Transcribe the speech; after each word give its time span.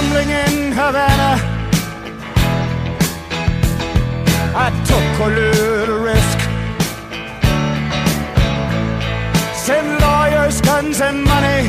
gambling 0.00 0.30
in 0.30 0.70
Havana. 0.72 1.34
I 4.54 4.70
took 4.86 5.26
a 5.26 5.28
little 5.28 5.98
risk. 5.98 6.38
Send 9.56 10.00
lawyers, 10.00 10.60
guns, 10.60 11.00
and 11.00 11.24
money. 11.24 11.68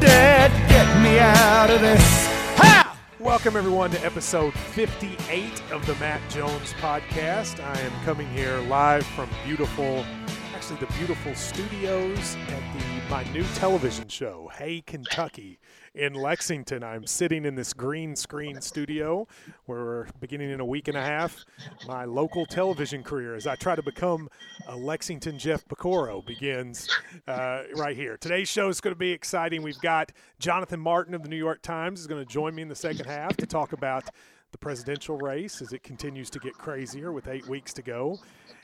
Dad, 0.00 0.50
get 0.70 0.88
me 1.02 1.18
out 1.18 1.68
of 1.68 1.82
this. 1.82 2.26
Ha! 2.56 2.98
Welcome, 3.18 3.54
everyone, 3.54 3.90
to 3.90 4.02
episode 4.02 4.54
58 4.54 5.62
of 5.72 5.84
the 5.84 5.94
Matt 5.96 6.22
Jones 6.30 6.72
podcast. 6.80 7.62
I 7.62 7.78
am 7.80 7.92
coming 8.06 8.28
here 8.30 8.58
live 8.60 9.04
from 9.08 9.28
beautiful, 9.44 10.06
the 10.76 10.86
beautiful 10.98 11.34
studios 11.34 12.36
at 12.48 12.62
the 12.78 13.10
my 13.10 13.24
new 13.32 13.42
television 13.54 14.06
show, 14.06 14.48
Hey 14.54 14.82
Kentucky, 14.86 15.58
in 15.96 16.14
Lexington. 16.14 16.84
I'm 16.84 17.06
sitting 17.06 17.44
in 17.44 17.56
this 17.56 17.72
green 17.72 18.14
screen 18.14 18.60
studio 18.60 19.26
where 19.66 19.80
we're 19.80 20.06
beginning 20.20 20.50
in 20.50 20.60
a 20.60 20.64
week 20.64 20.86
and 20.86 20.96
a 20.96 21.02
half 21.02 21.44
my 21.88 22.04
local 22.04 22.46
television 22.46 23.02
career 23.02 23.34
as 23.34 23.48
I 23.48 23.56
try 23.56 23.74
to 23.74 23.82
become 23.82 24.28
a 24.68 24.76
Lexington 24.76 25.38
Jeff 25.38 25.66
Piecoro 25.66 26.24
begins 26.24 26.88
uh, 27.26 27.62
right 27.74 27.96
here. 27.96 28.16
Today's 28.16 28.48
show 28.48 28.68
is 28.68 28.80
going 28.80 28.94
to 28.94 28.98
be 28.98 29.10
exciting. 29.10 29.62
We've 29.62 29.80
got 29.80 30.12
Jonathan 30.38 30.78
Martin 30.78 31.14
of 31.14 31.24
the 31.24 31.28
New 31.28 31.36
York 31.36 31.62
Times 31.62 31.98
is 31.98 32.06
going 32.06 32.24
to 32.24 32.32
join 32.32 32.54
me 32.54 32.62
in 32.62 32.68
the 32.68 32.76
second 32.76 33.06
half 33.06 33.36
to 33.38 33.46
talk 33.46 33.72
about 33.72 34.04
the 34.52 34.58
presidential 34.58 35.16
race 35.16 35.60
as 35.62 35.72
it 35.72 35.82
continues 35.82 36.30
to 36.30 36.38
get 36.38 36.54
crazier 36.54 37.10
with 37.10 37.26
eight 37.26 37.48
weeks 37.48 37.72
to 37.72 37.82
go. 37.82 38.20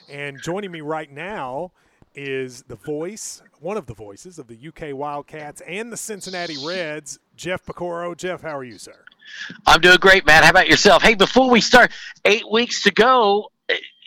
And 0.09 0.41
joining 0.41 0.70
me 0.70 0.82
right 0.82 1.10
now 1.10 1.73
is 2.16 2.62
the 2.62 2.77
voice, 2.77 3.43
one 3.61 3.77
of 3.77 3.87
the 3.87 3.95
voices 3.95 4.38
of 4.38 4.48
the 4.48 4.59
UK 4.69 4.97
Wildcats 4.97 5.60
and 5.63 5.93
the 5.93 5.96
Cincinnati 5.96 6.57
Reds, 6.66 7.18
Jeff 7.37 7.65
Piecoro. 7.65 8.16
Jeff, 8.16 8.43
how 8.43 8.57
are 8.57 8.65
you, 8.65 8.79
sir? 8.79 8.96
I'm 9.66 9.80
doing 9.80 9.99
great, 10.01 10.24
Matt. 10.27 10.45
How 10.45 10.51
about 10.51 10.68
yourself? 10.68 11.02
Hey, 11.02 11.15
before 11.15 11.51
we 11.51 11.60
start, 11.60 11.93
eight 12.24 12.51
weeks 12.51 12.82
to 12.85 12.90
go. 12.90 13.51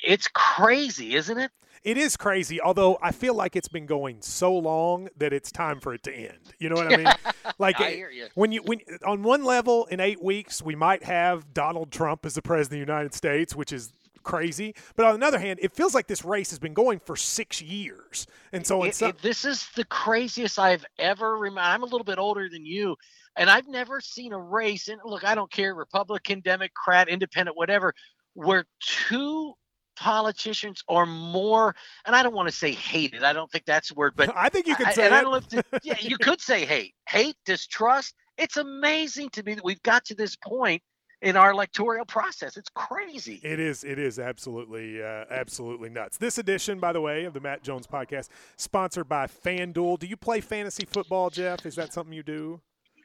It's 0.03 0.27
crazy, 0.33 1.15
isn't 1.15 1.37
it? 1.37 1.51
It 1.83 1.97
is 1.97 2.17
crazy, 2.17 2.59
although 2.59 2.97
I 3.01 3.11
feel 3.11 3.33
like 3.33 3.55
it's 3.55 3.69
been 3.69 3.85
going 3.85 4.21
so 4.21 4.53
long 4.53 5.07
that 5.17 5.31
it's 5.31 5.51
time 5.51 5.79
for 5.79 5.93
it 5.93 6.03
to 6.03 6.13
end. 6.13 6.53
You 6.59 6.69
know 6.69 6.75
what 6.75 6.93
I 6.93 6.97
mean? 6.97 7.07
Like 7.57 7.81
I 7.81 7.91
hear 7.91 8.09
you. 8.09 8.27
when 8.35 8.53
you 8.53 8.61
when 8.63 8.79
on 9.05 9.21
one 9.21 9.43
level 9.43 9.85
in 9.87 9.99
8 9.99 10.23
weeks 10.23 10.61
we 10.61 10.75
might 10.75 11.03
have 11.03 11.53
Donald 11.53 11.91
Trump 11.91 12.25
as 12.25 12.35
the 12.35 12.41
president 12.41 12.81
of 12.81 12.87
the 12.87 12.93
United 12.93 13.13
States, 13.13 13.53
which 13.53 13.73
is 13.73 13.91
crazy. 14.29 14.75
But 14.95 15.05
on 15.05 15.19
the 15.19 15.25
other 15.25 15.39
hand, 15.39 15.59
it 15.61 15.73
feels 15.75 15.93
like 15.95 16.07
this 16.07 16.23
race 16.23 16.49
has 16.51 16.59
been 16.59 16.73
going 16.73 16.99
for 16.99 17.15
6 17.15 17.61
years. 17.61 18.27
And 18.51 18.65
so 18.65 18.83
It- 18.83 18.89
it's 18.89 18.97
some, 18.99 19.09
it- 19.09 19.21
this 19.21 19.45
is 19.45 19.67
the 19.75 19.85
craziest 19.85 20.59
I've 20.59 20.85
ever 20.97 21.37
remember. 21.37 21.61
I'm 21.61 21.83
a 21.83 21.87
little 21.87 22.03
bit 22.05 22.17
older 22.19 22.47
than 22.49 22.65
you, 22.65 22.95
and 23.35 23.49
I've 23.49 23.67
never 23.67 23.99
seen 24.01 24.33
a 24.33 24.39
race. 24.39 24.87
And 24.87 24.99
look, 25.03 25.23
I 25.23 25.35
don't 25.35 25.51
care, 25.51 25.73
Republican, 25.73 26.41
Democrat, 26.41 27.09
Independent, 27.09 27.57
whatever, 27.57 27.93
where 28.33 28.65
two 28.79 29.53
politicians 29.95 30.81
are 30.87 31.05
more, 31.05 31.75
and 32.05 32.15
I 32.15 32.23
don't 32.23 32.33
want 32.33 32.47
to 32.47 32.55
say 32.55 32.71
hated. 32.71 33.23
I 33.23 33.33
don't 33.33 33.51
think 33.51 33.65
that's 33.65 33.89
the 33.89 33.95
word, 33.95 34.13
but 34.15 34.29
I 34.35 34.49
think 34.49 34.67
you 34.67 34.75
could 34.75 34.87
I- 34.87 34.93
say 34.93 35.05
and 35.05 35.13
I 35.13 35.17
that. 35.17 35.23
don't 35.23 35.53
know 35.53 35.59
if 35.59 35.83
yeah, 35.83 35.95
you 35.99 36.17
could 36.17 36.39
say 36.39 36.65
hate, 36.65 36.95
hate, 37.09 37.35
distrust. 37.45 38.13
It's 38.37 38.55
amazing 38.57 39.29
to 39.31 39.43
me 39.43 39.55
that 39.55 39.63
we've 39.65 39.83
got 39.83 40.05
to 40.05 40.15
this 40.15 40.37
point 40.37 40.81
in 41.21 41.35
our 41.35 41.51
electoral 41.51 42.05
process. 42.05 42.57
It's 42.57 42.69
crazy. 42.73 43.39
It 43.43 43.59
is. 43.59 43.83
It 43.83 43.99
is 43.99 44.19
absolutely, 44.19 45.01
uh, 45.01 45.25
absolutely 45.29 45.89
nuts. 45.89 46.17
This 46.17 46.37
edition, 46.37 46.79
by 46.79 46.93
the 46.93 47.01
way, 47.01 47.25
of 47.25 47.33
the 47.33 47.39
Matt 47.39 47.63
Jones 47.63 47.87
podcast, 47.87 48.29
sponsored 48.57 49.09
by 49.09 49.27
FanDuel. 49.27 49.99
Do 49.99 50.07
you 50.07 50.17
play 50.17 50.41
fantasy 50.41 50.85
football, 50.85 51.29
Jeff? 51.29 51.65
Is 51.65 51.75
that 51.75 51.93
something 51.93 52.13
you 52.13 52.23
do? 52.23 52.61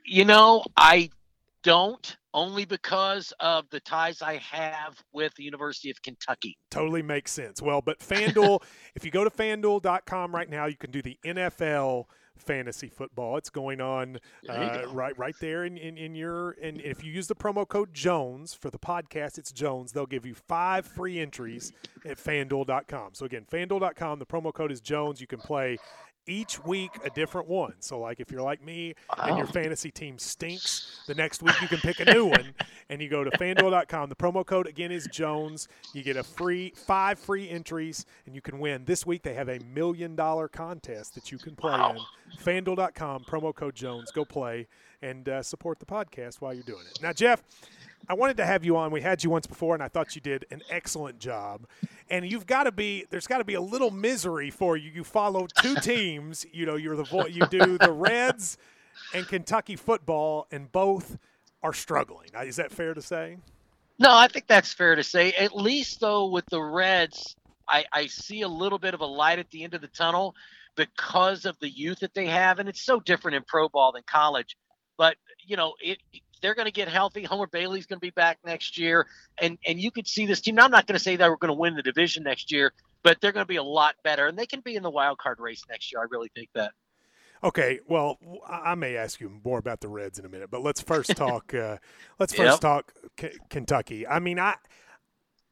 You 0.06 0.24
know, 0.24 0.64
I 0.76 1.10
don't 1.62 2.16
only 2.34 2.64
because 2.64 3.32
of 3.40 3.64
the 3.70 3.80
ties 3.80 4.20
I 4.20 4.36
have 4.36 5.02
with 5.12 5.34
the 5.36 5.44
University 5.44 5.90
of 5.90 6.00
Kentucky. 6.02 6.58
Totally 6.70 7.02
makes 7.02 7.32
sense. 7.32 7.62
Well, 7.62 7.80
but 7.80 8.00
FanDuel, 8.00 8.62
if 8.94 9.04
you 9.04 9.10
go 9.10 9.24
to 9.24 9.30
FanDuel.com 9.30 10.34
right 10.34 10.50
now, 10.50 10.66
you 10.66 10.76
can 10.76 10.90
do 10.90 11.00
the 11.00 11.16
NFL 11.24 12.04
fantasy 12.38 12.88
football. 12.88 13.36
It's 13.36 13.50
going 13.50 13.80
on 13.80 14.18
uh, 14.48 14.82
go. 14.82 14.92
right 14.92 15.16
right 15.18 15.34
there 15.40 15.64
in, 15.64 15.76
in, 15.76 15.96
in 15.96 16.14
your 16.14 16.52
and 16.62 16.80
if 16.80 17.04
you 17.04 17.12
use 17.12 17.26
the 17.26 17.34
promo 17.34 17.66
code 17.66 17.92
Jones 17.94 18.54
for 18.54 18.70
the 18.70 18.78
podcast, 18.78 19.38
it's 19.38 19.52
Jones. 19.52 19.92
They'll 19.92 20.06
give 20.06 20.26
you 20.26 20.34
five 20.34 20.86
free 20.86 21.18
entries 21.18 21.72
at 22.04 22.18
FanDuel.com. 22.18 23.14
So 23.14 23.26
again, 23.26 23.46
FanDuel.com. 23.50 24.18
The 24.18 24.26
promo 24.26 24.52
code 24.52 24.72
is 24.72 24.80
Jones. 24.80 25.20
You 25.20 25.26
can 25.26 25.40
play 25.40 25.78
each 26.26 26.62
week 26.64 26.90
a 27.04 27.10
different 27.10 27.48
one. 27.48 27.74
So 27.80 27.98
like 27.98 28.20
if 28.20 28.30
you're 28.30 28.42
like 28.42 28.62
me 28.64 28.94
and 29.18 29.36
your 29.38 29.46
fantasy 29.46 29.90
team 29.90 30.18
stinks, 30.18 31.02
the 31.06 31.14
next 31.14 31.42
week 31.42 31.54
you 31.60 31.68
can 31.68 31.78
pick 31.78 32.00
a 32.00 32.12
new 32.12 32.26
one 32.26 32.54
and 32.88 33.00
you 33.02 33.08
go 33.08 33.24
to 33.24 33.30
fanduel.com. 33.32 34.08
The 34.08 34.16
promo 34.16 34.44
code 34.44 34.66
again 34.66 34.90
is 34.92 35.06
Jones. 35.12 35.68
You 35.92 36.02
get 36.02 36.16
a 36.16 36.22
free 36.22 36.72
five 36.76 37.18
free 37.18 37.48
entries 37.48 38.06
and 38.26 38.34
you 38.34 38.40
can 38.40 38.58
win. 38.58 38.84
This 38.84 39.04
week 39.06 39.22
they 39.22 39.34
have 39.34 39.48
a 39.48 39.58
million 39.60 40.14
dollar 40.16 40.48
contest 40.48 41.14
that 41.14 41.30
you 41.32 41.38
can 41.38 41.54
play 41.56 41.72
Wow. 41.72 41.92
in. 41.92 41.98
Fanduel.com, 42.38 43.24
promo 43.24 43.54
code 43.54 43.74
Jones. 43.74 44.10
Go 44.10 44.24
play 44.24 44.66
and 45.02 45.28
uh, 45.28 45.42
support 45.42 45.78
the 45.78 45.86
podcast 45.86 46.40
while 46.40 46.52
you're 46.54 46.62
doing 46.64 46.84
it. 46.90 46.98
Now, 47.02 47.12
Jeff, 47.12 47.42
I 48.08 48.14
wanted 48.14 48.36
to 48.38 48.46
have 48.46 48.64
you 48.64 48.76
on. 48.76 48.90
We 48.90 49.00
had 49.00 49.24
you 49.24 49.30
once 49.30 49.46
before, 49.46 49.74
and 49.74 49.82
I 49.82 49.88
thought 49.88 50.14
you 50.14 50.20
did 50.20 50.44
an 50.50 50.62
excellent 50.70 51.18
job. 51.18 51.66
And 52.10 52.30
you've 52.30 52.46
got 52.46 52.64
to 52.64 52.72
be 52.72 53.06
there's 53.10 53.26
got 53.26 53.38
to 53.38 53.44
be 53.44 53.54
a 53.54 53.60
little 53.60 53.90
misery 53.90 54.50
for 54.50 54.76
you. 54.76 54.90
You 54.90 55.04
follow 55.04 55.46
two 55.46 55.74
teams. 55.82 56.44
You 56.52 56.66
know, 56.66 56.76
you're 56.76 56.96
the 56.96 57.04
vo- 57.04 57.26
you 57.26 57.46
do 57.46 57.78
the 57.78 57.92
Reds 57.92 58.58
and 59.14 59.26
Kentucky 59.26 59.76
football, 59.76 60.46
and 60.50 60.70
both 60.70 61.18
are 61.62 61.72
struggling. 61.72 62.28
Is 62.42 62.56
that 62.56 62.70
fair 62.70 62.94
to 62.94 63.02
say? 63.02 63.38
No, 63.98 64.14
I 64.14 64.28
think 64.28 64.46
that's 64.46 64.72
fair 64.72 64.94
to 64.96 65.02
say. 65.02 65.32
At 65.32 65.56
least 65.56 66.00
though, 66.00 66.26
with 66.26 66.44
the 66.46 66.62
Reds, 66.62 67.36
I, 67.68 67.84
I 67.92 68.06
see 68.06 68.42
a 68.42 68.48
little 68.48 68.78
bit 68.78 68.94
of 68.94 69.00
a 69.00 69.06
light 69.06 69.38
at 69.38 69.50
the 69.50 69.64
end 69.64 69.74
of 69.74 69.80
the 69.80 69.88
tunnel 69.88 70.34
because 70.76 71.44
of 71.44 71.56
the 71.60 71.68
youth 71.68 72.00
that 72.00 72.12
they 72.14 72.26
have, 72.26 72.58
and 72.58 72.68
it's 72.68 72.82
so 72.82 73.00
different 73.00 73.36
in 73.36 73.44
pro 73.46 73.68
ball 73.68 73.92
than 73.92 74.02
college. 74.06 74.56
But 74.98 75.16
you 75.46 75.56
know, 75.56 75.74
it 75.80 75.98
they're 76.44 76.54
going 76.54 76.66
to 76.66 76.72
get 76.72 76.88
healthy. 76.88 77.24
Homer 77.24 77.46
Bailey's 77.46 77.86
going 77.86 77.96
to 77.96 78.04
be 78.04 78.10
back 78.10 78.36
next 78.44 78.76
year, 78.76 79.06
and 79.40 79.56
and 79.66 79.80
you 79.80 79.90
could 79.90 80.06
see 80.06 80.26
this 80.26 80.42
team. 80.42 80.56
Now, 80.56 80.66
I'm 80.66 80.70
not 80.70 80.86
going 80.86 80.98
to 80.98 81.02
say 81.02 81.16
that 81.16 81.30
we're 81.30 81.38
going 81.38 81.48
to 81.48 81.58
win 81.58 81.74
the 81.74 81.82
division 81.82 82.22
next 82.22 82.52
year, 82.52 82.74
but 83.02 83.18
they're 83.22 83.32
going 83.32 83.44
to 83.44 83.48
be 83.48 83.56
a 83.56 83.62
lot 83.62 83.94
better, 84.04 84.26
and 84.26 84.38
they 84.38 84.44
can 84.44 84.60
be 84.60 84.76
in 84.76 84.82
the 84.82 84.90
wild 84.90 85.16
card 85.16 85.40
race 85.40 85.62
next 85.70 85.90
year. 85.90 86.02
I 86.02 86.06
really 86.10 86.30
think 86.34 86.50
that. 86.54 86.72
Okay, 87.42 87.80
well, 87.88 88.18
I 88.46 88.74
may 88.74 88.94
ask 88.96 89.20
you 89.20 89.40
more 89.42 89.58
about 89.58 89.80
the 89.80 89.88
Reds 89.88 90.18
in 90.18 90.26
a 90.26 90.28
minute, 90.28 90.50
but 90.50 90.62
let's 90.62 90.82
first 90.82 91.10
talk. 91.16 91.54
Uh, 91.54 91.78
let's 92.18 92.34
Yep. 92.34 92.46
first 92.46 92.60
talk 92.60 92.92
K- 93.16 93.38
Kentucky. 93.48 94.06
I 94.06 94.18
mean, 94.18 94.38
I, 94.38 94.56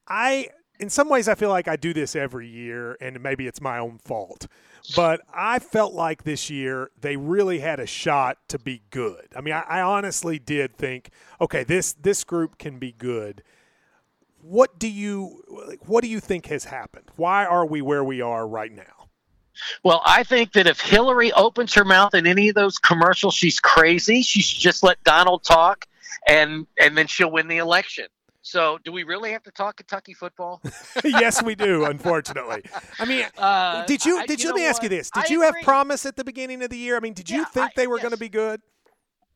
I, 0.06 0.48
in 0.82 0.90
some 0.90 1.08
ways, 1.08 1.28
I 1.28 1.36
feel 1.36 1.48
like 1.48 1.68
I 1.68 1.76
do 1.76 1.94
this 1.94 2.16
every 2.16 2.48
year, 2.48 2.98
and 3.00 3.22
maybe 3.22 3.46
it's 3.46 3.60
my 3.60 3.78
own 3.78 3.98
fault. 3.98 4.48
But 4.96 5.20
I 5.32 5.60
felt 5.60 5.94
like 5.94 6.24
this 6.24 6.50
year 6.50 6.90
they 7.00 7.16
really 7.16 7.60
had 7.60 7.78
a 7.78 7.86
shot 7.86 8.38
to 8.48 8.58
be 8.58 8.82
good. 8.90 9.28
I 9.36 9.40
mean, 9.40 9.54
I, 9.54 9.60
I 9.60 9.80
honestly 9.80 10.40
did 10.40 10.76
think, 10.76 11.10
okay, 11.40 11.62
this 11.62 11.92
this 11.92 12.24
group 12.24 12.58
can 12.58 12.80
be 12.80 12.90
good. 12.90 13.44
What 14.40 14.80
do 14.80 14.88
you 14.88 15.78
what 15.86 16.02
do 16.02 16.08
you 16.08 16.18
think 16.18 16.46
has 16.46 16.64
happened? 16.64 17.12
Why 17.14 17.46
are 17.46 17.64
we 17.64 17.80
where 17.80 18.02
we 18.02 18.20
are 18.20 18.46
right 18.46 18.72
now? 18.72 19.06
Well, 19.84 20.02
I 20.04 20.24
think 20.24 20.52
that 20.54 20.66
if 20.66 20.80
Hillary 20.80 21.32
opens 21.32 21.72
her 21.74 21.84
mouth 21.84 22.12
in 22.12 22.26
any 22.26 22.48
of 22.48 22.56
those 22.56 22.78
commercials, 22.78 23.34
she's 23.34 23.60
crazy. 23.60 24.22
She 24.22 24.42
should 24.42 24.60
just 24.60 24.82
let 24.82 25.02
Donald 25.04 25.44
talk, 25.44 25.86
and 26.26 26.66
and 26.80 26.98
then 26.98 27.06
she'll 27.06 27.30
win 27.30 27.46
the 27.46 27.58
election. 27.58 28.06
So, 28.42 28.78
do 28.84 28.90
we 28.92 29.04
really 29.04 29.30
have 29.32 29.42
to 29.44 29.52
talk 29.52 29.76
Kentucky 29.76 30.14
football? 30.14 30.60
yes, 31.04 31.42
we 31.42 31.54
do. 31.54 31.84
Unfortunately, 31.84 32.62
I 32.98 33.04
mean, 33.04 33.24
Uh, 33.38 33.86
did 33.86 34.04
you? 34.04 34.22
Did 34.26 34.40
you? 34.42 34.48
you 34.48 34.54
let 34.54 34.60
me 34.60 34.66
ask 34.66 34.82
you 34.82 34.88
this: 34.88 35.10
Did 35.10 35.30
I 35.30 35.32
you 35.32 35.42
have 35.42 35.54
promise 35.62 36.04
at 36.04 36.16
the 36.16 36.24
beginning 36.24 36.62
of 36.62 36.70
the 36.70 36.76
year? 36.76 36.96
I 36.96 37.00
mean, 37.00 37.14
did 37.14 37.30
you 37.30 37.38
Yeah, 37.38 37.44
think 37.46 37.66
I- 37.66 37.72
they 37.76 37.86
were 37.86 37.98
going 37.98 38.10
to 38.10 38.16
be 38.16 38.28
good? 38.28 38.60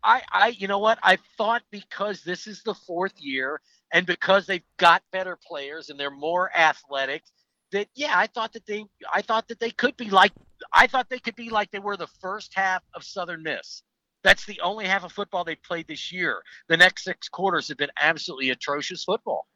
I, 0.05 0.23
I, 0.31 0.49
you 0.49 0.69
know 0.69 0.79
what? 0.79 0.99
I 1.03 1.19
thought 1.37 1.63
because 1.73 2.23
this 2.23 2.47
is 2.47 2.63
the 2.63 2.75
fourth 2.75 3.15
year, 3.19 3.61
and 3.93 4.07
because 4.07 4.47
they've 4.47 4.63
got 4.77 5.03
better 5.11 5.37
players 5.45 5.89
and 5.89 5.99
they're 5.99 6.11
more 6.13 6.55
athletic, 6.57 7.25
that 7.73 7.89
yeah, 7.97 8.13
I 8.17 8.29
thought 8.29 8.53
that 8.53 8.67
they, 8.67 8.85
I 9.13 9.23
thought 9.23 9.49
that 9.49 9.59
they 9.59 9.71
could 9.71 9.97
be 9.97 10.11
like, 10.11 10.33
I 10.73 10.87
thought 10.87 11.09
they 11.09 11.19
could 11.19 11.35
be 11.35 11.51
like 11.51 11.71
they 11.73 11.81
were 11.81 11.97
the 11.97 12.07
first 12.21 12.53
half 12.55 12.83
of 12.95 13.03
Southern 13.03 13.43
Miss. 13.43 13.83
That's 14.27 14.45
the 14.45 14.61
only 14.61 14.87
half 14.87 15.05
of 15.05 15.13
football 15.13 15.45
they 15.45 15.55
played 15.55 15.87
this 15.87 16.11
year. 16.11 16.43
The 16.67 16.77
next 16.77 17.05
six 17.05 17.29
quarters 17.29 17.69
have 17.69 17.77
been 17.77 17.93
absolutely 18.01 18.51
atrocious 18.51 19.05
football. 19.05 19.47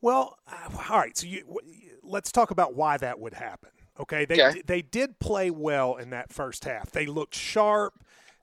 Well, 0.00 0.36
uh, 0.48 0.68
all 0.90 0.98
right. 0.98 1.16
So 1.16 1.28
you, 1.28 1.44
w- 1.44 1.60
let's 2.02 2.32
talk 2.32 2.50
about 2.50 2.74
why 2.74 2.96
that 2.96 3.20
would 3.20 3.34
happen. 3.34 3.70
Okay, 4.00 4.24
they 4.24 4.42
Okay. 4.42 4.62
they 4.66 4.82
did 4.82 5.20
play 5.20 5.48
well 5.50 5.94
in 5.96 6.10
that 6.10 6.32
first 6.32 6.64
half. 6.64 6.90
They 6.90 7.06
looked 7.06 7.36
sharp. 7.36 7.94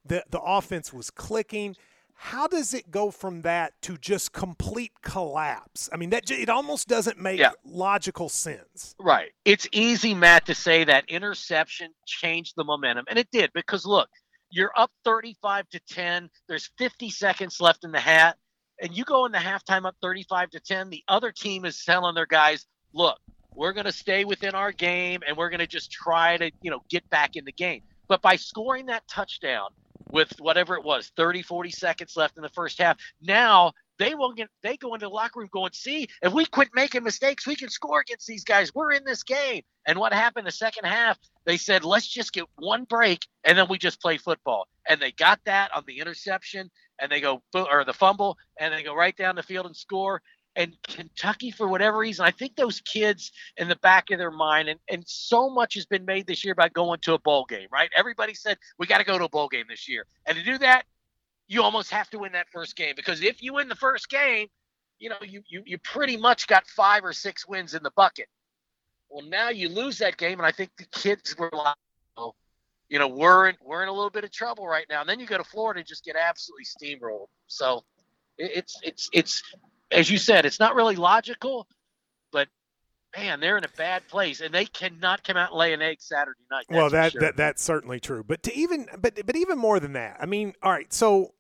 the 0.06 0.24
The 0.30 0.40
offense 0.40 0.94
was 0.94 1.12
clicking. 1.12 1.76
How 2.14 2.48
does 2.48 2.74
it 2.74 2.90
go 2.92 3.12
from 3.12 3.42
that 3.42 3.74
to 3.82 3.98
just 3.98 4.32
complete 4.32 4.94
collapse? 5.02 5.90
I 5.92 5.98
mean, 5.98 6.12
that 6.12 6.32
it 6.32 6.48
almost 6.50 6.88
doesn't 6.88 7.18
make 7.18 7.40
Yeah. 7.40 7.52
logical 7.66 8.30
sense. 8.30 8.96
Right. 8.98 9.32
It's 9.44 9.68
easy, 9.74 10.14
Matt, 10.14 10.46
to 10.46 10.56
say 10.56 10.86
that 10.86 11.10
interception 11.10 11.94
changed 12.06 12.54
the 12.56 12.64
momentum, 12.64 13.04
and 13.10 13.20
it 13.20 13.30
did 13.32 13.52
because 13.54 13.86
look, 13.86 14.10
you're 14.50 14.72
up 14.76 14.92
35 15.04 15.70
to 15.70 15.80
10. 15.80 16.30
There's 16.48 16.70
50 16.78 17.10
seconds 17.10 17.62
left 17.62 17.84
in 17.84 17.92
the 17.92 18.00
hat, 18.00 18.38
and 18.82 18.96
you 18.96 19.04
go 19.04 19.26
in 19.26 19.32
the 19.32 19.38
halftime 19.38 19.86
up 19.86 19.96
35 20.02 20.52
to 20.52 20.60
10. 20.60 20.90
The 20.90 21.04
other 21.08 21.32
team 21.32 21.66
is 21.66 21.84
telling 21.84 22.16
their 22.16 22.26
guys, 22.26 22.66
"Look, 22.94 23.20
we're 23.54 23.74
going 23.74 23.86
to 23.86 23.92
stay 23.92 24.26
within 24.26 24.56
our 24.56 24.72
game, 24.72 25.22
and 25.28 25.38
we're 25.38 25.50
going 25.50 25.60
to 25.60 25.68
just 25.68 25.92
try 25.92 26.38
to, 26.38 26.52
you 26.62 26.72
know, 26.72 26.84
get 26.90 27.10
back 27.10 27.36
in 27.36 27.46
the 27.46 27.52
game." 27.52 27.84
But 28.08 28.22
by 28.22 28.36
scoring 28.36 28.88
that 28.88 29.08
touchdown 29.08 29.70
with 30.12 30.34
whatever 30.40 30.76
it 30.76 30.84
was, 30.84 31.12
30, 31.16 31.44
40 31.44 31.70
seconds 31.70 32.18
left 32.18 32.38
in 32.38 32.44
the 32.44 32.50
first 32.50 32.80
half, 32.80 32.98
now 33.22 33.74
they 34.00 34.16
will 34.16 34.32
get 34.32 34.50
they 34.64 34.78
go 34.78 34.94
into 34.94 35.06
the 35.06 35.10
locker 35.12 35.40
room 35.40 35.50
going, 35.52 35.72
see, 35.74 36.08
if 36.22 36.34
we 36.34 36.46
quit 36.46 36.70
making 36.74 37.04
mistakes, 37.04 37.46
we 37.46 37.56
can 37.56 37.70
score 37.70 38.00
against 38.00 38.26
these 38.26 38.44
guys. 38.44 38.74
We're 38.74 38.94
in 38.94 39.04
this 39.04 39.24
game. 39.24 39.62
And 39.86 40.00
what 40.00 40.14
happened 40.14 40.48
the 40.48 40.52
second 40.52 40.86
half? 40.86 41.20
They 41.46 41.58
said, 41.58 41.84
let's 41.84 42.08
just 42.08 42.34
get 42.34 42.46
one 42.56 42.86
break 42.86 43.28
and 43.44 43.58
then 43.58 43.68
we 43.70 43.78
just 43.78 44.02
play 44.02 44.18
football. 44.18 44.68
And 44.88 45.02
they 45.02 45.12
got 45.12 45.40
that 45.46 45.72
on 45.76 45.84
the 45.86 46.00
interception 46.00 46.72
and 47.00 47.12
they 47.12 47.22
go 47.22 47.44
or 47.54 47.84
the 47.84 47.94
fumble 47.94 48.38
and 48.58 48.74
they 48.74 48.84
go 48.84 48.96
right 48.96 49.16
down 49.16 49.36
the 49.36 49.44
field 49.44 49.66
and 49.66 49.76
score. 49.76 50.22
And 50.56 50.76
Kentucky, 50.84 51.52
for 51.52 51.68
whatever 51.68 51.98
reason, 51.98 52.26
I 52.26 52.32
think 52.32 52.56
those 52.56 52.82
kids 52.82 53.32
in 53.58 53.68
the 53.68 53.78
back 53.78 54.12
of 54.12 54.18
their 54.18 54.32
mind, 54.32 54.68
and, 54.68 54.80
and 54.90 55.04
so 55.06 55.50
much 55.50 55.76
has 55.76 55.86
been 55.86 56.06
made 56.06 56.26
this 56.28 56.44
year 56.44 56.54
about 56.54 56.74
going 56.74 57.00
to 57.02 57.14
a 57.14 57.20
bowl 57.20 57.46
game, 57.48 57.68
right? 57.72 57.90
Everybody 57.96 58.34
said 58.34 58.58
we 58.78 58.88
got 58.88 58.98
to 58.98 59.04
go 59.04 59.18
to 59.18 59.26
a 59.26 59.30
bowl 59.30 59.48
game 59.48 59.66
this 59.70 59.88
year. 59.88 60.06
And 60.26 60.38
to 60.38 60.44
do 60.44 60.58
that, 60.58 60.86
you 61.50 61.64
almost 61.64 61.92
have 61.92 62.10
to 62.12 62.20
win 62.20 62.32
that 62.32 62.48
first 62.50 62.76
game 62.76 62.94
because 62.96 63.22
if 63.22 63.44
you 63.44 63.56
win 63.56 63.68
the 63.68 63.76
first 63.76 64.08
game, 64.08 64.48
you 65.00 65.10
know, 65.10 65.18
you, 65.22 65.42
you, 65.50 65.64
you 65.66 65.78
pretty 65.80 66.16
much 66.16 66.48
got 66.48 66.66
five 66.68 67.04
or 67.04 67.12
six 67.12 67.48
wins 67.48 67.74
in 67.74 67.84
the 67.84 67.92
bucket. 67.96 68.28
Well, 69.10 69.26
now 69.26 69.50
you 69.50 69.68
lose 69.68 69.98
that 69.98 70.18
game, 70.18 70.40
and 70.40 70.46
I 70.46 70.52
think 70.52 70.70
the 70.78 70.86
kids 70.92 71.36
were 71.38 71.50
like, 71.52 71.76
oh, 72.16 72.36
you 72.88 73.00
know, 73.00 73.08
we're 73.08 73.50
in, 73.50 73.56
we're 73.66 73.82
in 73.82 73.90
a 73.90 73.94
little 73.94 74.12
bit 74.12 74.24
of 74.24 74.32
trouble 74.32 74.68
right 74.68 74.86
now. 74.90 75.02
And 75.02 75.10
then 75.10 75.20
you 75.20 75.26
go 75.26 75.38
to 75.38 75.44
Florida 75.44 75.80
and 75.80 75.88
just 75.88 76.06
get 76.06 76.16
absolutely 76.16 76.66
steamrolled. 76.66 77.28
So 77.48 77.84
it's 78.38 78.76
it's 78.84 79.10
it's 79.12 79.42
as 79.92 80.12
you 80.12 80.20
said, 80.20 80.46
it's 80.46 80.60
not 80.60 80.76
really 80.76 80.96
logical, 80.96 81.68
but 82.32 82.48
man, 83.18 83.40
they're 83.40 83.58
in 83.58 83.64
a 83.64 83.76
bad 83.78 84.08
place, 84.08 84.42
and 84.42 84.54
they 84.54 84.66
cannot 84.66 85.24
come 85.24 85.38
out 85.38 85.50
and 85.50 85.58
lay 85.58 85.74
an 85.74 85.82
egg 85.82 85.98
Saturday 86.00 86.40
night. 86.52 86.66
well, 86.70 86.90
that, 86.92 87.14
sure. 87.14 87.22
that 87.22 87.38
that's 87.38 87.64
certainly 87.64 88.00
true. 88.00 88.24
But 88.24 88.44
to 88.44 88.56
even 88.56 88.88
but 89.00 89.26
but 89.26 89.36
even 89.36 89.58
more 89.58 89.80
than 89.80 89.94
that, 89.94 90.18
I 90.20 90.28
mean, 90.28 90.54
all 90.62 90.72
right, 90.72 90.92
so 90.94 91.34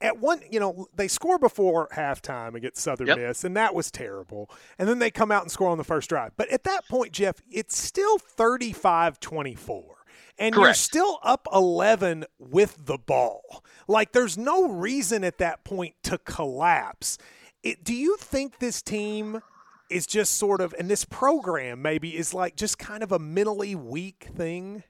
at 0.00 0.18
one, 0.18 0.40
you 0.50 0.60
know, 0.60 0.86
they 0.94 1.08
score 1.08 1.38
before 1.38 1.88
halftime 1.94 2.54
against 2.54 2.82
Southern 2.82 3.08
yep. 3.08 3.18
Miss, 3.18 3.44
and 3.44 3.56
that 3.56 3.74
was 3.74 3.90
terrible. 3.90 4.50
And 4.78 4.88
then 4.88 4.98
they 4.98 5.10
come 5.10 5.32
out 5.32 5.42
and 5.42 5.50
score 5.50 5.70
on 5.70 5.78
the 5.78 5.84
first 5.84 6.08
drive. 6.08 6.32
But 6.36 6.48
at 6.50 6.64
that 6.64 6.86
point, 6.88 7.12
Jeff, 7.12 7.36
it's 7.50 7.76
still 7.76 8.18
35 8.18 9.18
24. 9.18 9.96
And 10.40 10.54
Correct. 10.54 10.66
you're 10.66 10.74
still 10.74 11.18
up 11.24 11.48
11 11.52 12.24
with 12.38 12.86
the 12.86 12.96
ball. 12.96 13.64
Like, 13.88 14.12
there's 14.12 14.38
no 14.38 14.68
reason 14.68 15.24
at 15.24 15.38
that 15.38 15.64
point 15.64 15.94
to 16.04 16.18
collapse. 16.18 17.18
It, 17.64 17.82
do 17.82 17.92
you 17.92 18.16
think 18.18 18.60
this 18.60 18.80
team 18.80 19.42
is 19.90 20.06
just 20.06 20.34
sort 20.34 20.60
of, 20.60 20.74
and 20.78 20.88
this 20.88 21.04
program 21.04 21.82
maybe 21.82 22.16
is 22.16 22.32
like 22.32 22.54
just 22.54 22.78
kind 22.78 23.02
of 23.02 23.10
a 23.10 23.18
mentally 23.18 23.74
weak 23.74 24.28
thing? 24.36 24.84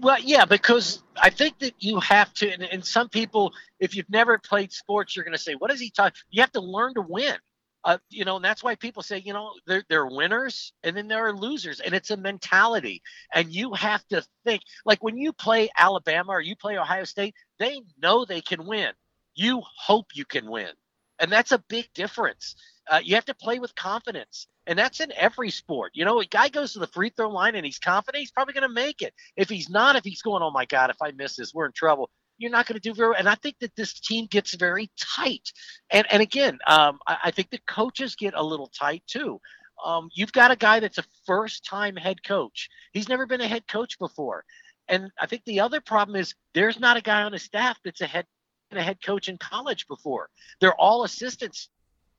Well, 0.00 0.18
yeah, 0.20 0.44
because 0.44 1.02
I 1.22 1.30
think 1.30 1.58
that 1.60 1.74
you 1.80 2.00
have 2.00 2.32
to, 2.34 2.50
and, 2.52 2.62
and 2.64 2.84
some 2.84 3.08
people, 3.08 3.52
if 3.80 3.94
you've 3.96 4.10
never 4.10 4.38
played 4.38 4.72
sports, 4.72 5.14
you're 5.16 5.24
going 5.24 5.36
to 5.36 5.42
say, 5.42 5.54
"What 5.54 5.70
is 5.70 5.80
he 5.80 5.90
talking?" 5.90 6.18
You 6.30 6.42
have 6.42 6.52
to 6.52 6.60
learn 6.60 6.94
to 6.94 7.02
win. 7.02 7.36
Uh, 7.84 7.98
you 8.10 8.24
know, 8.24 8.36
and 8.36 8.44
that's 8.44 8.62
why 8.64 8.74
people 8.76 9.02
say, 9.02 9.18
you 9.18 9.32
know, 9.32 9.52
there, 9.66 9.84
there 9.88 10.02
are 10.02 10.14
winners 10.16 10.72
and 10.84 10.96
then 10.96 11.08
there 11.08 11.26
are 11.26 11.34
losers, 11.36 11.80
and 11.80 11.94
it's 11.94 12.10
a 12.10 12.16
mentality. 12.16 13.02
And 13.34 13.52
you 13.54 13.74
have 13.74 14.06
to 14.08 14.22
think 14.44 14.62
like 14.86 15.02
when 15.04 15.18
you 15.18 15.32
play 15.32 15.70
Alabama 15.78 16.32
or 16.32 16.40
you 16.40 16.56
play 16.56 16.78
Ohio 16.78 17.04
State, 17.04 17.34
they 17.58 17.82
know 18.02 18.24
they 18.24 18.40
can 18.42 18.66
win. 18.66 18.92
You 19.34 19.62
hope 19.78 20.08
you 20.14 20.24
can 20.26 20.50
win, 20.50 20.70
and 21.18 21.32
that's 21.32 21.52
a 21.52 21.58
big 21.68 21.88
difference. 21.94 22.56
Uh, 22.90 23.00
you 23.02 23.14
have 23.14 23.24
to 23.24 23.34
play 23.34 23.60
with 23.60 23.74
confidence. 23.76 24.48
And 24.66 24.78
that's 24.78 25.00
in 25.00 25.12
every 25.16 25.50
sport. 25.50 25.92
You 25.94 26.04
know, 26.04 26.20
a 26.20 26.26
guy 26.26 26.48
goes 26.48 26.72
to 26.72 26.80
the 26.80 26.86
free 26.88 27.10
throw 27.10 27.30
line 27.30 27.54
and 27.54 27.64
he's 27.64 27.78
confident, 27.78 28.20
he's 28.20 28.32
probably 28.32 28.52
going 28.52 28.68
to 28.68 28.74
make 28.74 29.00
it. 29.00 29.14
If 29.36 29.48
he's 29.48 29.70
not, 29.70 29.96
if 29.96 30.04
he's 30.04 30.22
going, 30.22 30.42
oh 30.42 30.50
my 30.50 30.66
God, 30.66 30.90
if 30.90 31.00
I 31.00 31.12
miss 31.12 31.36
this, 31.36 31.54
we're 31.54 31.66
in 31.66 31.72
trouble. 31.72 32.10
You're 32.36 32.50
not 32.50 32.66
going 32.66 32.74
to 32.74 32.80
do 32.80 32.94
very. 32.94 33.10
Well. 33.10 33.18
And 33.18 33.28
I 33.28 33.36
think 33.36 33.56
that 33.60 33.76
this 33.76 33.94
team 34.00 34.26
gets 34.26 34.54
very 34.54 34.90
tight. 34.98 35.52
And 35.90 36.06
and 36.10 36.22
again, 36.22 36.58
um, 36.66 36.98
I, 37.06 37.18
I, 37.24 37.30
think 37.30 37.50
the 37.50 37.60
coaches 37.66 38.16
get 38.16 38.32
a 38.34 38.42
little 38.42 38.68
tight 38.68 39.02
too. 39.06 39.40
Um, 39.84 40.08
you've 40.14 40.32
got 40.32 40.50
a 40.50 40.56
guy 40.56 40.80
that's 40.80 40.96
a 40.96 41.04
first 41.26 41.66
time 41.66 41.96
head 41.96 42.22
coach. 42.24 42.70
He's 42.92 43.10
never 43.10 43.26
been 43.26 43.42
a 43.42 43.48
head 43.48 43.68
coach 43.68 43.98
before. 43.98 44.44
And 44.88 45.10
I 45.20 45.26
think 45.26 45.44
the 45.44 45.60
other 45.60 45.82
problem 45.82 46.16
is 46.16 46.34
there's 46.54 46.80
not 46.80 46.96
a 46.96 47.02
guy 47.02 47.22
on 47.22 47.32
his 47.32 47.42
staff 47.42 47.78
that's 47.84 48.00
a 48.00 48.06
head 48.06 48.26
a 48.72 48.82
head 48.82 49.02
coach 49.04 49.28
in 49.28 49.36
college 49.36 49.86
before. 49.86 50.30
They're 50.60 50.74
all 50.74 51.04
assistants 51.04 51.68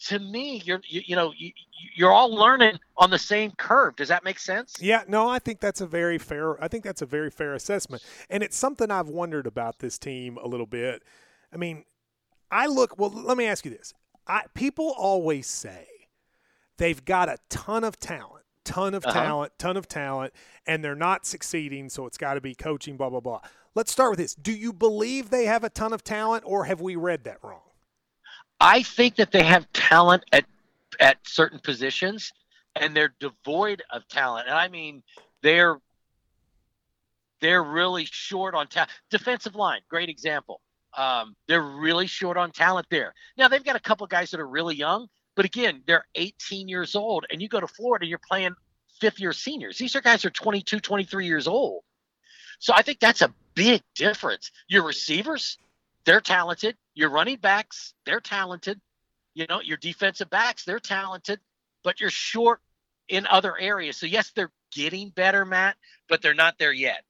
to 0.08 0.20
me, 0.20 0.62
you're 0.66 0.82
you, 0.88 1.02
you 1.06 1.16
know 1.16 1.34
you, 1.38 1.52
you're 1.96 2.12
all 2.12 2.34
learning 2.34 2.80
on 2.98 3.10
the 3.10 3.20
same 3.20 3.52
curve. 3.52 3.96
Does 3.96 4.08
that 4.08 4.24
make 4.24 4.40
sense? 4.40 4.76
Yeah, 4.80 5.04
no, 5.08 5.30
I 5.30 5.40
think 5.40 5.60
that's 5.60 5.82
a 5.82 5.88
very 5.88 6.18
fair. 6.18 6.62
I 6.64 6.68
think 6.68 6.84
that's 6.84 7.02
a 7.02 7.06
very 7.06 7.30
fair 7.30 7.54
assessment, 7.54 8.04
and 8.30 8.42
it's 8.44 8.58
something 8.58 8.90
I've 8.90 9.10
wondered 9.10 9.46
about 9.46 9.80
this 9.80 9.98
team 9.98 10.38
a 10.38 10.48
little 10.48 10.66
bit. 10.66 11.04
I 11.54 11.58
mean, 11.58 11.86
I 12.50 12.68
look. 12.68 12.98
Well, 12.98 13.12
let 13.12 13.38
me 13.38 13.46
ask 13.46 13.64
you 13.64 13.72
this: 13.72 13.94
I, 14.28 14.44
people 14.54 14.94
always 14.98 15.48
say 15.48 15.88
they've 16.78 17.04
got 17.06 17.30
a 17.30 17.38
ton 17.50 17.84
of 17.84 18.00
talent, 18.00 18.46
ton 18.66 18.96
of 18.96 19.06
uh-huh. 19.06 19.20
talent, 19.20 19.54
ton 19.60 19.78
of 19.78 19.88
talent, 19.88 20.34
and 20.66 20.84
they're 20.84 20.96
not 20.96 21.26
succeeding. 21.28 21.90
So 21.90 22.08
it's 22.08 22.18
got 22.18 22.34
to 22.34 22.42
be 22.42 22.56
coaching. 22.56 22.98
Blah 22.98 23.10
blah 23.12 23.20
blah. 23.20 23.42
Let's 23.76 23.92
start 23.92 24.10
with 24.10 24.20
this. 24.20 24.34
Do 24.36 24.52
you 24.52 24.74
believe 24.74 25.30
they 25.30 25.46
have 25.46 25.64
a 25.64 25.70
ton 25.70 25.94
of 25.94 26.04
talent, 26.04 26.44
or 26.46 26.66
have 26.66 26.82
we 26.82 26.96
read 26.96 27.24
that 27.26 27.38
wrong? 27.44 27.71
I 28.62 28.84
think 28.84 29.16
that 29.16 29.32
they 29.32 29.44
have 29.44 29.72
talent 29.74 30.24
at 30.32 30.46
at 31.00 31.18
certain 31.28 31.58
positions, 31.58 32.32
and 32.76 32.96
they're 32.96 33.14
devoid 33.20 33.82
of 33.90 34.08
talent. 34.08 34.48
And 34.48 34.56
I 34.56 34.68
mean, 34.68 35.02
they're 35.42 35.80
they're 37.40 37.64
really 37.64 38.06
short 38.06 38.54
on 38.54 38.68
talent. 38.68 38.92
Defensive 39.10 39.56
line, 39.56 39.82
great 39.90 40.10
example. 40.10 40.62
Um, 40.96 41.36
they're 41.48 41.64
really 41.64 42.06
short 42.06 42.38
on 42.38 42.52
talent 42.52 42.86
there. 42.92 43.16
Now 43.36 43.48
they've 43.48 43.64
got 43.64 43.76
a 43.76 43.80
couple 43.80 44.06
guys 44.06 44.30
that 44.30 44.40
are 44.40 44.48
really 44.48 44.76
young, 44.76 45.08
but 45.36 45.46
again, 45.46 45.82
they're 45.88 46.06
18 46.14 46.68
years 46.68 46.96
old, 46.96 47.26
and 47.32 47.42
you 47.42 47.50
go 47.50 47.60
to 47.60 47.68
Florida, 47.68 48.06
you're 48.06 48.20
playing 48.30 48.54
fifth 49.00 49.20
year 49.20 49.34
seniors. 49.34 49.80
These 49.80 49.96
are 49.96 50.02
guys 50.02 50.24
are 50.24 50.30
22, 50.30 50.80
23 50.80 51.26
years 51.26 51.48
old. 51.48 51.82
So 52.60 52.74
I 52.76 52.84
think 52.84 53.00
that's 53.00 53.24
a 53.24 53.34
big 53.56 53.82
difference. 53.96 54.52
Your 54.68 54.84
receivers, 54.84 55.58
they're 56.06 56.22
talented. 56.22 56.76
Your 56.94 57.10
running 57.10 57.38
backs, 57.38 57.94
they're 58.06 58.20
talented. 58.20 58.80
You 59.34 59.46
know, 59.48 59.62
your 59.62 59.78
defensive 59.78 60.30
backs, 60.30 60.66
they're 60.66 60.80
talented, 60.80 61.40
but 61.84 62.00
you're 62.02 62.10
short 62.10 62.60
in 63.08 63.26
other 63.28 63.58
areas. 63.58 63.98
So 63.98 64.06
yes, 64.06 64.32
they're 64.36 64.52
getting 64.74 65.10
better, 65.10 65.46
Matt, 65.46 65.78
but 66.10 66.22
they're 66.22 66.34
not 66.34 66.58
there 66.58 66.74
yet. 66.74 67.04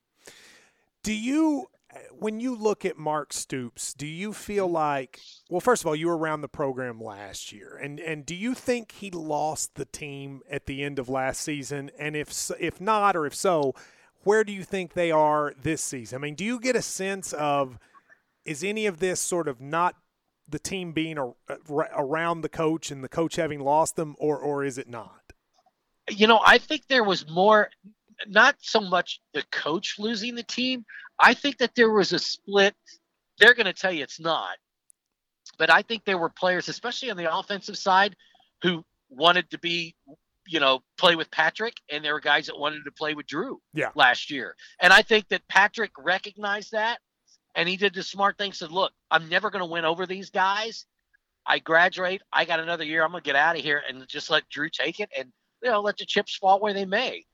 Do 1.03 1.13
you 1.13 1.67
when 2.12 2.39
you 2.39 2.55
look 2.55 2.86
at 2.86 2.98
Mark 2.98 3.33
Stoops, 3.33 3.93
do 3.93 4.07
you 4.07 4.33
feel 4.33 4.67
like 4.67 5.19
well, 5.50 5.60
first 5.60 5.83
of 5.83 5.88
all, 5.88 5.95
you 5.95 6.07
were 6.07 6.17
around 6.17 6.41
the 6.41 6.48
program 6.48 7.01
last 7.01 7.51
year, 7.51 7.79
and 7.81 8.00
and 8.00 8.25
do 8.25 8.36
you 8.36 8.53
think 8.53 8.93
he 8.93 9.12
lost 9.12 9.75
the 9.75 9.86
team 9.86 10.41
at 10.50 10.65
the 10.65 10.83
end 10.83 11.00
of 11.00 11.10
last 11.10 11.41
season? 11.41 11.91
And 11.98 12.15
if 12.15 12.51
if 12.60 12.79
not, 12.79 13.15
or 13.15 13.25
if 13.25 13.36
so, 13.36 13.74
where 14.24 14.43
do 14.43 14.53
you 14.53 14.63
think 14.63 14.93
they 14.93 15.12
are 15.12 15.53
this 15.62 15.81
season? 15.81 16.17
I 16.17 16.19
mean, 16.19 16.36
do 16.36 16.45
you 16.45 16.60
get 16.60 16.75
a 16.75 16.81
sense 16.81 17.33
of 17.33 17.77
is 18.45 18.63
any 18.63 18.86
of 18.86 19.00
this 19.00 19.21
sort 19.21 19.48
of 19.48 19.62
not 19.62 19.95
the 20.48 20.60
team 20.60 20.91
being 20.91 21.17
uh, 21.17 21.31
a, 21.50 21.55
around 21.95 22.41
the 22.41 22.50
coach 22.50 22.91
and 22.91 23.03
the 23.03 23.10
coach 23.10 23.36
having 23.36 23.60
lost 23.60 23.95
them, 23.95 24.15
or 24.19 24.38
or 24.38 24.63
is 24.63 24.77
it 24.77 24.88
not? 24.88 25.33
You 26.10 26.27
know, 26.27 26.41
I 26.45 26.57
think 26.57 26.88
there 26.88 27.03
was 27.03 27.29
more, 27.29 27.69
not 28.27 28.55
so 28.60 28.81
much 28.81 29.21
the 29.33 29.43
coach 29.51 29.95
losing 29.98 30.36
the 30.36 30.43
team. 30.43 30.86
I 31.19 31.33
think 31.33 31.57
that 31.60 31.75
there 31.75 31.91
was 31.91 32.12
a 32.12 32.19
split. 32.19 32.75
They're 33.39 33.53
going 33.53 33.65
to 33.65 33.74
tell 33.74 33.91
you 33.91 34.03
it's 34.03 34.19
not, 34.19 34.57
but 35.57 35.69
I 35.69 35.81
think 35.81 36.03
there 36.05 36.17
were 36.17 36.29
players, 36.29 36.69
especially 36.69 37.12
on 37.12 37.17
the 37.17 37.33
offensive 37.33 37.77
side, 37.77 38.15
who 38.62 38.83
wanted 39.10 39.50
to 39.51 39.60
be 39.60 39.95
you 40.48 40.60
know, 40.60 40.81
play 40.98 41.15
with 41.15 41.29
Patrick, 41.31 41.75
and 41.89 42.03
there 42.03 42.13
were 42.13 42.19
guys 42.19 42.48
that 42.48 42.57
wanted 42.57 42.83
to 42.83 42.91
play 42.91 43.13
with 43.13 43.27
Drew 43.27 43.62
yeah. 43.74 43.91
last 43.95 44.31
year. 44.31 44.55
And 44.81 44.91
I 44.91 45.01
think 45.01 45.29
that 45.29 45.48
Patrick 45.48 45.91
recognized 45.98 46.71
that 46.71 47.00
and 47.55 47.67
he 47.67 47.77
did 47.77 47.93
the 47.93 48.03
smart 48.03 48.38
thing. 48.38 48.53
Said, 48.53 48.72
"Look, 48.72 48.93
I'm 49.10 49.29
never 49.29 49.50
going 49.50 49.62
to 49.62 49.72
win 49.72 49.86
over 49.86 50.05
these 50.05 50.29
guys. 50.29 50.86
I 51.46 51.60
graduate. 51.60 52.22
I 52.31 52.46
got 52.46 52.60
another 52.60 52.84
year. 52.84 53.03
I'm 53.03 53.12
going 53.12 53.24
to 53.24 53.25
get 53.25 53.36
out 53.36 53.55
of 53.58 53.63
here 53.63 53.81
and 53.88 54.08
just 54.08 54.29
let 54.29 54.48
Drew 54.50 54.70
take 54.70 55.00
it, 55.00 55.10
and 55.17 55.31
you 55.63 55.72
know, 55.72 55.81
let 55.81 55.98
the 55.98 56.05
chips 56.05 56.36
fall 56.36 56.60
where 56.60 56.74
they 56.74 56.86
may." 56.86 57.25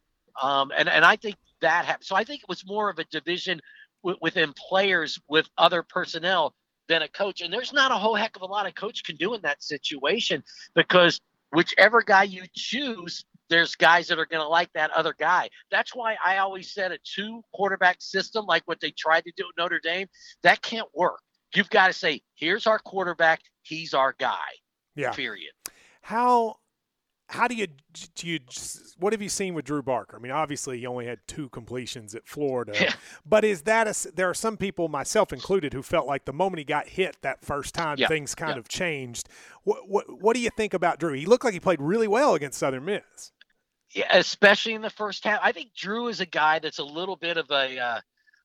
Um, 0.41 0.71
and 0.75 0.89
and 0.89 1.03
I 1.03 1.15
think 1.15 1.35
that 1.61 1.85
happened. 1.85 2.05
So 2.05 2.15
I 2.15 2.23
think 2.23 2.43
it 2.43 2.49
was 2.49 2.65
more 2.65 2.89
of 2.89 2.99
a 2.99 3.03
division 3.05 3.61
w- 4.03 4.17
within 4.21 4.53
players 4.53 5.19
with 5.27 5.49
other 5.57 5.83
personnel 5.83 6.53
than 6.87 7.01
a 7.01 7.07
coach. 7.07 7.41
And 7.41 7.53
there's 7.53 7.73
not 7.73 7.91
a 7.91 7.95
whole 7.95 8.15
heck 8.15 8.35
of 8.35 8.41
a 8.41 8.45
lot 8.45 8.65
a 8.65 8.71
coach 8.71 9.03
can 9.03 9.15
do 9.15 9.33
in 9.33 9.41
that 9.41 9.63
situation 9.63 10.43
because 10.75 11.19
whichever 11.51 12.01
guy 12.01 12.23
you 12.23 12.43
choose, 12.55 13.25
there's 13.49 13.75
guys 13.75 14.07
that 14.07 14.19
are 14.19 14.25
going 14.25 14.41
to 14.41 14.47
like 14.47 14.71
that 14.73 14.91
other 14.91 15.15
guy. 15.19 15.49
That's 15.71 15.95
why 15.95 16.17
I 16.25 16.37
always 16.37 16.73
said 16.73 16.91
a 16.91 16.97
two 17.03 17.41
quarterback 17.53 17.97
system, 18.01 18.45
like 18.45 18.63
what 18.65 18.79
they 18.79 18.91
tried 18.91 19.23
to 19.25 19.31
do 19.37 19.43
at 19.43 19.61
Notre 19.61 19.79
Dame, 19.79 20.07
that 20.43 20.61
can't 20.61 20.87
work. 20.93 21.19
You've 21.55 21.69
got 21.69 21.87
to 21.87 21.93
say, 21.93 22.21
here's 22.35 22.67
our 22.67 22.79
quarterback, 22.79 23.41
he's 23.61 23.93
our 23.93 24.13
guy. 24.19 24.35
Yeah. 24.95 25.11
Period. 25.11 25.51
How 26.01 26.57
how 27.29 27.47
do 27.47 27.55
you 27.55 27.67
do 28.15 28.25
you 28.27 28.39
what 28.99 29.11
have 29.13 29.21
you 29.21 29.29
seen 29.29 29.53
with 29.53 29.65
Drew 29.65 29.81
Barker? 29.83 30.15
I 30.17 30.19
mean, 30.19 30.31
obviously 30.31 30.79
he 30.79 30.87
only 30.87 31.05
had 31.05 31.19
two 31.27 31.49
completions 31.49 32.15
at 32.15 32.27
Florida, 32.27 32.71
Yeah. 32.73 32.93
but 33.25 33.43
is 33.43 33.63
that 33.63 33.87
a, 33.87 34.11
there 34.13 34.29
are 34.29 34.33
some 34.33 34.55
people, 34.57 34.87
myself 34.87 35.31
included, 35.33 35.73
who 35.73 35.83
felt 35.83 36.07
like 36.07 36.25
the 36.25 36.33
moment 36.33 36.59
he 36.59 36.63
got 36.63 36.87
hit 36.87 37.17
that 37.21 37.43
first 37.43 37.75
time, 37.75 37.97
Yeah. 37.99 38.07
things 38.07 38.33
kind 38.33 38.53
Yeah. 38.55 38.59
of 38.59 38.69
changed. 38.69 39.27
What, 39.63 39.87
what 39.89 40.21
what 40.21 40.35
do 40.35 40.41
you 40.41 40.49
think 40.49 40.73
about 40.73 40.99
Drew? 40.99 41.13
He 41.13 41.25
looked 41.25 41.43
like 41.43 41.53
he 41.53 41.59
played 41.59 41.81
really 41.81 42.07
well 42.07 42.33
against 42.33 42.57
Southern 42.59 42.85
Miss. 42.85 43.31
Yeah, 43.93 44.17
especially 44.17 44.73
in 44.73 44.81
the 44.81 44.89
first 44.89 45.23
half. 45.23 45.39
I 45.41 45.51
think 45.51 45.73
Drew 45.73 46.07
is 46.07 46.19
a 46.19 46.25
guy 46.25 46.59
that's 46.59 46.79
a 46.79 46.83
little 46.83 47.15
bit 47.15 47.37
of 47.37 47.49
a 47.49 47.79
uh, 47.79 47.99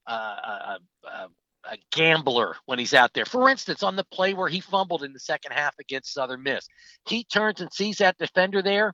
uh, 0.06 0.11
uh, 0.11 0.78
uh, 1.04 1.28
a 1.64 1.78
gambler 1.92 2.56
when 2.66 2.78
he's 2.78 2.94
out 2.94 3.12
there. 3.14 3.25
For 3.25 3.49
instance, 3.49 3.82
on 3.82 3.96
the 3.96 4.04
play 4.04 4.34
where 4.34 4.49
he 4.49 4.61
fumbled 4.61 5.04
in 5.04 5.12
the 5.12 5.20
second 5.20 5.52
half 5.52 5.75
against 5.78 6.12
Southern 6.12 6.42
Miss, 6.42 6.66
he 7.06 7.25
turns 7.25 7.61
and 7.61 7.72
sees 7.72 7.99
that 7.99 8.18
defender 8.18 8.62
there. 8.62 8.92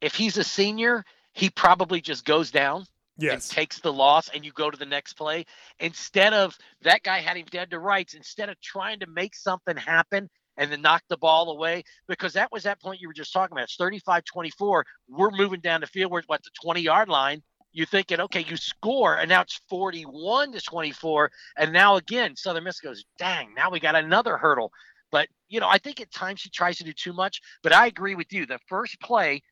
If 0.00 0.14
he's 0.14 0.36
a 0.36 0.44
senior, 0.44 1.04
he 1.32 1.50
probably 1.50 2.00
just 2.00 2.24
goes 2.24 2.50
down 2.50 2.84
and 3.18 3.40
Yes, 3.40 3.48
takes 3.48 3.78
the 3.78 3.92
loss 3.92 4.28
and 4.28 4.44
you 4.44 4.52
go 4.52 4.70
to 4.70 4.76
the 4.76 4.84
next 4.84 5.14
play 5.14 5.46
instead 5.78 6.34
of 6.34 6.58
that 6.82 7.02
guy 7.02 7.20
had 7.20 7.36
him 7.36 7.46
dead 7.50 7.70
to 7.70 7.78
rights 7.78 8.14
instead 8.14 8.48
of 8.48 8.60
trying 8.60 8.98
to 9.00 9.06
make 9.06 9.36
something 9.36 9.76
happen 9.76 10.28
and 10.56 10.70
then 10.70 10.82
knock 10.82 11.02
the 11.08 11.16
ball 11.16 11.50
away 11.50 11.82
because 12.06 12.32
that 12.34 12.50
was 12.52 12.62
that 12.62 12.80
point 12.80 13.00
you 13.00 13.08
were 13.08 13.14
just 13.14 13.32
talking 13.32 13.56
about. 13.56 13.64
It's 13.64 13.76
35-24 13.76 14.82
we're 15.08 15.30
moving 15.30 15.60
down 15.60 15.80
the 15.80 15.86
field. 15.86 16.12
We're 16.12 16.20
at 16.20 16.26
the 16.28 16.50
20 16.62 16.80
yard 16.80 17.08
line. 17.08 17.42
You're 17.72 17.86
thinking 17.86 18.20
okay 18.20 18.44
you 18.48 18.56
score 18.56 19.16
and 19.18 19.28
now 19.28 19.40
it's 19.40 19.60
41 19.68 20.52
to 20.52 20.60
24 20.60 21.30
and 21.58 21.72
now 21.72 21.96
again 21.96 22.36
southern 22.36 22.64
miss 22.64 22.78
goes 22.78 23.04
dang 23.18 23.52
now 23.54 23.70
we 23.70 23.80
got 23.80 23.96
another 23.96 24.36
hurdle. 24.36 24.70
But 25.10 25.28
you 25.48 25.60
know 25.60 25.68
i 25.68 25.78
think 25.78 26.00
at 26.00 26.12
times 26.12 26.40
she 26.40 26.50
tries 26.50 26.78
to 26.78 26.84
do 26.84 26.92
too 26.92 27.12
much 27.12 27.40
but 27.62 27.72
i 27.72 27.86
agree 27.86 28.14
with 28.14 28.32
you. 28.32 28.46
The 28.46 28.60
first 28.68 29.00
play 29.00 29.42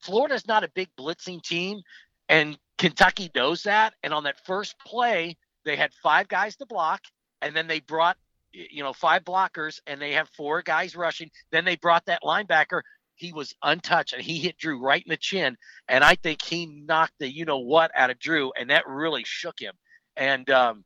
florida's 0.00 0.46
not 0.46 0.64
a 0.64 0.70
big 0.74 0.90
blitzing 0.98 1.42
team 1.42 1.80
and 2.28 2.56
Kentucky 2.82 3.30
knows 3.34 3.62
that. 3.62 3.94
And 4.02 4.12
on 4.12 4.24
that 4.24 4.44
first 4.44 4.74
play, 4.84 5.36
they 5.64 5.76
had 5.76 5.92
five 6.02 6.26
guys 6.26 6.56
to 6.56 6.66
block, 6.66 7.00
and 7.40 7.54
then 7.54 7.68
they 7.68 7.78
brought, 7.78 8.16
you 8.52 8.82
know, 8.82 8.92
five 8.92 9.24
blockers, 9.24 9.80
and 9.86 10.00
they 10.00 10.12
have 10.12 10.28
four 10.30 10.62
guys 10.62 10.94
rushing. 10.96 11.30
Then 11.50 11.64
they 11.64 11.76
brought 11.76 12.04
that 12.06 12.22
linebacker. 12.22 12.82
He 13.14 13.32
was 13.32 13.54
untouched, 13.62 14.12
and 14.14 14.22
he 14.22 14.38
hit 14.38 14.58
Drew 14.58 14.80
right 14.80 15.02
in 15.04 15.10
the 15.10 15.16
chin. 15.16 15.56
And 15.88 16.02
I 16.02 16.14
think 16.16 16.42
he 16.42 16.66
knocked 16.66 17.14
the 17.18 17.30
you 17.30 17.44
know 17.44 17.58
what 17.58 17.90
out 17.94 18.10
of 18.10 18.18
Drew, 18.18 18.52
and 18.58 18.70
that 18.70 18.86
really 18.86 19.22
shook 19.24 19.60
him. 19.60 19.74
And 20.16 20.48
um, 20.50 20.84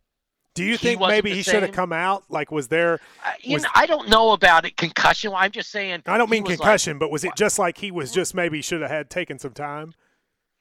do 0.54 0.64
you 0.64 0.76
think 0.76 1.00
maybe 1.00 1.32
he 1.32 1.42
should 1.42 1.62
have 1.62 1.72
come 1.72 1.92
out? 1.92 2.24
Like, 2.28 2.50
was 2.50 2.68
there? 2.68 3.00
I, 3.24 3.36
Was- 3.48 3.62
know, 3.62 3.68
I 3.74 3.86
don't 3.86 4.08
know 4.08 4.32
about 4.32 4.64
it 4.64 4.76
concussion. 4.76 5.32
I'm 5.34 5.50
just 5.50 5.70
saying. 5.70 6.02
I 6.06 6.18
don't 6.18 6.30
mean 6.30 6.42
was 6.42 6.50
like- 6.50 6.58
concussion, 6.58 6.98
but 6.98 7.10
was 7.10 7.24
it 7.24 7.32
just 7.36 7.58
like 7.58 7.78
he 7.78 7.90
was 7.90 8.12
just 8.12 8.34
maybe 8.34 8.62
should 8.62 8.80
have 8.82 8.90
had 8.90 9.10
taken 9.10 9.38
some 9.38 9.52
time? 9.52 9.94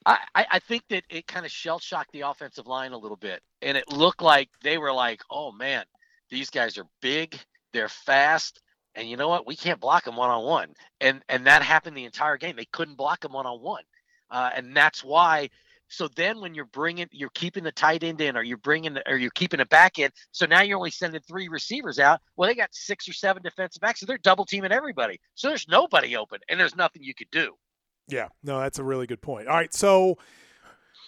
I, 0.05 0.19
I 0.35 0.45
I 0.51 0.59
think 0.59 0.83
that 0.89 1.03
it 1.09 1.27
kind 1.27 1.45
of 1.45 1.51
shell 1.51 1.79
shocked 1.79 2.11
the 2.11 2.21
offensive 2.21 2.67
line 2.67 2.91
a 2.91 2.97
little 2.97 3.17
bit, 3.17 3.41
and 3.61 3.75
it 3.77 3.91
looked 3.91 4.21
like 4.21 4.49
they 4.61 4.77
were 4.77 4.91
like, 4.93 5.21
"Oh 5.31 5.51
man, 5.51 5.85
these 6.29 6.49
guys 6.49 6.77
are 6.77 6.87
big, 7.01 7.39
they're 7.73 7.89
fast, 7.89 8.61
and 8.95 9.09
you 9.09 9.17
know 9.17 9.27
what? 9.27 9.47
We 9.47 9.55
can't 9.55 9.79
block 9.79 10.05
them 10.05 10.15
one 10.15 10.29
on 10.29 10.43
one." 10.45 10.73
And 11.01 11.21
and 11.29 11.45
that 11.47 11.63
happened 11.63 11.95
the 11.95 12.05
entire 12.05 12.37
game. 12.37 12.55
They 12.55 12.65
couldn't 12.65 12.95
block 12.95 13.21
them 13.21 13.33
one 13.33 13.45
on 13.45 13.61
one, 13.61 13.83
and 14.31 14.75
that's 14.75 15.03
why. 15.03 15.49
So 15.87 16.07
then, 16.15 16.41
when 16.41 16.55
you're 16.55 16.65
bringing, 16.65 17.07
you're 17.11 17.29
keeping 17.35 17.63
the 17.63 17.71
tight 17.71 18.03
end 18.03 18.19
in, 18.19 18.35
or 18.35 18.41
you're 18.41 18.57
bringing, 18.57 18.97
or 19.05 19.17
you're 19.17 19.29
keeping 19.29 19.59
it 19.59 19.69
back 19.69 19.99
in. 19.99 20.09
So 20.31 20.47
now 20.47 20.63
you're 20.63 20.79
only 20.79 20.89
sending 20.89 21.21
three 21.21 21.47
receivers 21.47 21.99
out. 21.99 22.21
Well, 22.35 22.49
they 22.49 22.55
got 22.55 22.73
six 22.73 23.07
or 23.07 23.13
seven 23.13 23.43
defensive 23.43 23.81
backs, 23.81 23.99
so 23.99 24.07
they're 24.07 24.17
double 24.17 24.45
teaming 24.45 24.71
everybody. 24.71 25.19
So 25.35 25.47
there's 25.47 25.67
nobody 25.67 26.17
open, 26.17 26.39
and 26.49 26.59
there's 26.59 26.75
nothing 26.75 27.03
you 27.03 27.13
could 27.13 27.29
do. 27.31 27.53
Yeah, 28.07 28.29
no, 28.43 28.59
that's 28.59 28.79
a 28.79 28.83
really 28.83 29.05
good 29.05 29.21
point. 29.21 29.47
All 29.47 29.55
right, 29.55 29.71
so 29.73 30.17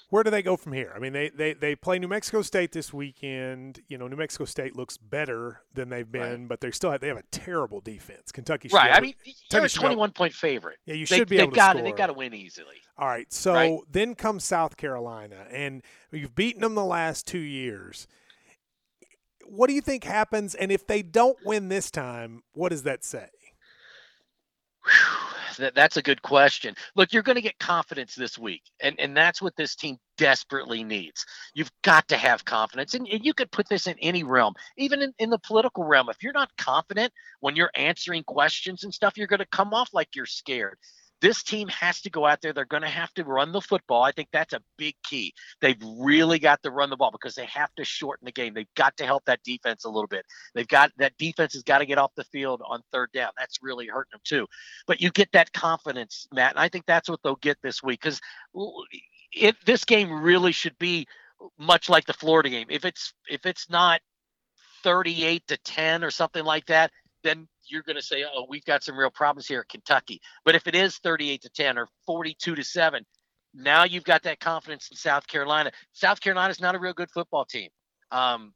where 0.09 0.23
do 0.23 0.29
they 0.29 0.41
go 0.41 0.55
from 0.55 0.71
here? 0.73 0.93
I 0.95 0.99
mean, 0.99 1.11
they, 1.11 1.29
they, 1.29 1.53
they 1.53 1.75
play 1.75 1.99
New 1.99 2.07
Mexico 2.07 2.41
State 2.41 2.71
this 2.71 2.93
weekend. 2.93 3.81
You 3.89 3.97
know, 3.97 4.07
New 4.07 4.15
Mexico 4.15 4.45
State 4.45 4.75
looks 4.75 4.95
better 4.97 5.61
than 5.73 5.89
they've 5.89 6.09
been, 6.09 6.47
but 6.47 6.61
they're 6.61 6.71
still 6.71 6.91
have, 6.91 7.01
they 7.01 7.09
have 7.09 7.17
a 7.17 7.23
terrible 7.31 7.81
defense. 7.81 8.31
Kentucky, 8.31 8.69
Right. 8.71 8.91
I 8.93 9.01
mean, 9.01 9.15
you're 9.51 9.65
a 9.65 9.67
should 9.69 9.81
be 9.81 9.85
able- 9.85 9.95
21 9.95 10.11
point 10.11 10.33
favorite. 10.33 10.77
yeah, 10.85 10.93
you 10.95 11.05
They, 11.05 11.17
should 11.17 11.27
be 11.27 11.39
able 11.39 11.51
to 11.51 11.55
got 11.55 11.71
score. 11.71 11.81
it. 11.81 11.83
They've 11.83 11.95
got 11.97 12.07
to 12.07 12.13
win 12.13 12.33
easily. 12.33 12.75
All 12.97 13.07
right, 13.07 13.31
so 13.33 13.53
right? 13.53 13.79
then 13.91 14.15
comes 14.15 14.43
South 14.45 14.77
Carolina, 14.77 15.45
and 15.51 15.83
you've 16.11 16.35
beaten 16.35 16.61
them 16.61 16.75
the 16.75 16.85
last 16.85 17.27
two 17.27 17.37
years. 17.39 18.07
What 19.45 19.67
do 19.67 19.73
you 19.73 19.81
think 19.81 20.03
happens? 20.03 20.55
And 20.55 20.71
if 20.71 20.87
they 20.87 21.01
don't 21.01 21.37
win 21.45 21.67
this 21.69 21.91
time, 21.91 22.43
what 22.53 22.69
does 22.69 22.83
that 22.83 23.03
say? 23.03 23.27
Whew, 24.83 25.36
that, 25.57 25.75
that's 25.75 25.97
a 25.97 26.01
good 26.01 26.21
question. 26.21 26.75
Look, 26.95 27.13
you're 27.13 27.23
going 27.23 27.35
to 27.37 27.41
get 27.41 27.59
confidence 27.59 28.15
this 28.15 28.37
week, 28.37 28.63
and 28.81 28.99
and 28.99 29.15
that's 29.15 29.41
what 29.41 29.55
this 29.55 29.75
team 29.75 29.97
desperately 30.17 30.83
needs. 30.83 31.25
You've 31.53 31.71
got 31.83 32.07
to 32.09 32.17
have 32.17 32.45
confidence, 32.45 32.93
and, 32.95 33.07
and 33.07 33.25
you 33.25 33.33
could 33.33 33.51
put 33.51 33.69
this 33.69 33.87
in 33.87 33.95
any 34.01 34.23
realm, 34.23 34.55
even 34.77 35.01
in, 35.01 35.13
in 35.19 35.29
the 35.29 35.39
political 35.39 35.83
realm. 35.85 36.09
If 36.09 36.23
you're 36.23 36.33
not 36.33 36.55
confident 36.57 37.13
when 37.41 37.55
you're 37.55 37.71
answering 37.75 38.23
questions 38.23 38.83
and 38.83 38.93
stuff, 38.93 39.17
you're 39.17 39.27
going 39.27 39.39
to 39.39 39.47
come 39.47 39.73
off 39.73 39.93
like 39.93 40.15
you're 40.15 40.25
scared. 40.25 40.77
This 41.21 41.43
team 41.43 41.67
has 41.69 42.01
to 42.01 42.09
go 42.09 42.25
out 42.25 42.41
there. 42.41 42.53
They're 42.53 42.65
going 42.65 42.83
to 42.83 42.89
have 42.89 43.13
to 43.15 43.23
run 43.23 43.51
the 43.51 43.61
football. 43.61 44.03
I 44.03 44.11
think 44.11 44.29
that's 44.31 44.53
a 44.53 44.61
big 44.77 44.95
key. 45.03 45.33
They've 45.61 45.81
really 45.99 46.39
got 46.39 46.63
to 46.63 46.71
run 46.71 46.89
the 46.89 46.97
ball 46.97 47.11
because 47.11 47.35
they 47.35 47.45
have 47.45 47.73
to 47.75 47.83
shorten 47.83 48.25
the 48.25 48.31
game. 48.31 48.53
They've 48.53 48.67
got 48.75 48.97
to 48.97 49.05
help 49.05 49.25
that 49.25 49.43
defense 49.43 49.85
a 49.85 49.89
little 49.89 50.07
bit. 50.07 50.25
They've 50.53 50.67
got 50.67 50.91
that 50.97 51.17
defense 51.17 51.53
has 51.53 51.63
got 51.63 51.79
to 51.79 51.85
get 51.85 51.97
off 51.97 52.11
the 52.15 52.23
field 52.25 52.61
on 52.67 52.81
third 52.91 53.11
down. 53.13 53.31
That's 53.37 53.59
really 53.61 53.87
hurting 53.87 54.11
them 54.11 54.21
too 54.23 54.47
but 54.87 55.01
you 55.01 55.11
get 55.11 55.31
that 55.33 55.53
confidence, 55.53 56.27
Matt, 56.31 56.51
and 56.51 56.59
I 56.59 56.69
think 56.69 56.85
that's 56.85 57.09
what 57.09 57.21
they'll 57.23 57.35
get 57.35 57.57
this 57.61 57.83
week 57.83 58.01
because 58.01 58.21
this 59.65 59.83
game 59.85 60.11
really 60.11 60.51
should 60.51 60.77
be 60.79 61.07
much 61.59 61.89
like 61.89 62.05
the 62.05 62.13
Florida 62.13 62.49
game. 62.49 62.67
If 62.69 62.85
it's 62.85 63.13
if 63.29 63.45
it's 63.45 63.69
not 63.69 64.01
38 64.83 65.45
to 65.47 65.57
10 65.57 66.03
or 66.03 66.11
something 66.11 66.43
like 66.43 66.65
that, 66.67 66.91
then 67.27 67.47
you're 67.67 67.83
going 67.83 67.95
to 67.95 68.01
say, 68.01 68.23
"Oh, 68.23 68.45
we've 68.49 68.65
got 68.65 68.83
some 68.83 68.97
real 68.97 69.11
problems 69.11 69.47
here 69.47 69.59
at 69.61 69.69
Kentucky." 69.69 70.21
But 70.45 70.55
if 70.55 70.67
it 70.67 70.75
is 70.75 70.97
38 70.97 71.41
to 71.41 71.49
10 71.49 71.77
or 71.77 71.87
42 72.05 72.55
to 72.55 72.63
7, 72.63 73.05
now 73.53 73.83
you've 73.83 74.03
got 74.03 74.23
that 74.23 74.39
confidence 74.39 74.89
in 74.89 74.97
South 74.97 75.27
Carolina. 75.27 75.71
South 75.93 76.21
Carolina's 76.21 76.61
not 76.61 76.75
a 76.75 76.79
real 76.79 76.93
good 76.93 77.11
football 77.11 77.45
team. 77.45 77.69
Um, 78.11 78.53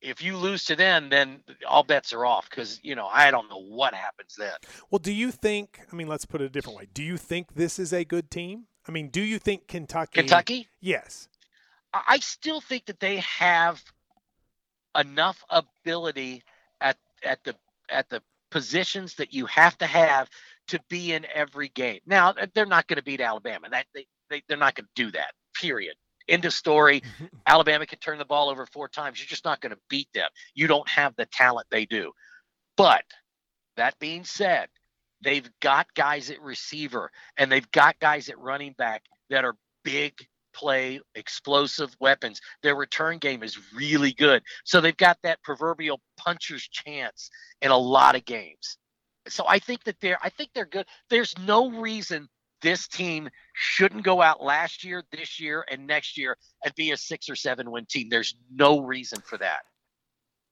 if 0.00 0.22
you 0.22 0.36
lose 0.36 0.64
to 0.66 0.76
them, 0.76 1.08
then 1.08 1.42
all 1.68 1.84
bets 1.84 2.12
are 2.12 2.26
off 2.26 2.48
because 2.50 2.80
you 2.82 2.94
know 2.94 3.06
I 3.06 3.30
don't 3.30 3.48
know 3.48 3.62
what 3.62 3.94
happens 3.94 4.34
then. 4.38 4.52
Well, 4.90 4.98
do 4.98 5.12
you 5.12 5.30
think? 5.30 5.80
I 5.90 5.96
mean, 5.96 6.08
let's 6.08 6.24
put 6.26 6.40
it 6.40 6.46
a 6.46 6.48
different 6.50 6.78
way. 6.78 6.88
Do 6.92 7.02
you 7.02 7.16
think 7.16 7.54
this 7.54 7.78
is 7.78 7.92
a 7.92 8.04
good 8.04 8.30
team? 8.30 8.66
I 8.86 8.90
mean, 8.90 9.08
do 9.08 9.20
you 9.20 9.38
think 9.38 9.68
Kentucky? 9.68 10.20
Kentucky, 10.20 10.68
Yes. 10.80 11.28
I 11.92 12.02
I 12.08 12.18
still 12.18 12.60
think 12.60 12.86
that 12.86 13.00
they 13.00 13.18
have 13.18 13.82
enough 14.98 15.44
ability 15.50 16.42
at 16.80 16.98
at 17.22 17.44
the 17.44 17.54
at 17.92 18.08
the 18.08 18.22
positions 18.50 19.14
that 19.14 19.32
you 19.32 19.46
have 19.46 19.76
to 19.78 19.86
have 19.86 20.28
to 20.68 20.80
be 20.88 21.12
in 21.12 21.26
every 21.34 21.68
game. 21.68 22.00
Now 22.06 22.34
they're 22.54 22.66
not 22.66 22.86
going 22.86 22.98
to 22.98 23.02
beat 23.02 23.20
Alabama. 23.20 23.68
That 23.70 23.86
they, 23.94 24.06
they 24.30 24.42
they're 24.48 24.56
not 24.56 24.74
going 24.74 24.86
to 24.94 25.04
do 25.04 25.10
that. 25.12 25.32
Period. 25.54 25.94
End 26.28 26.44
of 26.44 26.52
story. 26.52 27.00
Mm-hmm. 27.00 27.26
Alabama 27.46 27.86
can 27.86 27.98
turn 27.98 28.18
the 28.18 28.24
ball 28.24 28.48
over 28.48 28.66
four 28.66 28.88
times. 28.88 29.18
You're 29.18 29.26
just 29.26 29.44
not 29.44 29.60
going 29.60 29.74
to 29.74 29.80
beat 29.88 30.08
them. 30.14 30.28
You 30.54 30.66
don't 30.66 30.88
have 30.88 31.16
the 31.16 31.26
talent 31.26 31.66
they 31.70 31.84
do. 31.84 32.12
But 32.76 33.04
that 33.76 33.98
being 33.98 34.24
said, 34.24 34.68
they've 35.22 35.48
got 35.60 35.92
guys 35.94 36.30
at 36.30 36.40
receiver 36.40 37.10
and 37.36 37.50
they've 37.50 37.70
got 37.72 37.98
guys 37.98 38.28
at 38.28 38.38
running 38.38 38.74
back 38.78 39.02
that 39.30 39.44
are 39.44 39.56
big 39.84 40.14
play, 40.52 41.00
explosive 41.14 41.94
weapons. 42.00 42.40
Their 42.62 42.76
return 42.76 43.18
game 43.18 43.42
is 43.42 43.58
really 43.74 44.12
good. 44.12 44.42
So 44.64 44.80
they've 44.80 44.96
got 44.96 45.18
that 45.22 45.42
proverbial 45.42 46.00
puncher's 46.16 46.68
chance 46.68 47.30
in 47.60 47.70
a 47.70 47.78
lot 47.78 48.14
of 48.14 48.24
games. 48.24 48.78
So 49.28 49.44
I 49.48 49.58
think 49.58 49.84
that 49.84 49.96
they're 50.00 50.18
I 50.22 50.28
think 50.30 50.50
they're 50.54 50.66
good. 50.66 50.86
There's 51.08 51.34
no 51.38 51.70
reason 51.70 52.28
this 52.60 52.88
team 52.88 53.28
shouldn't 53.54 54.04
go 54.04 54.22
out 54.22 54.42
last 54.42 54.84
year, 54.84 55.04
this 55.12 55.38
year, 55.38 55.64
and 55.70 55.86
next 55.86 56.16
year 56.16 56.36
and 56.64 56.74
be 56.74 56.92
a 56.92 56.96
six 56.96 57.28
or 57.28 57.36
seven 57.36 57.70
win 57.70 57.86
team. 57.86 58.08
There's 58.08 58.34
no 58.50 58.80
reason 58.80 59.20
for 59.20 59.36
that. 59.38 59.60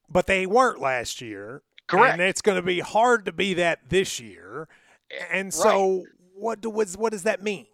But 0.08 0.26
they 0.26 0.46
weren't 0.46 0.80
last 0.80 1.20
year. 1.20 1.62
Correct. 1.86 2.12
And 2.12 2.22
it's 2.22 2.42
going 2.42 2.56
to 2.56 2.62
be 2.62 2.80
hard 2.80 3.24
to 3.24 3.32
be 3.32 3.54
that 3.54 3.88
this 3.88 4.20
year. 4.20 4.68
Eh, 5.10 5.24
and 5.32 5.54
so, 5.54 6.04
what 6.34 6.60
do 6.60 6.70
what 6.70 7.10
does 7.10 7.24
that 7.24 7.42
mean? 7.42 7.66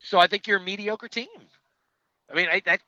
So 0.00 0.18
I 0.18 0.26
think 0.26 0.46
you're 0.46 0.58
a 0.58 0.62
mediocre 0.62 1.08
team. 1.08 1.28
I 2.30 2.34
mean, 2.34 2.48
I, 2.50 2.60
that 2.66 2.80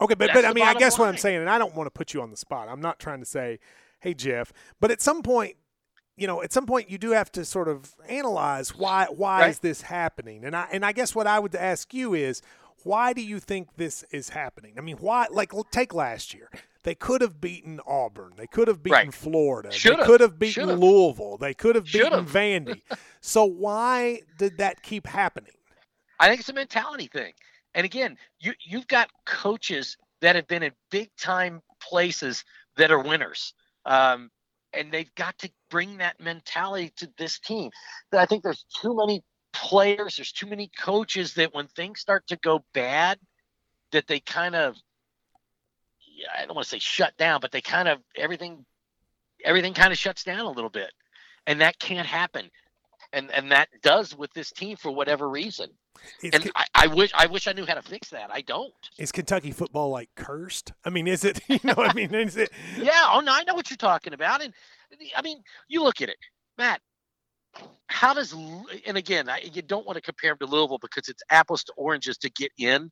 Okay, 0.00 0.14
but 0.14 0.30
but 0.34 0.44
I 0.44 0.52
mean, 0.52 0.64
I 0.64 0.74
guess 0.74 0.98
what 0.98 1.08
I'm 1.08 1.16
saying, 1.16 1.40
and 1.40 1.48
I 1.50 1.58
don't 1.58 1.74
want 1.74 1.86
to 1.86 1.90
put 1.90 2.12
you 2.12 2.22
on 2.22 2.30
the 2.30 2.36
spot. 2.36 2.68
I'm 2.68 2.80
not 2.80 2.98
trying 2.98 3.20
to 3.20 3.26
say, 3.26 3.58
"Hey 4.00 4.14
Jeff," 4.14 4.52
but 4.80 4.90
at 4.90 5.00
some 5.00 5.22
point, 5.22 5.56
you 6.16 6.26
know, 6.26 6.42
at 6.42 6.52
some 6.52 6.66
point 6.66 6.90
you 6.90 6.98
do 6.98 7.10
have 7.10 7.30
to 7.32 7.44
sort 7.44 7.68
of 7.68 7.94
analyze 8.08 8.74
why 8.74 9.06
why 9.10 9.40
Right. 9.42 9.50
is 9.50 9.60
this 9.60 9.82
happening? 9.82 10.44
And 10.44 10.56
I 10.56 10.66
and 10.72 10.84
I 10.84 10.90
guess 10.92 11.14
what 11.14 11.26
I 11.28 11.38
would 11.38 11.54
ask 11.54 11.94
you 11.94 12.14
is 12.14 12.42
why 12.82 13.12
do 13.12 13.22
you 13.22 13.38
think 13.38 13.68
this 13.76 14.02
is 14.10 14.30
happening? 14.30 14.74
I 14.76 14.80
mean, 14.80 14.96
why 14.96 15.26
like 15.30 15.52
take 15.70 15.94
last 15.94 16.34
year. 16.34 16.48
They 16.84 16.96
could 16.96 17.20
have 17.20 17.40
beaten 17.40 17.78
Auburn. 17.86 18.32
They 18.36 18.48
could 18.48 18.66
have 18.66 18.82
beaten 18.82 18.96
Right. 18.96 19.14
Florida. 19.14 19.68
They 19.68 19.76
Should've. 19.76 20.04
could 20.04 20.20
have 20.20 20.36
beaten 20.36 20.64
Should've. 20.64 20.80
Louisville. 20.80 21.36
They 21.38 21.54
could 21.54 21.76
have 21.76 21.84
beaten 21.84 22.10
Should've. 22.10 22.28
Vandy. 22.32 22.82
so 23.20 23.44
why 23.44 24.22
did 24.36 24.58
that 24.58 24.82
keep 24.82 25.06
happening? 25.06 25.52
I 26.18 26.26
think 26.28 26.40
it's 26.40 26.48
a 26.48 26.52
mentality 26.54 27.06
thing. 27.06 27.34
And 27.74 27.84
again, 27.84 28.16
you 28.38 28.52
you've 28.64 28.88
got 28.88 29.10
coaches 29.24 29.96
that 30.20 30.36
have 30.36 30.46
been 30.46 30.62
in 30.62 30.72
big 30.90 31.10
time 31.16 31.62
places 31.80 32.44
that 32.76 32.90
are 32.90 33.02
winners. 33.02 33.54
Um, 33.84 34.30
and 34.72 34.90
they've 34.90 35.14
got 35.14 35.36
to 35.38 35.50
bring 35.70 35.98
that 35.98 36.20
mentality 36.20 36.92
to 36.96 37.10
this 37.18 37.38
team. 37.38 37.70
I 38.12 38.26
think 38.26 38.42
there's 38.42 38.64
too 38.80 38.96
many 38.96 39.22
players, 39.52 40.16
there's 40.16 40.32
too 40.32 40.46
many 40.46 40.70
coaches 40.78 41.34
that 41.34 41.54
when 41.54 41.66
things 41.68 42.00
start 42.00 42.26
to 42.28 42.36
go 42.36 42.64
bad, 42.72 43.18
that 43.90 44.06
they 44.06 44.20
kind 44.20 44.54
of 44.54 44.76
I 46.34 46.46
don't 46.46 46.54
want 46.54 46.66
to 46.66 46.70
say 46.70 46.78
shut 46.78 47.16
down, 47.16 47.40
but 47.40 47.52
they 47.52 47.60
kind 47.60 47.88
of 47.88 47.98
everything 48.16 48.64
everything 49.44 49.74
kind 49.74 49.92
of 49.92 49.98
shuts 49.98 50.24
down 50.24 50.40
a 50.40 50.50
little 50.50 50.70
bit. 50.70 50.90
And 51.46 51.60
that 51.60 51.78
can't 51.78 52.06
happen. 52.06 52.50
And 53.12 53.30
and 53.30 53.52
that 53.52 53.68
does 53.82 54.16
with 54.16 54.32
this 54.32 54.52
team 54.52 54.76
for 54.76 54.90
whatever 54.90 55.28
reason. 55.28 55.68
And 56.22 56.50
I, 56.54 56.66
I 56.74 56.86
wish 56.88 57.10
I 57.14 57.26
wish 57.26 57.46
I 57.46 57.52
knew 57.52 57.66
how 57.66 57.74
to 57.74 57.82
fix 57.82 58.10
that. 58.10 58.30
I 58.32 58.40
don't. 58.42 58.72
is 58.98 59.12
Kentucky 59.12 59.50
football 59.50 59.90
like 59.90 60.10
cursed? 60.16 60.72
I 60.84 60.90
mean, 60.90 61.06
is 61.06 61.24
it? 61.24 61.40
You 61.48 61.60
know, 61.64 61.74
what 61.74 61.90
I 61.90 61.92
mean, 61.92 62.14
is 62.14 62.36
it? 62.36 62.50
Yeah, 62.78 63.08
oh 63.10 63.20
no, 63.20 63.32
I 63.32 63.44
know 63.44 63.54
what 63.54 63.70
you're 63.70 63.76
talking 63.76 64.14
about. 64.14 64.42
And 64.42 64.54
I 65.16 65.22
mean, 65.22 65.42
you 65.68 65.82
look 65.82 66.00
at 66.00 66.08
it, 66.08 66.16
Matt. 66.58 66.80
How 67.88 68.14
does 68.14 68.32
and 68.86 68.96
again, 68.96 69.28
I, 69.28 69.40
you 69.52 69.60
don't 69.60 69.86
want 69.86 69.96
to 69.96 70.02
compare 70.02 70.30
them 70.30 70.48
to 70.48 70.54
Louisville 70.54 70.78
because 70.78 71.08
it's 71.08 71.22
apples 71.30 71.62
to 71.64 71.72
oranges 71.76 72.16
to 72.18 72.30
get 72.30 72.50
in 72.56 72.90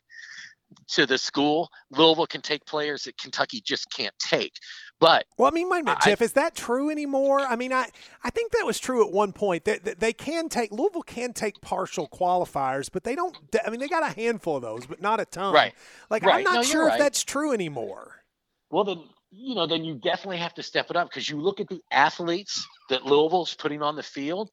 to 0.89 1.07
the 1.07 1.19
school. 1.19 1.69
Louisville 1.91 2.27
can 2.27 2.41
take 2.41 2.65
players 2.67 3.05
that 3.05 3.19
Kentucky 3.19 3.61
just 3.65 3.91
can't 3.91 4.15
take. 4.19 4.53
But 5.01 5.25
Well, 5.39 5.49
I 5.49 5.55
mean, 5.55 5.69
wait 5.71 5.81
a 5.81 5.85
minute, 5.85 5.99
I- 6.03 6.11
Jeff. 6.11 6.21
Is 6.21 6.33
that 6.35 6.55
true 6.55 6.91
anymore? 6.91 7.41
I 7.41 7.57
mean, 7.57 7.73
I, 7.73 7.89
I 8.23 8.31
think 8.31 8.53
that 8.53 8.67
was 8.67 8.79
true 8.79 9.05
at 9.07 9.13
one 9.13 9.33
point. 9.33 9.65
That 9.65 9.85
they, 9.85 9.95
they 9.95 10.13
can 10.13 10.49
take 10.49 10.73
Louisville 10.73 11.03
can 11.03 11.33
take 11.33 11.61
partial 11.63 12.07
qualifiers, 12.09 12.91
but 12.93 13.05
they 13.05 13.15
don't. 13.15 13.37
I 13.67 13.71
mean, 13.71 13.81
they 13.81 13.89
got 13.89 14.03
a 14.03 14.15
handful 14.15 14.57
of 14.57 14.63
those, 14.63 14.87
but 14.87 15.01
not 15.01 15.19
a 15.19 15.25
ton. 15.25 15.55
Right. 15.55 15.75
Like 16.11 16.25
I'm 16.27 16.45
not 16.45 16.55
No, 16.55 16.61
you're 16.61 16.65
sure 16.65 16.89
if 16.89 16.99
that's 16.99 17.25
true 17.25 17.53
anymore. 17.53 18.23
well, 18.71 18.85
then 18.85 19.03
you 19.33 19.55
know, 19.55 19.67
then 19.67 19.85
you 19.85 19.95
definitely 19.95 20.39
have 20.39 20.55
to 20.55 20.63
step 20.63 20.91
it 20.91 20.97
up 20.97 21.09
because 21.09 21.31
you 21.31 21.41
look 21.41 21.61
at 21.61 21.69
the 21.69 21.81
athletes 21.91 22.67
that 22.89 23.07
Louisville's 23.07 23.55
putting 23.55 23.81
on 23.81 23.95
the 23.97 24.03
field. 24.03 24.51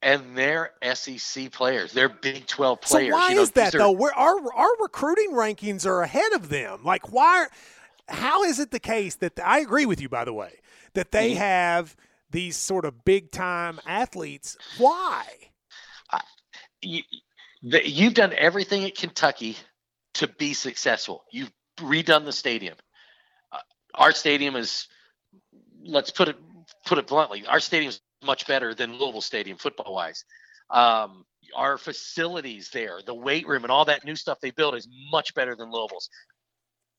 And 0.00 0.36
they're 0.36 0.72
SEC 0.94 1.50
players. 1.50 1.92
They're 1.92 2.08
Big 2.08 2.46
12 2.46 2.80
players. 2.82 3.08
So 3.08 3.16
why 3.16 3.30
you 3.30 3.36
know, 3.36 3.42
is 3.42 3.50
that 3.52 3.74
are- 3.74 3.78
though? 3.78 3.90
Where 3.90 4.14
our 4.14 4.36
our 4.54 4.76
recruiting 4.80 5.32
rankings 5.32 5.84
are 5.86 6.02
ahead 6.02 6.32
of 6.34 6.48
them. 6.48 6.84
Like 6.84 7.12
why? 7.12 7.46
How 8.08 8.44
is 8.44 8.58
it 8.58 8.70
the 8.70 8.80
case 8.80 9.16
that 9.16 9.38
I 9.44 9.58
agree 9.58 9.86
with 9.86 10.00
you, 10.00 10.08
by 10.08 10.24
the 10.24 10.32
way, 10.32 10.60
that 10.94 11.10
they 11.10 11.32
Mhm. 11.34 11.36
have 11.38 11.96
these 12.30 12.56
sort 12.56 12.84
of 12.84 13.04
big 13.04 13.30
time 13.32 13.80
athletes? 13.86 14.56
Why? 14.78 15.26
you, 16.80 17.02
the, 17.62 17.86
you've 17.88 18.14
done 18.14 18.32
everything 18.36 18.84
at 18.84 18.94
Kentucky 18.94 19.56
to 20.14 20.28
be 20.28 20.54
successful. 20.54 21.24
You've 21.32 21.50
redone 21.78 22.24
the 22.24 22.32
stadium. 22.32 22.76
Uh, 23.50 23.58
our 23.94 24.12
stadium 24.12 24.54
is, 24.54 24.86
let's 25.82 26.10
put 26.12 26.28
it 26.28 26.36
put 26.86 26.98
it 26.98 27.06
bluntly, 27.08 27.44
our 27.46 27.58
stadium 27.60 27.88
is 27.90 28.00
much 28.22 28.46
better 28.46 28.74
than 28.74 28.98
Louisville 28.98 29.20
Stadium 29.20 29.58
football 29.58 29.94
wise. 29.94 30.24
Um, 30.70 31.24
our 31.56 31.78
facilities 31.78 32.70
there, 32.70 33.00
the 33.06 33.14
weight 33.14 33.46
room, 33.48 33.64
and 33.64 33.70
all 33.70 33.84
that 33.86 34.04
new 34.04 34.16
stuff 34.16 34.38
they 34.40 34.50
built 34.50 34.74
is 34.74 34.86
much 35.10 35.34
better 35.34 35.56
than 35.56 35.70
Louisville's. 35.70 36.08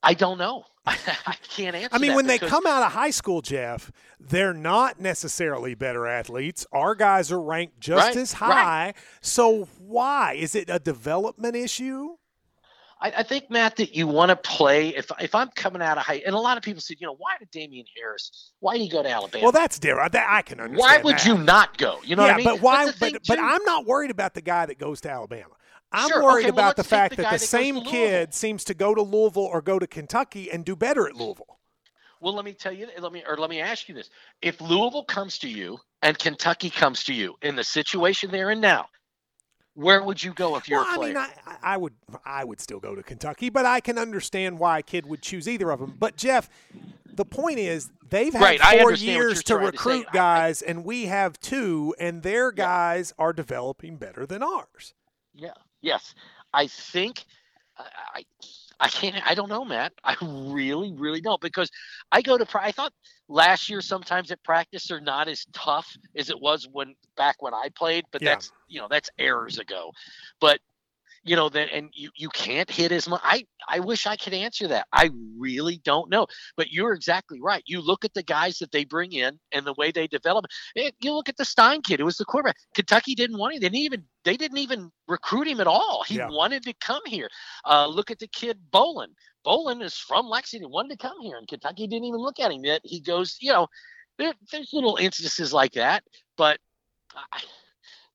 I 0.01 0.13
don't 0.13 0.37
know. 0.37 0.63
I, 0.85 1.35
can't 1.49 1.75
answer. 1.75 1.89
I 1.91 1.97
mean, 1.99 2.15
when 2.15 2.25
they 2.25 2.39
come 2.39 2.65
out 2.65 2.83
of 2.83 2.93
high 2.93 3.09
school, 3.09 3.41
Jeff, 3.41 3.91
they're 4.19 4.53
not 4.53 4.99
necessarily 4.99 5.75
better 5.75 6.07
athletes. 6.07 6.65
Our 6.71 6.95
guys 6.95 7.31
are 7.31 7.41
ranked 7.41 7.79
just 7.81 8.07
Right, 8.07 8.15
as 8.15 8.33
right. 8.41 8.53
high. 8.53 8.93
So 9.21 9.65
why? 9.77 10.33
Is 10.39 10.55
it 10.55 10.69
a 10.69 10.79
development 10.79 11.55
issue? 11.55 12.15
I, 13.01 13.11
I 13.17 13.23
think 13.23 13.49
Matt 13.49 13.77
that 13.77 13.95
you 13.95 14.07
want 14.07 14.29
to 14.29 14.35
play. 14.35 14.89
If 14.89 15.09
if 15.19 15.33
I'm 15.33 15.49
coming 15.55 15.81
out 15.81 15.97
of 15.97 16.03
high, 16.03 16.21
and 16.25 16.35
a 16.35 16.39
lot 16.39 16.57
of 16.57 16.63
people 16.63 16.81
said, 16.81 16.97
you 16.99 17.07
know, 17.07 17.15
why 17.17 17.35
did 17.39 17.49
Damien 17.51 17.85
Harris? 17.97 18.51
Why 18.59 18.77
did 18.77 18.83
he 18.83 18.89
go 18.89 19.01
to 19.01 19.09
Alabama? 19.09 19.43
Well, 19.43 19.51
that's 19.51 19.79
different. 19.79 20.11
That, 20.11 20.27
I 20.29 20.41
can 20.41 20.59
understand. 20.59 20.79
why 20.79 21.01
would 21.01 21.15
that. 21.15 21.25
you 21.25 21.37
not 21.37 21.77
go? 21.77 21.99
You 22.03 22.15
know 22.15 22.25
yeah, 22.25 22.33
what 22.33 22.33
I 22.33 22.37
mean? 22.37 22.45
but 22.45 22.61
why? 22.61 22.85
But 22.87 22.95
thing, 22.95 23.17
but. 23.27 23.39
I'm 23.39 23.63
not 23.63 23.85
worried 23.85 24.11
about 24.11 24.33
the 24.33 24.41
guy 24.41 24.65
that 24.65 24.77
goes 24.77 25.01
to 25.01 25.09
Alabama. 25.09 25.53
I'm 25.91 26.09
Sure, 26.09 26.23
worried 26.23 26.45
okay, 26.45 26.51
well, 26.51 26.65
about 26.65 26.75
the 26.75 26.83
fact 26.83 27.15
the 27.15 27.23
that 27.23 27.31
the 27.31 27.37
that 27.39 27.45
same 27.45 27.81
kid 27.83 28.33
seems 28.33 28.63
to 28.65 28.73
go 28.73 28.93
to 28.93 29.01
Louisville 29.01 29.43
or 29.43 29.61
go 29.61 29.79
to 29.79 29.87
Kentucky 29.87 30.51
and 30.51 30.63
do 30.63 30.75
better 30.75 31.07
at 31.07 31.15
Louisville. 31.15 31.57
Well, 32.21 32.35
let 32.35 32.45
me 32.45 32.53
tell 32.53 32.73
you. 32.73 32.87
Let 32.99 33.11
me 33.11 33.23
or 33.27 33.37
let 33.37 33.49
me 33.49 33.61
ask 33.61 33.87
you 33.87 33.95
this: 33.95 34.09
If 34.41 34.59
Louisville 34.59 35.05
comes 35.05 35.39
to 35.39 35.49
you 35.49 35.79
and 36.01 36.19
Kentucky 36.19 36.69
comes 36.69 37.05
to 37.05 37.13
you 37.13 37.35
in 37.41 37.55
the 37.55 37.63
situation 37.63 38.29
they're 38.29 38.51
in 38.51 38.59
now, 38.59 38.87
where 39.79 40.03
would 40.03 40.21
you 40.21 40.33
go 40.33 40.55
if 40.57 40.67
you're 40.67 40.79
well, 40.79 40.89
a 40.89 40.93
I 40.93 40.95
player? 40.97 41.13
mean, 41.13 41.17
I, 41.17 41.57
I 41.63 41.77
would 41.77 41.93
I 42.25 42.43
would 42.43 42.59
still 42.59 42.79
go 42.79 42.95
to 42.95 43.03
Kentucky, 43.03 43.49
but 43.49 43.65
I 43.65 43.79
can 43.79 43.97
understand 43.97 44.59
why 44.59 44.79
a 44.79 44.81
kid 44.81 45.05
would 45.05 45.21
choose 45.21 45.47
either 45.47 45.71
of 45.71 45.79
them. 45.79 45.95
But 45.97 46.17
Jeff, 46.17 46.49
the 47.05 47.25
point 47.25 47.59
is 47.59 47.89
they've 48.09 48.33
had 48.33 48.59
Right, 48.59 48.79
four 48.81 48.93
years 48.93 49.39
to 49.43 49.53
trying 49.53 49.59
to 49.61 49.65
recruit 49.71 50.05
I- 50.07 50.09
I- 50.09 50.13
guys, 50.13 50.61
and 50.61 50.83
we 50.83 51.05
have 51.05 51.39
two, 51.39 51.95
and 51.99 52.23
their 52.23 52.51
guys 52.51 53.13
are 53.17 53.33
developing 53.33 53.95
better 53.97 54.25
than 54.25 54.43
ours. 54.43 54.93
Yeah. 55.33 55.53
Yes. 55.81 56.13
I 56.53 56.67
think 56.67 57.25
I, 57.77 57.85
I 58.15 58.23
I 58.81 58.89
can't 58.89 59.15
I 59.25 59.35
don't 59.35 59.49
know, 59.49 59.63
Matt. 59.63 59.93
I 60.03 60.15
really, 60.21 60.93
really 60.93 61.21
don't 61.21 61.39
because 61.41 61.71
I 62.11 62.21
go 62.21 62.37
to 62.37 62.45
I 62.61 62.71
thought 62.71 62.93
last 63.29 63.69
year 63.69 63.79
sometimes 63.79 64.31
at 64.31 64.43
practice 64.43 64.87
they're 64.87 64.99
not 64.99 65.27
as 65.29 65.45
tough 65.53 65.95
as 66.17 66.29
it 66.29 66.39
was 66.41 66.67
when 66.71 66.95
back 67.15 67.41
when 67.41 67.53
I 67.53 67.69
played, 67.75 68.03
but 68.11 68.21
Yeah. 68.21 68.31
that's 68.33 68.51
you 68.67 68.79
know, 68.81 68.87
that's 68.89 69.09
errors 69.17 69.57
ago. 69.59 69.91
But 70.41 70.59
you 71.23 71.35
know 71.35 71.49
that 71.49 71.69
and 71.73 71.89
you, 71.93 72.09
you 72.15 72.29
can't 72.29 72.69
hit 72.71 72.91
as 72.93 73.07
much 73.07 73.19
I, 73.23 73.45
I 73.67 73.79
wish 73.79 74.07
I 74.07 74.15
could 74.15 74.33
answer 74.33 74.67
that. 74.69 74.87
I 74.93 75.09
really 75.37 75.79
don't 75.83 76.09
know. 76.09 76.27
But 76.55 76.71
you're 76.71 76.93
exactly 76.93 77.39
right. 77.41 77.61
You 77.65 77.81
look 77.81 78.05
at 78.05 78.13
the 78.13 78.23
guys 78.23 78.57
that 78.59 78.71
they 78.71 78.85
bring 78.85 79.11
in 79.11 79.37
and 79.51 79.65
the 79.65 79.73
way 79.77 79.91
they 79.91 80.07
develop. 80.07 80.45
Eh, 80.77 80.91
You 81.01 81.13
look 81.13 81.27
at 81.29 81.37
the 81.37 81.45
Stein 81.45 81.81
kid, 81.81 81.99
who 81.99 82.05
was 82.05 82.17
the 82.17 82.25
quarterback. 82.25 82.55
Kentucky 82.73 83.15
didn't 83.15 83.37
want 83.37 83.55
him. 83.55 83.59
They 83.61 83.67
didn't 83.69 83.83
even 83.83 84.03
they 84.23 84.37
didn't 84.37 84.57
even 84.59 84.91
recruit 85.07 85.47
him 85.47 85.59
at 85.59 85.67
all. 85.67 86.03
He 86.07 86.15
Yeah. 86.15 86.29
wanted 86.29 86.63
to 86.63 86.73
come 86.79 87.01
here. 87.05 87.29
Uh, 87.65 87.87
look 87.87 88.11
at 88.11 88.19
the 88.19 88.27
kid 88.27 88.57
Bolin. 88.71 89.09
Bolin 89.45 89.81
is 89.83 89.95
from 89.97 90.27
Lexington, 90.27 90.69
wanted 90.71 90.99
to 90.99 91.07
come 91.07 91.19
here, 91.21 91.37
and 91.37 91.47
Kentucky 91.47 91.87
didn't 91.87 92.05
even 92.05 92.19
look 92.19 92.39
at 92.39 92.51
him 92.51 92.63
yet. 92.63 92.81
He 92.83 92.99
goes, 92.99 93.37
you 93.39 93.51
know, 93.51 93.67
there, 94.17 94.33
there's 94.51 94.73
little 94.73 94.97
instances 94.97 95.53
like 95.53 95.73
that, 95.73 96.03
but 96.37 96.59
I, 97.15 97.41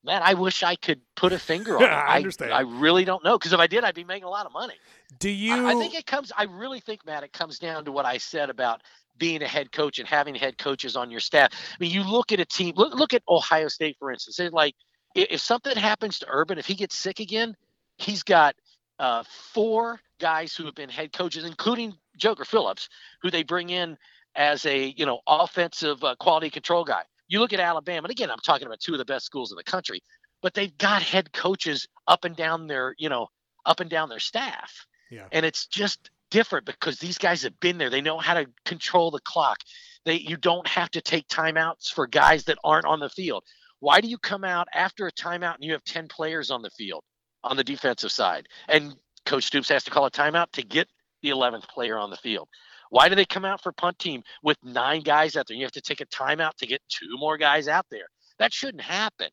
man, 0.04 0.22
I 0.22 0.34
wish 0.34 0.62
I 0.62 0.76
could 0.76 1.00
put 1.16 1.32
a 1.32 1.38
finger 1.38 1.76
on 1.78 1.84
it. 1.84 1.86
I 1.92 2.16
understand. 2.16 2.52
I, 2.52 2.60
really 2.60 3.04
don't 3.04 3.24
know 3.24 3.38
because 3.38 3.52
if 3.52 3.60
I 3.60 3.66
did, 3.66 3.84
I'd 3.84 3.94
be 3.94 4.04
making 4.04 4.24
a 4.24 4.30
lot 4.30 4.46
of 4.46 4.52
money. 4.52 4.74
Do 5.18 5.30
you? 5.30 5.66
I, 5.66 5.72
I 5.72 5.74
think 5.74 5.94
it 5.94 6.06
comes. 6.06 6.30
I 6.36 6.44
really 6.44 6.80
think, 6.80 7.04
Matt, 7.06 7.24
it 7.24 7.32
comes 7.32 7.58
down 7.58 7.84
to 7.86 7.92
what 7.92 8.04
I 8.04 8.18
said 8.18 8.50
about 8.50 8.82
being 9.16 9.42
a 9.42 9.48
head 9.48 9.72
coach 9.72 9.98
and 9.98 10.08
having 10.08 10.34
head 10.34 10.58
coaches 10.58 10.96
on 10.96 11.10
your 11.10 11.20
staff. 11.20 11.52
I 11.52 11.76
mean, 11.80 11.90
you 11.90 12.02
look 12.02 12.32
at 12.32 12.40
a 12.40 12.44
team. 12.44 12.74
Look, 12.76 12.94
look 12.94 13.14
at 13.14 13.22
Ohio 13.28 13.68
State, 13.68 13.96
for 13.98 14.10
instance. 14.10 14.36
They're 14.36 14.50
like, 14.50 14.74
i- 15.16 15.26
if 15.30 15.40
something 15.40 15.76
happens 15.76 16.18
to 16.18 16.26
Urban, 16.28 16.58
if 16.58 16.66
he 16.66 16.74
gets 16.74 16.96
sick 16.96 17.20
again, 17.20 17.56
he's 17.96 18.22
got 18.24 18.56
uh, 18.98 19.22
four 19.52 20.00
guys 20.20 20.54
who 20.54 20.64
have 20.64 20.74
been 20.74 20.88
head 20.88 21.12
coaches, 21.12 21.44
including 21.44 21.94
Joker 22.16 22.44
Phillips, 22.44 22.88
who 23.22 23.30
they 23.30 23.42
bring 23.42 23.70
in 23.70 23.96
as 24.36 24.66
a 24.66 24.94
you 24.96 25.06
know 25.06 25.20
offensive 25.26 26.02
uh, 26.04 26.14
quality 26.16 26.50
control 26.50 26.84
guy. 26.84 27.02
You 27.28 27.40
look 27.40 27.52
at 27.52 27.60
Alabama, 27.60 28.04
and 28.04 28.10
again, 28.10 28.30
I'm 28.30 28.38
talking 28.44 28.66
about 28.66 28.80
two 28.80 28.92
of 28.92 28.98
the 28.98 29.04
best 29.04 29.24
schools 29.24 29.50
in 29.50 29.56
the 29.56 29.64
country, 29.64 30.00
but 30.42 30.54
they've 30.54 30.76
got 30.78 31.02
head 31.02 31.32
coaches 31.32 31.88
up 32.06 32.24
and 32.24 32.36
down 32.36 32.66
their 32.66 32.94
you 32.98 33.08
know 33.08 33.28
up 33.66 33.80
and 33.80 33.90
down 33.90 34.08
their 34.08 34.20
staff. 34.20 34.86
Yeah. 35.10 35.26
And 35.32 35.44
it's 35.46 35.66
just 35.66 36.10
different 36.30 36.66
because 36.66 36.98
these 36.98 37.18
guys 37.18 37.42
have 37.42 37.58
been 37.60 37.78
there. 37.78 37.90
They 37.90 38.00
know 38.00 38.18
how 38.18 38.34
to 38.34 38.46
control 38.64 39.10
the 39.10 39.20
clock. 39.20 39.58
They 40.04 40.16
you 40.16 40.36
don't 40.36 40.66
have 40.66 40.90
to 40.90 41.00
take 41.00 41.28
timeouts 41.28 41.88
for 41.88 42.06
guys 42.06 42.44
that 42.44 42.58
aren't 42.64 42.86
on 42.86 43.00
the 43.00 43.08
field. 43.08 43.44
Why 43.80 44.00
do 44.00 44.08
you 44.08 44.18
come 44.18 44.44
out 44.44 44.68
after 44.72 45.06
a 45.06 45.12
timeout 45.12 45.56
and 45.56 45.64
you 45.64 45.72
have 45.72 45.84
10 45.84 46.08
players 46.08 46.50
on 46.50 46.62
the 46.62 46.70
field 46.70 47.04
on 47.44 47.56
the 47.56 47.64
defensive 47.64 48.10
side? 48.10 48.48
And 48.68 48.96
Coach 49.26 49.44
Stoops 49.44 49.68
has 49.68 49.84
to 49.84 49.90
call 49.90 50.06
a 50.06 50.10
timeout 50.10 50.50
to 50.52 50.62
get 50.62 50.88
the 51.22 51.30
11th 51.30 51.68
player 51.68 51.96
on 51.98 52.10
the 52.10 52.16
field. 52.16 52.48
Why 52.90 53.08
do 53.08 53.14
they 53.14 53.24
come 53.24 53.44
out 53.44 53.62
for 53.62 53.72
punt 53.72 53.98
team 53.98 54.22
with 54.42 54.58
nine 54.62 55.02
guys 55.02 55.36
out 55.36 55.46
there? 55.48 55.56
You 55.56 55.64
have 55.64 55.72
to 55.72 55.80
take 55.80 56.00
a 56.00 56.06
timeout 56.06 56.54
to 56.58 56.66
get 56.66 56.80
two 56.88 57.16
more 57.16 57.36
guys 57.38 57.66
out 57.68 57.86
there. 57.90 58.06
That 58.38 58.52
shouldn't 58.52 58.82
happen. 58.82 59.28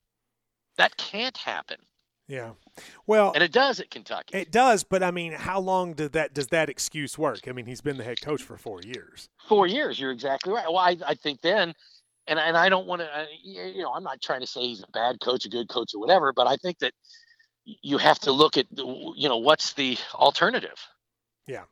That 0.78 0.96
can't 0.98 1.36
happen. 1.38 1.78
Yeah. 2.28 2.52
Well, 3.08 3.34
And 3.36 3.44
it 3.44 3.52
does 3.52 3.80
at 3.82 3.90
Kentucky. 3.92 4.38
it 4.38 4.52
does, 4.52 4.84
but 4.86 5.04
I 5.04 5.12
mean, 5.12 5.34
how 5.34 5.60
long 5.60 5.94
did 5.94 6.14
that 6.14 6.34
does 6.34 6.48
that 6.48 6.70
excuse 6.70 7.18
work? 7.18 7.42
I 7.48 7.52
mean, 7.52 7.66
he's 7.66 7.82
been 7.82 7.98
the 7.98 8.06
head 8.06 8.22
coach 8.22 8.42
for 8.42 8.58
four 8.58 8.80
years. 8.82 9.28
four 9.50 9.68
years. 9.68 10.00
You're 10.00 10.12
exactly 10.12 10.54
right. 10.54 10.66
Well, 10.66 10.78
I, 10.78 10.96
I 11.06 11.14
think 11.16 11.42
then, 11.42 11.74
and 12.28 12.40
and 12.40 12.56
I 12.56 12.70
don't 12.70 12.88
want 12.88 13.02
to, 13.02 13.10
you 13.44 13.82
know, 13.84 13.92
I'm 13.92 14.04
not 14.04 14.22
trying 14.22 14.40
to 14.42 14.48
say 14.48 14.62
he's 14.62 14.82
a 14.82 14.92
bad 14.94 15.20
coach, 15.20 15.46
a 15.46 15.50
good 15.50 15.68
coach, 15.68 15.92
or 15.94 16.00
whatever, 16.00 16.32
but 16.32 16.48
I 16.48 16.56
think 16.56 16.80
that 16.80 16.94
you 17.66 17.98
have 17.98 18.20
to 18.20 18.32
look 18.32 18.58
at, 18.58 18.66
you 18.76 19.30
know, 19.30 19.38
what's 19.38 19.74
the 19.74 19.98
alternative? 20.14 20.78
Yeah. 21.48 21.64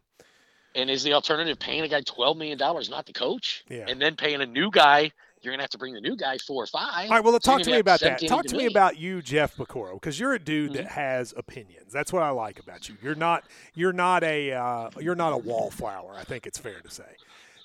And 0.75 0.89
is 0.89 1.03
the 1.03 1.13
alternative 1.13 1.59
paying 1.59 1.81
a 1.81 1.87
guy 1.87 2.01
twelve 2.01 2.37
million 2.37 2.57
dollars, 2.57 2.89
not 2.89 3.05
the 3.05 3.13
coach, 3.13 3.63
Yeah. 3.69 3.85
and 3.87 3.99
then 4.01 4.15
paying 4.15 4.41
a 4.41 4.45
new 4.45 4.69
guy? 4.71 5.11
You're 5.41 5.53
gonna 5.53 5.63
have 5.63 5.69
to 5.71 5.77
bring 5.77 5.93
the 5.93 6.01
new 6.01 6.17
guy 6.17 6.37
four 6.37 6.63
or 6.63 6.67
five. 6.67 7.09
All 7.09 7.15
right, 7.15 7.23
well, 7.23 7.31
So 7.33 7.39
talk 7.39 7.61
to 7.61 7.71
me 7.71 7.79
about 7.79 8.01
that. 8.01 8.19
Talk 8.27 8.45
to 8.47 8.57
me 8.57 8.65
about 8.65 8.97
you, 8.97 9.21
Jeff 9.21 9.55
Piecoro, 9.55 9.93
because 9.93 10.19
you're 10.19 10.33
a 10.33 10.39
dude 10.39 10.71
Mm-hmm. 10.71 10.83
that 10.83 10.87
has 10.91 11.33
opinions. 11.37 11.93
That's 11.93 12.11
what 12.11 12.23
I 12.23 12.29
like 12.31 12.59
about 12.59 12.89
you. 12.89 12.95
You're 13.01 13.15
not 13.15 13.45
you're 13.73 13.93
not 13.93 14.23
a 14.23 14.51
uh, 14.51 14.89
you're 14.99 15.15
not 15.15 15.33
a 15.33 15.37
wallflower. 15.37 16.13
I 16.15 16.23
think 16.23 16.45
it's 16.45 16.57
fair 16.59 16.81
to 16.81 16.89
say. 16.91 17.15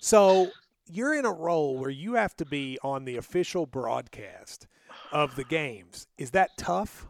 So 0.00 0.50
you're 0.90 1.14
in 1.14 1.24
a 1.26 1.32
role 1.32 1.76
where 1.76 1.90
you 1.90 2.14
have 2.14 2.36
to 2.36 2.44
be 2.46 2.78
on 2.82 3.04
the 3.06 3.16
official 3.16 3.66
broadcast 3.66 4.66
of 5.12 5.34
the 5.34 5.44
games. 5.44 6.06
Is 6.16 6.30
that 6.30 6.50
tough? 6.56 7.06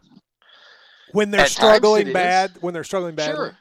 When 1.11 1.31
they're 1.31 1.41
At 1.41 1.49
struggling 1.49 2.03
it 2.03 2.07
is. 2.09 2.13
bad, 2.13 2.51
when 2.61 2.73
they're 2.73 2.83
struggling 2.83 3.15
bad. 3.15 3.35
Sure. 3.35 3.57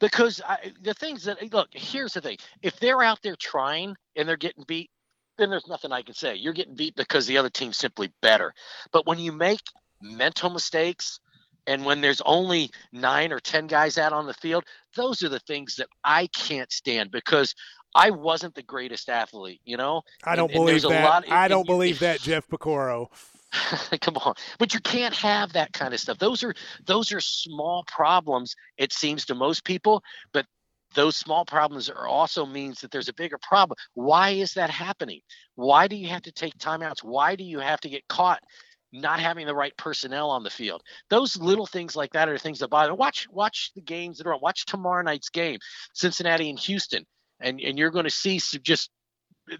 Because 0.00 0.40
I, 0.46 0.72
the 0.82 0.94
things 0.94 1.24
that 1.24 1.52
look, 1.52 1.68
here's 1.72 2.14
the 2.14 2.20
thing: 2.20 2.36
if 2.62 2.78
they're 2.80 3.02
out 3.02 3.20
there 3.22 3.36
trying 3.36 3.94
and 4.16 4.28
they're 4.28 4.36
getting 4.36 4.64
beat, 4.66 4.90
then 5.38 5.50
there's 5.50 5.68
nothing 5.68 5.92
I 5.92 6.02
can 6.02 6.14
say. 6.14 6.34
You're 6.34 6.52
getting 6.52 6.74
beat 6.74 6.96
because 6.96 7.26
the 7.26 7.38
other 7.38 7.50
team's 7.50 7.76
simply 7.78 8.12
better. 8.20 8.52
But 8.92 9.06
when 9.06 9.18
you 9.18 9.32
make 9.32 9.60
mental 10.02 10.50
mistakes, 10.50 11.20
and 11.66 11.84
when 11.84 12.00
there's 12.00 12.20
only 12.26 12.70
nine 12.92 13.32
or 13.32 13.38
ten 13.40 13.66
guys 13.66 13.96
out 13.96 14.12
on 14.12 14.26
the 14.26 14.34
field, 14.34 14.64
those 14.96 15.22
are 15.22 15.28
the 15.28 15.40
things 15.40 15.76
that 15.76 15.88
I 16.02 16.26
can't 16.28 16.70
stand 16.72 17.10
because 17.10 17.54
I 17.94 18.10
wasn't 18.10 18.54
the 18.56 18.62
greatest 18.62 19.08
athlete. 19.08 19.60
You 19.64 19.76
know, 19.76 20.02
I 20.24 20.34
don't 20.34 20.50
and 20.50 20.58
believe 20.58 20.82
there's 20.82 20.84
a 20.84 20.88
that. 20.88 21.24
I 21.30 21.44
and 21.44 21.50
don't 21.50 21.60
you- 21.66 21.72
believe 21.72 21.98
that, 22.00 22.20
Jeff 22.20 22.48
Piecoro. 22.48 23.08
come 24.00 24.16
on. 24.16 24.34
But 24.58 24.74
you 24.74 24.80
can't 24.80 25.14
have 25.14 25.52
that 25.52 25.72
kind 25.72 25.94
of 25.94 26.00
stuff. 26.00 26.18
Those 26.18 26.42
are 26.42 26.54
those 26.86 27.12
are 27.12 27.20
small 27.20 27.84
problems 27.86 28.54
it 28.76 28.92
seems 28.92 29.24
to 29.26 29.34
most 29.34 29.64
people 29.64 30.02
but 30.32 30.46
those 30.94 31.16
small 31.16 31.44
problems 31.44 31.90
are 31.90 32.06
also 32.06 32.46
means 32.46 32.80
that 32.80 32.90
there's 32.90 33.08
a 33.08 33.14
bigger 33.14 33.38
problem. 33.38 33.76
Why 33.94 34.30
is 34.30 34.54
that 34.54 34.70
happening? 34.70 35.20
Why 35.56 35.88
do 35.88 35.96
you 35.96 36.08
have 36.08 36.22
to 36.22 36.32
take 36.32 36.56
timeouts? 36.58 37.02
Why 37.02 37.36
do 37.36 37.44
you 37.44 37.58
have 37.58 37.80
to 37.80 37.88
get 37.88 38.06
caught 38.08 38.40
not 38.92 39.18
having 39.18 39.46
the 39.46 39.54
right 39.54 39.76
personnel 39.76 40.30
on 40.30 40.44
the 40.44 40.50
field? 40.50 40.82
Those 41.10 41.36
little 41.36 41.66
things 41.66 41.96
like 41.96 42.12
that 42.12 42.28
are 42.28 42.38
things 42.38 42.60
that 42.60 42.70
bother 42.70 42.94
watch 42.94 43.26
watch 43.30 43.72
the 43.74 43.82
games 43.82 44.18
that 44.18 44.26
are 44.26 44.34
on 44.34 44.40
watch 44.40 44.66
tomorrow 44.66 45.02
night's 45.02 45.28
game 45.28 45.58
cincinnati 45.94 46.48
and 46.48 46.58
houston. 46.58 47.04
And 47.40 47.60
and 47.60 47.76
you're 47.76 47.90
going 47.90 48.04
to 48.04 48.10
see 48.10 48.38
just 48.38 48.90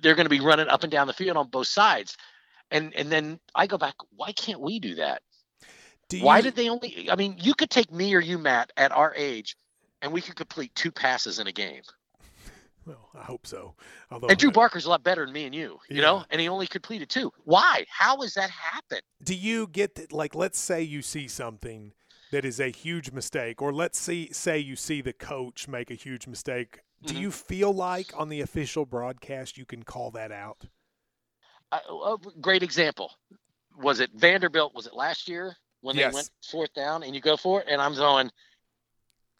they're 0.00 0.14
going 0.14 0.26
to 0.26 0.30
be 0.30 0.40
running 0.40 0.68
up 0.68 0.84
and 0.84 0.92
down 0.92 1.08
the 1.08 1.12
field 1.12 1.36
on 1.36 1.48
both 1.48 1.66
sides 1.66 2.16
and 2.70 2.94
and 2.94 3.10
then 3.10 3.38
I 3.54 3.66
go 3.66 3.78
back. 3.78 3.94
Why 4.16 4.32
can't 4.32 4.60
we 4.60 4.78
do 4.78 4.94
that? 4.96 5.22
Do 6.08 6.20
Why 6.22 6.40
did 6.40 6.54
they 6.56 6.68
only? 6.68 7.08
I 7.10 7.16
mean, 7.16 7.36
you 7.38 7.54
could 7.54 7.70
take 7.70 7.90
me 7.92 8.14
or 8.14 8.20
you, 8.20 8.38
Matt, 8.38 8.72
at 8.76 8.92
our 8.92 9.14
age, 9.16 9.56
and 10.02 10.12
we 10.12 10.20
could 10.20 10.36
complete 10.36 10.74
two 10.74 10.92
passes 10.92 11.38
in 11.38 11.46
a 11.46 11.52
game. 11.52 11.82
Well, 12.86 13.08
I 13.14 13.22
hope 13.22 13.46
so. 13.46 13.74
Although 14.10 14.26
And 14.28 14.38
Drew 14.38 14.50
I- 14.50 14.52
Barker's 14.52 14.84
a 14.84 14.90
lot 14.90 15.02
better 15.02 15.24
than 15.24 15.32
me 15.32 15.46
and 15.46 15.54
you, 15.54 15.78
you 15.88 16.02
know, 16.02 16.22
and 16.28 16.38
he 16.38 16.50
only 16.50 16.66
completed 16.66 17.08
two. 17.08 17.32
Why? 17.44 17.86
How 17.88 18.20
has 18.20 18.34
that 18.34 18.50
happened? 18.50 19.00
do 19.22 19.34
you 19.34 19.66
get 19.68 19.94
that 19.94 20.12
like 20.12 20.34
let's 20.34 20.58
say 20.58 20.82
you 20.82 21.00
see 21.00 21.26
something 21.26 21.94
that 22.30 22.44
is 22.44 22.60
a 22.60 22.68
huge 22.68 23.10
mistake 23.10 23.62
or 23.62 23.72
let's 23.72 23.98
see 23.98 24.30
say 24.34 24.58
you 24.58 24.76
see 24.76 25.00
the 25.00 25.14
coach 25.14 25.66
make 25.66 25.90
a 25.90 25.94
huge 25.94 26.26
mistake 26.26 26.80
do 27.06 27.14
Mhm. 27.14 27.20
you 27.20 27.30
feel 27.30 27.72
like 27.72 28.12
on 28.18 28.28
the 28.28 28.42
official 28.42 28.84
broadcast 28.84 29.56
you 29.56 29.64
can 29.64 29.82
call 29.82 30.10
that 30.10 30.30
out 30.30 30.66
a 31.78 32.16
great 32.40 32.62
example. 32.62 33.10
Was 33.78 34.00
it 34.00 34.10
Vanderbilt? 34.14 34.74
Was 34.74 34.86
it 34.86 34.94
last 34.94 35.28
year 35.28 35.56
when 35.80 35.96
Yes. 35.96 36.10
they 36.10 36.14
went 36.14 36.30
fourth 36.50 36.72
down 36.74 37.02
and 37.02 37.14
you 37.14 37.20
go 37.20 37.36
for 37.36 37.60
it? 37.60 37.66
And 37.68 37.80
I'm 37.80 37.94
going, 37.94 38.30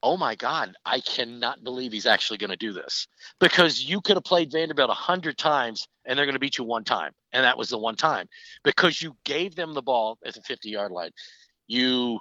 oh 0.02 0.16
my 0.18 0.34
God, 0.34 0.74
I 0.84 1.00
cannot 1.00 1.64
believe 1.64 1.92
he's 1.92 2.06
actually 2.06 2.36
going 2.36 2.50
to 2.50 2.56
do 2.56 2.72
this 2.72 3.08
because 3.40 3.82
you 3.82 4.00
could 4.02 4.16
have 4.16 4.24
played 4.24 4.52
Vanderbilt 4.52 4.90
a 4.90 4.94
hundred 4.94 5.38
times 5.38 5.88
and 6.04 6.18
they're 6.18 6.26
going 6.26 6.34
to 6.34 6.40
beat 6.40 6.58
you 6.58 6.64
one 6.64 6.84
time. 6.84 7.12
And 7.32 7.44
that 7.44 7.56
was 7.56 7.70
the 7.70 7.78
one 7.78 7.96
time 7.96 8.28
because 8.64 9.00
you 9.00 9.16
gave 9.24 9.54
them 9.54 9.72
the 9.72 9.82
ball 9.82 10.18
at 10.26 10.34
the 10.34 10.42
50 10.42 10.68
yard 10.68 10.92
line. 10.92 11.10
You, 11.66 12.20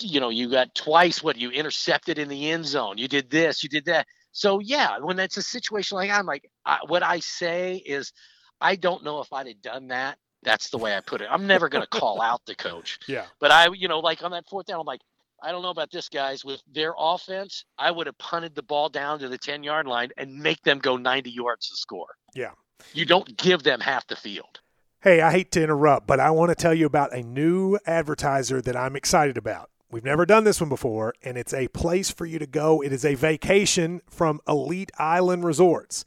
you 0.00 0.20
know, 0.20 0.30
you 0.30 0.50
got 0.50 0.74
twice 0.74 1.22
what 1.22 1.36
you 1.36 1.50
intercepted 1.50 2.18
in 2.18 2.28
the 2.28 2.50
end 2.50 2.64
zone. 2.64 2.96
You 2.96 3.08
did 3.08 3.30
this, 3.30 3.62
you 3.62 3.68
did 3.68 3.84
that. 3.86 4.06
So 4.32 4.60
yeah, 4.60 4.98
when 4.98 5.18
it's 5.18 5.36
a 5.36 5.42
situation 5.42 5.96
like 5.96 6.10
I'm 6.10 6.24
like, 6.24 6.48
I, 6.64 6.78
what 6.86 7.02
I 7.02 7.18
say 7.18 7.76
is, 7.76 8.12
I 8.60 8.76
don't 8.76 9.04
know 9.04 9.20
if 9.20 9.32
I'd 9.32 9.46
have 9.46 9.62
done 9.62 9.88
that. 9.88 10.18
That's 10.42 10.70
the 10.70 10.78
way 10.78 10.96
I 10.96 11.00
put 11.00 11.20
it. 11.20 11.28
I'm 11.30 11.46
never 11.46 11.68
going 11.68 11.82
to 11.82 11.88
call 11.88 12.20
out 12.22 12.40
the 12.46 12.54
coach, 12.54 12.98
yeah 13.08 13.26
but 13.40 13.50
I, 13.50 13.68
you 13.72 13.88
know, 13.88 13.98
like 14.00 14.22
on 14.22 14.30
that 14.32 14.46
fourth 14.48 14.66
down, 14.66 14.80
I'm 14.80 14.86
like, 14.86 15.00
I 15.42 15.52
don't 15.52 15.62
know 15.62 15.70
about 15.70 15.90
this 15.90 16.08
guys 16.08 16.44
with 16.44 16.62
their 16.72 16.94
offense. 16.98 17.64
I 17.78 17.90
would 17.90 18.06
have 18.06 18.18
punted 18.18 18.54
the 18.54 18.62
ball 18.62 18.88
down 18.88 19.18
to 19.20 19.28
the 19.28 19.38
10 19.38 19.62
yard 19.62 19.86
line 19.86 20.10
and 20.16 20.36
make 20.36 20.62
them 20.62 20.78
go 20.78 20.96
90 20.96 21.30
yards 21.30 21.68
to 21.70 21.76
score. 21.76 22.08
Yeah. 22.34 22.50
You 22.92 23.04
don't 23.04 23.36
give 23.36 23.62
them 23.62 23.80
half 23.80 24.06
the 24.06 24.16
field. 24.16 24.60
hey 25.00 25.20
i 25.20 25.30
hate 25.30 25.50
to 25.52 25.62
interrupt 25.62 26.06
but 26.06 26.18
i 26.20 26.30
want 26.30 26.48
to 26.50 26.54
tell 26.54 26.74
you 26.74 26.86
about 26.86 27.12
a 27.14 27.22
new 27.22 27.78
advertiser 27.86 28.60
that 28.60 28.76
i'm 28.76 28.96
excited 28.96 29.36
about 29.36 29.70
we've 29.90 30.04
never 30.04 30.26
done 30.26 30.42
this 30.44 30.60
one 30.60 30.68
before 30.68 31.14
and 31.22 31.36
it's 31.38 31.54
a 31.54 31.68
place 31.68 32.10
for 32.10 32.26
you 32.26 32.38
to 32.38 32.46
go 32.46 32.82
it 32.82 32.92
is 32.92 33.04
a 33.04 33.14
vacation 33.14 34.00
from 34.10 34.40
elite 34.48 34.90
island 34.98 35.44
resorts 35.44 36.04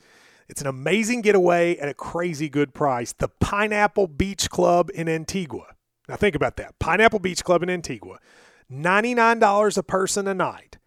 It's 0.51 0.59
an 0.59 0.67
amazing 0.67 1.21
getaway 1.21 1.77
at 1.77 1.87
a 1.87 1.93
crazy 1.93 2.49
good 2.49 2.73
price. 2.73 3.13
The 3.13 3.29
Pineapple 3.29 4.07
Beach 4.07 4.49
Club 4.49 4.91
in 4.93 5.07
Antigua. 5.07 5.67
Now 6.09 6.17
think 6.17 6.35
about 6.35 6.57
that. 6.57 6.77
Pineapple 6.77 7.19
Beach 7.19 7.41
Club 7.41 7.63
in 7.63 7.69
Antigua. 7.69 8.19
$99 8.69 9.77
a 9.77 9.83
person 9.83 10.27
a 10.27 10.33
night. 10.33 10.77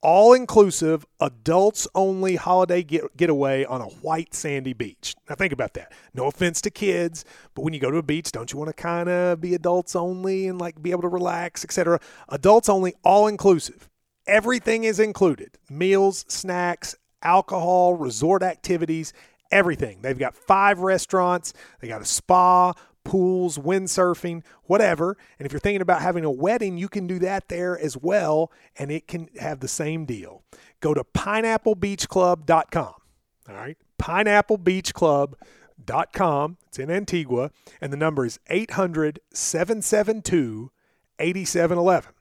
All 0.00 0.32
inclusive, 0.32 1.06
adults 1.20 1.86
only 1.94 2.34
holiday 2.34 2.82
get- 2.82 3.16
getaway 3.16 3.64
on 3.64 3.80
a 3.80 3.86
white 3.86 4.34
sandy 4.34 4.72
beach. 4.72 5.14
Now 5.28 5.36
think 5.36 5.52
about 5.52 5.74
that. 5.74 5.92
No 6.12 6.26
offense 6.26 6.60
to 6.62 6.70
kids, 6.70 7.24
but 7.54 7.62
when 7.62 7.74
you 7.74 7.78
go 7.78 7.92
to 7.92 7.98
a 7.98 8.02
beach, 8.02 8.32
don't 8.32 8.52
you 8.52 8.58
want 8.58 8.76
to 8.76 8.82
kind 8.82 9.08
of 9.08 9.40
be 9.40 9.54
adults 9.54 9.94
only 9.94 10.48
and 10.48 10.60
like 10.60 10.82
be 10.82 10.90
able 10.90 11.02
to 11.02 11.08
relax, 11.08 11.64
etc. 11.64 12.00
Adults 12.28 12.68
only, 12.68 12.94
all 13.04 13.28
inclusive. 13.28 13.88
Everything 14.26 14.82
is 14.82 14.98
included. 14.98 15.58
Meals, 15.70 16.24
snacks, 16.26 16.96
alcohol, 17.22 17.94
resort 17.94 18.42
activities, 18.42 19.14
everything. 19.50 20.02
They've 20.02 20.18
got 20.18 20.36
five 20.36 20.80
restaurants, 20.80 21.54
they 21.80 21.88
got 21.88 22.02
a 22.02 22.06
spa, 22.06 22.74
pools, 23.04 23.58
windsurfing, 23.58 24.42
whatever. 24.64 25.16
And 25.38 25.46
if 25.46 25.52
you're 25.52 25.60
thinking 25.60 25.82
about 25.82 26.02
having 26.02 26.24
a 26.24 26.30
wedding, 26.30 26.78
you 26.78 26.88
can 26.88 27.06
do 27.06 27.20
that 27.20 27.48
there 27.48 27.78
as 27.78 27.96
well, 27.96 28.50
and 28.78 28.90
it 28.90 29.06
can 29.06 29.28
have 29.40 29.60
the 29.60 29.68
same 29.68 30.04
deal. 30.04 30.42
Go 30.80 30.94
to 30.94 31.04
pineapplebeachclub.com. 31.04 32.94
All 33.48 33.54
right, 33.54 33.78
pineapplebeachclub.com. 33.98 36.56
It's 36.68 36.78
in 36.78 36.90
Antigua, 36.90 37.50
and 37.80 37.92
the 37.92 37.96
number 37.96 38.24
is 38.24 38.38
800 38.48 39.18
772 39.32 40.70
8711. 41.18 42.12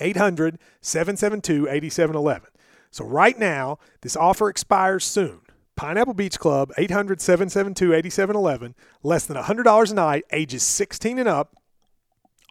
800 0.00 0.58
772 0.80 1.68
8711. 1.68 2.48
So, 2.90 3.04
right 3.04 3.38
now, 3.38 3.78
this 4.00 4.16
offer 4.16 4.48
expires 4.48 5.04
soon. 5.04 5.40
Pineapple 5.76 6.14
Beach 6.14 6.38
Club, 6.38 6.72
800 6.76 7.20
772 7.20 7.94
8711, 7.94 8.74
less 9.02 9.24
than 9.24 9.36
$100 9.38 9.90
a 9.90 9.94
night, 9.94 10.24
ages 10.30 10.62
16 10.62 11.18
and 11.18 11.28
up, 11.28 11.56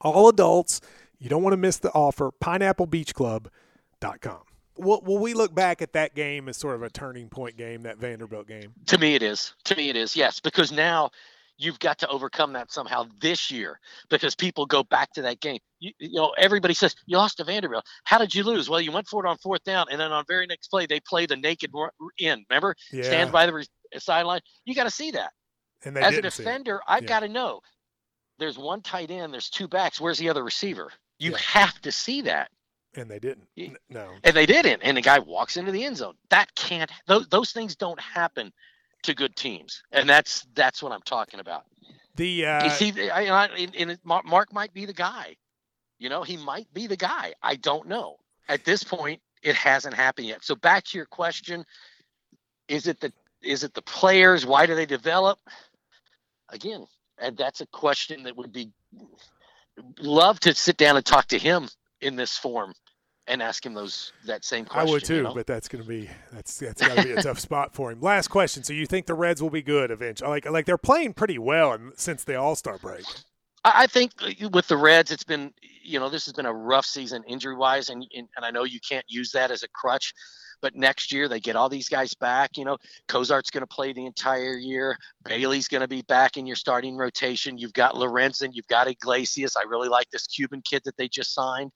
all 0.02 0.28
adults. 0.30 0.82
You 1.20 1.30
don't 1.30 1.44
want 1.44 1.54
to 1.54 1.58
miss 1.58 1.78
the 1.78 1.92
offer. 1.92 2.32
PineappleBeachClub.com. 2.42 4.40
Will, 4.78 5.02
will 5.02 5.20
we 5.20 5.34
look 5.34 5.54
back 5.54 5.82
at 5.82 5.94
that 5.94 6.16
game 6.16 6.48
as 6.48 6.58
sort 6.58 6.76
of 6.76 6.84
a 6.84 6.90
turning 6.90 7.28
point 7.30 7.58
game, 7.58 7.84
that 7.84 7.98
Vanderbilt 7.98 8.48
game? 8.48 8.74
To 8.88 8.98
me, 8.98 9.14
it 9.14 9.22
is. 9.22 9.54
To 9.66 9.76
me, 9.76 9.90
it 9.90 9.98
is. 9.98 10.16
Yes, 10.16 10.40
because 10.40 10.72
now 10.72 11.12
you've 11.60 11.78
got 11.80 12.00
to 12.00 12.08
overcome 12.08 12.54
that 12.54 12.72
somehow 12.72 13.06
this 13.20 13.52
year 13.52 13.80
because 14.10 14.34
people 14.34 14.66
go 14.66 14.82
back 14.82 15.12
to 15.14 15.22
that 15.22 15.40
game. 15.42 15.60
You, 15.80 15.92
you 16.00 16.14
know, 16.14 16.34
everybody 16.38 16.74
says 16.74 16.96
you 17.06 17.18
lost 17.18 17.38
to 17.38 17.44
Vanderbilt. 17.44 17.86
How 18.06 18.18
did 18.18 18.34
you 18.34 18.44
lose? 18.44 18.70
Well, 18.70 18.82
you 18.82 18.92
went 18.92 19.08
for 19.08 19.24
it 19.26 19.30
on 19.30 19.38
fourth 19.38 19.64
down, 19.66 19.86
and 19.92 20.00
then 20.00 20.12
on 20.12 20.24
very 20.28 20.48
next 20.48 20.70
play 20.70 20.86
they 20.88 21.00
play 21.02 21.26
the 21.28 21.36
naked 21.36 21.72
end. 22.20 22.46
Remember, 22.50 22.76
Yeah. 22.92 23.04
stands 23.04 23.32
by 23.32 23.46
the 23.46 23.54
re- 23.54 23.66
sideline. 23.98 24.40
You 24.66 24.74
got 24.74 24.86
to 24.86 24.90
see 24.92 25.12
that 25.12 25.32
And 25.84 25.96
they 25.96 26.02
as 26.02 26.14
a 26.14 26.22
didn't 26.22 26.32
see 26.34 26.44
it. 26.44 26.46
defender. 26.46 26.82
I've 26.88 27.04
Yeah. 27.04 27.10
got 27.10 27.20
to 27.22 27.28
know. 27.28 27.62
There's 28.40 28.58
one 28.58 28.82
tight 28.82 29.12
end. 29.12 29.34
There's 29.34 29.50
two 29.50 29.68
backs. 29.68 30.00
Where's 30.00 30.18
the 30.18 30.30
other 30.30 30.44
receiver? 30.44 30.92
You 31.20 31.32
Yeah. 31.32 31.38
have 31.40 31.80
to 31.82 31.92
see 31.92 32.22
that. 32.22 32.50
And 32.96 33.12
they 33.12 33.20
didn't. 33.20 33.48
No. 33.90 34.16
and 34.24 34.36
they 34.36 34.46
didn't. 34.46 34.82
And 34.82 34.96
the 34.98 35.02
guy 35.02 35.20
walks 35.20 35.58
into 35.58 35.72
the 35.72 35.84
end 35.84 35.98
zone. 35.98 36.16
That 36.30 36.54
can't. 36.56 36.90
Those 37.06 37.28
those 37.28 37.52
things 37.52 37.76
don't 37.76 38.00
happen 38.00 38.52
to 39.04 39.14
good 39.16 39.36
teams, 39.36 39.82
and 39.92 40.10
that's 40.10 40.46
that's 40.56 40.84
what 40.84 40.92
I'm 40.92 41.02
talking 41.02 41.40
about. 41.40 41.64
The 42.16 42.46
uh, 42.46 42.64
You 42.64 42.70
see, 42.70 43.10
I, 43.10 43.46
I, 43.46 43.50
it- 43.56 44.00
Mark, 44.04 44.26
Mark 44.26 44.54
might 44.54 44.74
be 44.74 44.86
the 44.86 44.94
guy. 44.94 45.36
You 46.00 46.10
know, 46.10 46.24
he 46.24 46.38
might 46.38 46.72
be 46.74 46.88
the 46.88 46.98
guy. 46.98 47.34
I 47.42 47.56
don't 47.56 47.88
know. 47.88 48.18
At 48.48 48.66
this 48.66 48.84
point, 48.84 49.22
it 49.44 49.56
hasn't 49.56 49.94
happened 49.94 50.28
yet. 50.28 50.44
So 50.44 50.56
back 50.56 50.84
to 50.86 50.98
your 50.98 51.06
question: 51.06 51.66
Is 52.68 52.88
it 52.88 53.00
the 53.00 53.14
is 53.42 53.64
it 53.64 53.74
the 53.74 53.82
players? 53.82 54.46
Why 54.46 54.66
do 54.66 54.76
they 54.76 54.86
develop? 54.86 55.40
again, 56.52 56.86
and 57.20 57.38
that's 57.38 57.62
a 57.62 57.68
question 57.68 58.24
that 58.24 58.36
would 58.36 58.52
be 58.52 58.72
love 60.00 60.40
to 60.42 60.54
sit 60.56 60.78
down 60.78 60.96
and 60.98 61.06
talk 61.06 61.28
to 61.28 61.38
him 61.38 61.70
in 62.02 62.16
this 62.16 62.38
form 62.38 62.74
and 63.30 63.44
ask 63.44 63.66
him 63.66 63.74
those 63.74 64.12
that 64.26 64.44
same 64.44 64.66
question. 64.66 64.90
I 64.90 64.92
would 64.92 65.06
too, 65.06 65.16
you 65.18 65.24
know? 65.24 65.34
but 65.34 65.48
that's 65.48 65.68
going 65.68 65.84
to 65.84 65.88
be 65.88 66.10
that's 66.34 66.58
that's 66.58 66.82
got 66.82 66.98
to 66.98 67.04
be 67.04 67.12
a 67.12 67.22
tough 67.22 67.40
spot 67.40 67.74
for 67.74 67.92
him. 67.92 68.02
Last 68.02 68.28
question. 68.28 68.64
So 68.64 68.74
you 68.74 68.86
think 68.86 69.06
the 69.06 69.14
Reds 69.14 69.42
will 69.42 69.52
be 69.52 69.62
good 69.62 69.92
eventually? 69.92 70.30
Like 70.30 70.50
like 70.50 70.66
they're 70.66 70.78
playing 70.78 71.14
pretty 71.14 71.38
well 71.38 71.78
since 71.96 72.24
the 72.24 72.36
All 72.36 72.56
Star 72.56 72.78
break. 72.78 73.06
I 73.64 73.88
think 73.88 74.12
uh, 74.22 74.50
with 74.50 74.68
the 74.68 74.78
Reds, 74.78 75.12
it's 75.12 75.24
been 75.24 75.54
you 75.84 76.00
know 76.00 76.10
this 76.10 76.26
has 76.26 76.34
been 76.34 76.48
a 76.48 76.54
rough 76.54 76.86
season 76.86 77.24
injury 77.28 77.56
wise, 77.56 77.90
and 77.90 78.06
and 78.14 78.28
I 78.42 78.52
know 78.52 78.64
you 78.64 78.80
can't 78.88 79.06
use 79.08 79.32
that 79.32 79.52
as 79.52 79.64
a 79.64 79.70
crutch. 79.70 80.14
But 80.62 80.76
next 80.76 81.14
year 81.14 81.30
they 81.30 81.40
get 81.40 81.56
all 81.56 81.70
these 81.70 81.88
guys 81.88 82.14
back. 82.14 82.58
You 82.58 82.66
know, 82.66 82.78
Cozart's 83.08 83.50
going 83.50 83.62
to 83.62 83.68
play 83.68 83.94
the 83.94 84.06
entire 84.06 84.58
year. 84.58 84.98
Bailey's 85.24 85.70
going 85.70 85.80
to 85.80 85.88
be 85.88 86.02
back 86.02 86.36
in 86.36 86.46
your 86.46 86.58
starting 86.58 86.98
rotation. 86.98 87.58
You've 87.58 87.72
got 87.72 87.96
Lorenzen, 87.96 88.50
you've 88.52 88.68
got 88.68 88.90
Iglesias. 88.90 89.56
I 89.56 89.64
really 89.70 89.88
like 89.88 90.10
this 90.10 90.28
Cuban 90.28 90.62
kid 90.70 90.82
that 90.84 90.98
they 90.98 91.08
just 91.08 91.34
signed 91.34 91.72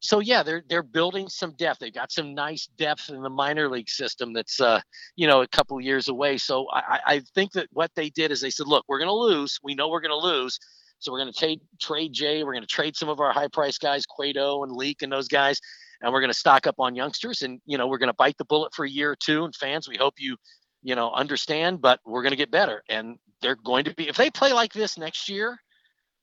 so 0.00 0.20
yeah, 0.20 0.42
they're 0.42 0.62
they're 0.68 0.82
building 0.82 1.28
some 1.28 1.54
depth. 1.56 1.80
They've 1.80 1.92
got 1.92 2.12
some 2.12 2.34
nice 2.34 2.68
depth 2.78 3.10
in 3.10 3.20
the 3.20 3.30
minor 3.30 3.68
league 3.68 3.88
system 3.88 4.32
that's 4.32 4.60
uh, 4.60 4.80
you 5.16 5.26
know 5.26 5.42
a 5.42 5.48
couple 5.48 5.80
years 5.80 6.08
away. 6.08 6.36
So 6.38 6.68
I, 6.72 7.00
I 7.06 7.22
think 7.34 7.52
that 7.52 7.68
what 7.72 7.90
they 7.96 8.10
did 8.10 8.30
is 8.30 8.40
they 8.40 8.50
said, 8.50 8.68
look, 8.68 8.84
we're 8.88 8.98
going 8.98 9.08
to 9.08 9.14
lose. 9.14 9.58
We 9.62 9.74
know 9.74 9.88
we're 9.88 10.00
going 10.00 10.18
to 10.18 10.26
lose. 10.26 10.58
So 11.00 11.10
we're 11.12 11.18
going 11.18 11.32
to 11.32 11.38
trade 11.38 11.60
trade 11.80 12.12
Jay. 12.12 12.44
We're 12.44 12.52
going 12.52 12.62
to 12.62 12.68
trade 12.68 12.96
some 12.96 13.08
of 13.08 13.18
our 13.20 13.32
high 13.32 13.48
price 13.48 13.78
guys, 13.78 14.06
Cueto 14.06 14.62
and 14.62 14.72
Leake 14.72 15.02
and 15.02 15.10
those 15.10 15.28
guys, 15.28 15.60
and 16.00 16.12
we're 16.12 16.20
going 16.20 16.32
to 16.32 16.38
stock 16.38 16.66
up 16.68 16.76
on 16.78 16.94
youngsters. 16.94 17.42
And 17.42 17.60
you 17.66 17.76
know 17.76 17.88
we're 17.88 17.98
going 17.98 18.08
to 18.08 18.14
bite 18.14 18.38
the 18.38 18.44
bullet 18.44 18.72
for 18.74 18.84
a 18.84 18.90
year 18.90 19.10
or 19.10 19.16
two. 19.16 19.44
And 19.44 19.54
fans, 19.54 19.88
we 19.88 19.96
hope 19.96 20.14
you 20.18 20.36
you 20.82 20.94
know 20.94 21.10
understand, 21.10 21.80
but 21.80 21.98
we're 22.06 22.22
going 22.22 22.32
to 22.32 22.36
get 22.36 22.52
better. 22.52 22.84
And 22.88 23.16
they're 23.42 23.56
going 23.56 23.84
to 23.84 23.94
be 23.94 24.08
if 24.08 24.16
they 24.16 24.30
play 24.30 24.52
like 24.52 24.72
this 24.72 24.96
next 24.96 25.28
year. 25.28 25.58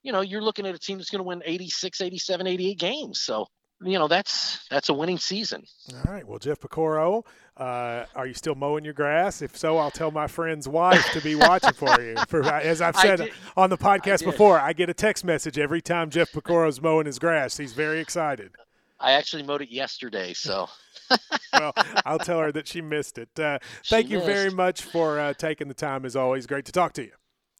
You 0.01 0.11
know, 0.11 0.21
you're 0.21 0.43
looking 0.43 0.67
at 0.67 0.75
a 0.75 0.79
team 0.79 0.99
that's 0.99 1.09
going 1.09 1.19
to 1.19 1.27
win 1.27 1.41
86, 1.43 1.99
87, 1.99 2.45
88 2.45 2.77
games. 2.77 3.21
So 3.21 3.47
you 3.81 3.99
know 3.99 4.07
that's 4.07 4.65
that's 4.69 4.89
a 4.89 4.93
winning 4.93 5.17
season. 5.17 5.63
All 5.93 6.13
right. 6.13 6.27
Well, 6.27 6.39
Jeff 6.39 6.59
Piecoro, 6.59 7.23
uh, 7.57 8.05
are 8.15 8.27
you 8.27 8.33
still 8.33 8.55
mowing 8.55 8.85
your 8.85 8.93
grass? 8.93 9.41
If 9.41 9.57
so, 9.57 9.77
I'll 9.77 9.91
tell 9.91 10.11
my 10.11 10.27
friend's 10.27 10.67
wife 10.67 11.05
to 11.11 11.21
be 11.21 11.35
watching 11.35 11.73
for 11.73 12.01
you. 12.01 12.15
For 12.27 12.43
as 12.43 12.81
I've 12.81 12.95
said 12.95 13.31
on 13.57 13.69
the 13.69 13.77
podcast 13.77 14.23
I 14.23 14.31
before, 14.31 14.59
I 14.59 14.73
get 14.73 14.89
a 14.89 14.93
text 14.93 15.25
message 15.25 15.57
every 15.57 15.81
time 15.81 16.09
Jeff 16.09 16.31
Piecoro's 16.31 16.81
mowing 16.81 17.05
his 17.05 17.19
grass. 17.19 17.57
He's 17.57 17.73
very 17.73 17.99
excited. 17.99 18.51
I 18.99 19.11
actually 19.11 19.43
mowed 19.43 19.61
it 19.61 19.69
yesterday, 19.69 20.33
so. 20.33 20.67
well, 21.53 21.73
I'll 22.05 22.17
tell 22.17 22.39
her 22.39 22.51
that 22.53 22.67
she 22.67 22.81
missed 22.81 23.17
it. 23.17 23.37
Uh, 23.37 23.59
thank 23.85 24.09
you 24.09 24.21
very 24.21 24.49
much 24.49 24.81
for 24.81 25.19
uh, 25.19 25.33
taking 25.33 25.67
the 25.67 25.73
time. 25.73 26.05
As 26.05 26.15
always, 26.15 26.47
great 26.47 26.65
to 26.65 26.71
talk 26.71 26.93
to 26.93 27.03
you. 27.03 27.11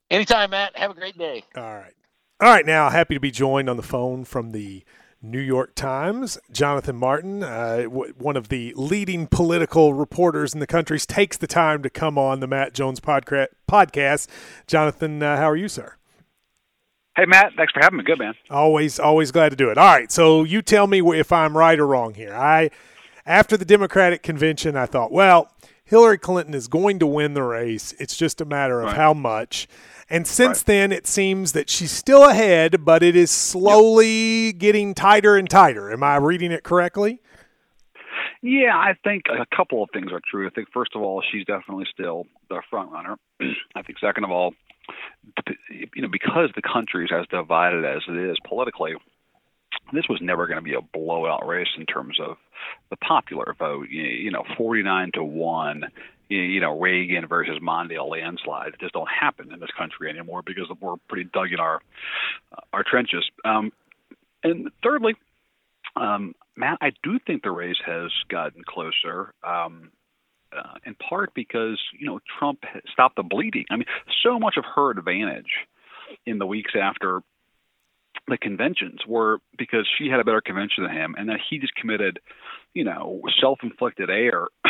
Anytime, 0.10 0.52
Matt. 0.52 0.78
Have 0.78 0.92
a 0.92 0.94
great 0.94 1.18
day. 1.18 1.44
All 1.56 1.76
right. 1.76 1.94
All 2.40 2.50
right. 2.50 2.66
Now, 2.66 2.90
happy 2.90 3.14
to 3.14 3.20
be 3.20 3.32
joined 3.32 3.70
on 3.70 3.78
the 3.78 3.84
phone 3.84 4.24
from 4.24 4.52
the 4.52 4.84
New 5.30 5.40
York 5.40 5.76
Times. 5.76 6.38
Jonathan 6.52 6.96
Martin, 6.96 7.44
uh, 7.44 7.84
w- 7.84 8.14
one 8.18 8.38
of 8.38 8.50
the 8.50 8.74
leading 8.76 9.28
political 9.28 9.94
reporters 9.94 10.54
in 10.54 10.60
the 10.60 10.68
country, 10.68 11.00
takes 11.00 11.38
the 11.38 11.48
time 11.48 11.84
to 11.84 11.90
come 11.90 12.18
on 12.18 12.40
the 12.40 12.48
Matt 12.48 12.74
Jones 12.74 13.00
podca- 13.00 13.48
podcast. 13.70 14.28
Jonathan, 14.68 15.22
uh, 15.22 15.38
how 15.38 15.50
are 15.50 15.56
you, 15.56 15.68
sir? 15.68 15.96
Hey, 17.16 17.26
Matt. 17.26 17.54
Thanks 17.56 17.72
for 17.72 17.80
having 17.82 17.98
me. 17.98 18.04
Good, 18.04 18.20
man. 18.20 18.34
Always, 18.50 19.00
always 19.00 19.32
glad 19.32 19.50
to 19.50 19.56
do 19.56 19.70
it. 19.70 19.78
All 19.78 19.86
right. 19.86 20.12
So 20.12 20.44
you 20.44 20.62
tell 20.62 20.86
me 20.88 21.02
if 21.18 21.32
I'm 21.32 21.58
right 21.58 21.80
or 21.80 21.88
wrong 21.88 22.14
here. 22.14 22.34
I, 22.34 22.70
after 23.26 23.56
the 23.56 23.66
Democratic 23.66 24.22
convention, 24.22 24.76
I 24.76 24.86
thought, 24.86 25.12
well, 25.12 25.50
Hillary 25.86 26.18
Clinton 26.18 26.54
is 26.54 26.68
going 26.68 27.00
to 27.00 27.08
win 27.08 27.34
the 27.34 27.44
race. 27.44 27.94
It's 28.00 28.18
just 28.18 28.42
a 28.42 28.46
matter 28.46 28.82
of 28.82 28.88
right. 28.88 28.96
how 28.98 29.14
much. 29.14 29.68
And 30.10 30.28
since 30.28 30.60
right. 30.60 30.66
then, 30.66 30.92
it 30.92 31.08
seems 31.08 31.54
that 31.54 31.70
she's 31.70 31.92
still 31.92 32.26
ahead, 32.30 32.86
but 32.86 33.02
it 33.02 33.16
is 33.16 33.32
slowly 33.32 34.48
yep. 34.48 34.58
getting 34.60 34.94
tighter 34.94 35.36
and 35.36 35.50
tighter. 35.50 35.92
Am 35.92 36.04
I 36.04 36.18
reading 36.18 36.52
it 36.52 36.64
correctly? 36.64 37.22
Yeah, 38.44 38.76
I 38.76 38.94
think 39.04 39.24
a 39.28 39.46
couple 39.56 39.82
of 39.82 39.90
things 39.92 40.12
are 40.12 40.22
true. 40.30 40.46
I 40.46 40.52
think 40.52 40.68
first 40.72 40.92
of 40.96 41.02
all, 41.02 41.24
she's 41.32 41.46
definitely 41.46 41.86
still 41.92 42.28
the 42.50 42.62
front 42.70 42.92
runner. 42.92 43.18
I 43.76 43.82
think 43.82 43.98
second 43.98 44.24
of 44.24 44.30
all, 44.30 44.54
you 45.72 46.04
know, 46.04 46.08
because 46.08 46.52
the 46.56 46.62
country 46.62 47.06
is 47.06 47.12
as 47.12 47.26
divided 47.28 47.84
as 47.86 48.04
it 48.08 48.16
is 48.16 48.38
politically, 48.48 48.94
this 49.94 50.06
was 50.08 50.20
never 50.22 50.46
going 50.46 50.58
to 50.58 50.64
be 50.64 50.76
a 50.76 50.82
blowout 50.82 51.48
race 51.48 51.70
in 51.76 51.88
terms 51.88 52.20
of 52.20 52.38
the 52.92 52.98
popular 52.98 53.56
vote. 53.58 53.90
You 53.90 54.30
know, 54.30 54.44
49 54.58 55.12
to 55.16 55.24
1 55.24 55.84
you 56.30 56.60
know 56.60 56.80
Reagan 56.80 57.28
versus 57.28 57.60
Mondale 57.62 58.10
landslide 58.10 58.76
just 58.80 58.94
don't 58.94 59.10
happen 59.10 59.52
in 59.52 59.60
this 59.60 59.70
country 59.78 60.10
anymore 60.10 60.42
because 60.46 60.66
we're 60.82 60.96
pretty 61.08 61.30
dug 61.34 61.52
in 61.52 61.60
our 61.60 61.82
our 62.74 62.84
trenches. 62.84 63.26
Um, 63.44 63.72
and 64.44 64.70
thirdly, 64.84 65.16
um, 65.96 66.36
Matt, 66.56 66.78
I 66.82 66.92
do 67.04 67.20
think 67.26 67.44
the 67.44 67.52
race 67.52 67.80
has 67.86 68.12
gotten 68.30 68.64
closer. 68.64 69.34
Um, 69.44 69.92
uh, 70.56 70.76
in 70.86 70.96
part 70.96 71.34
because 71.34 71.82
you 72.00 72.08
know 72.08 72.20
Trump 72.40 72.64
stopped 72.92 73.18
the 73.18 73.24
bleeding. 73.24 73.66
I 73.70 73.76
mean, 73.76 73.88
so 74.24 74.40
much 74.40 74.56
of 74.58 74.64
her 74.76 74.92
advantage 74.92 75.52
in 76.26 76.38
the 76.38 76.46
weeks 76.46 76.72
after 76.80 77.22
the 78.28 78.38
conventions 78.38 79.02
were 79.08 79.40
because 79.58 79.88
she 79.98 80.08
had 80.08 80.20
a 80.20 80.24
better 80.24 80.42
convention 80.42 80.84
than 80.84 80.96
him, 80.96 81.16
and 81.18 81.30
that 81.30 81.40
he 81.50 81.60
just 81.60 81.76
committed, 81.76 82.20
you 82.74 82.84
know, 82.84 83.22
self-inflicted 83.40 84.10
error 84.10 84.50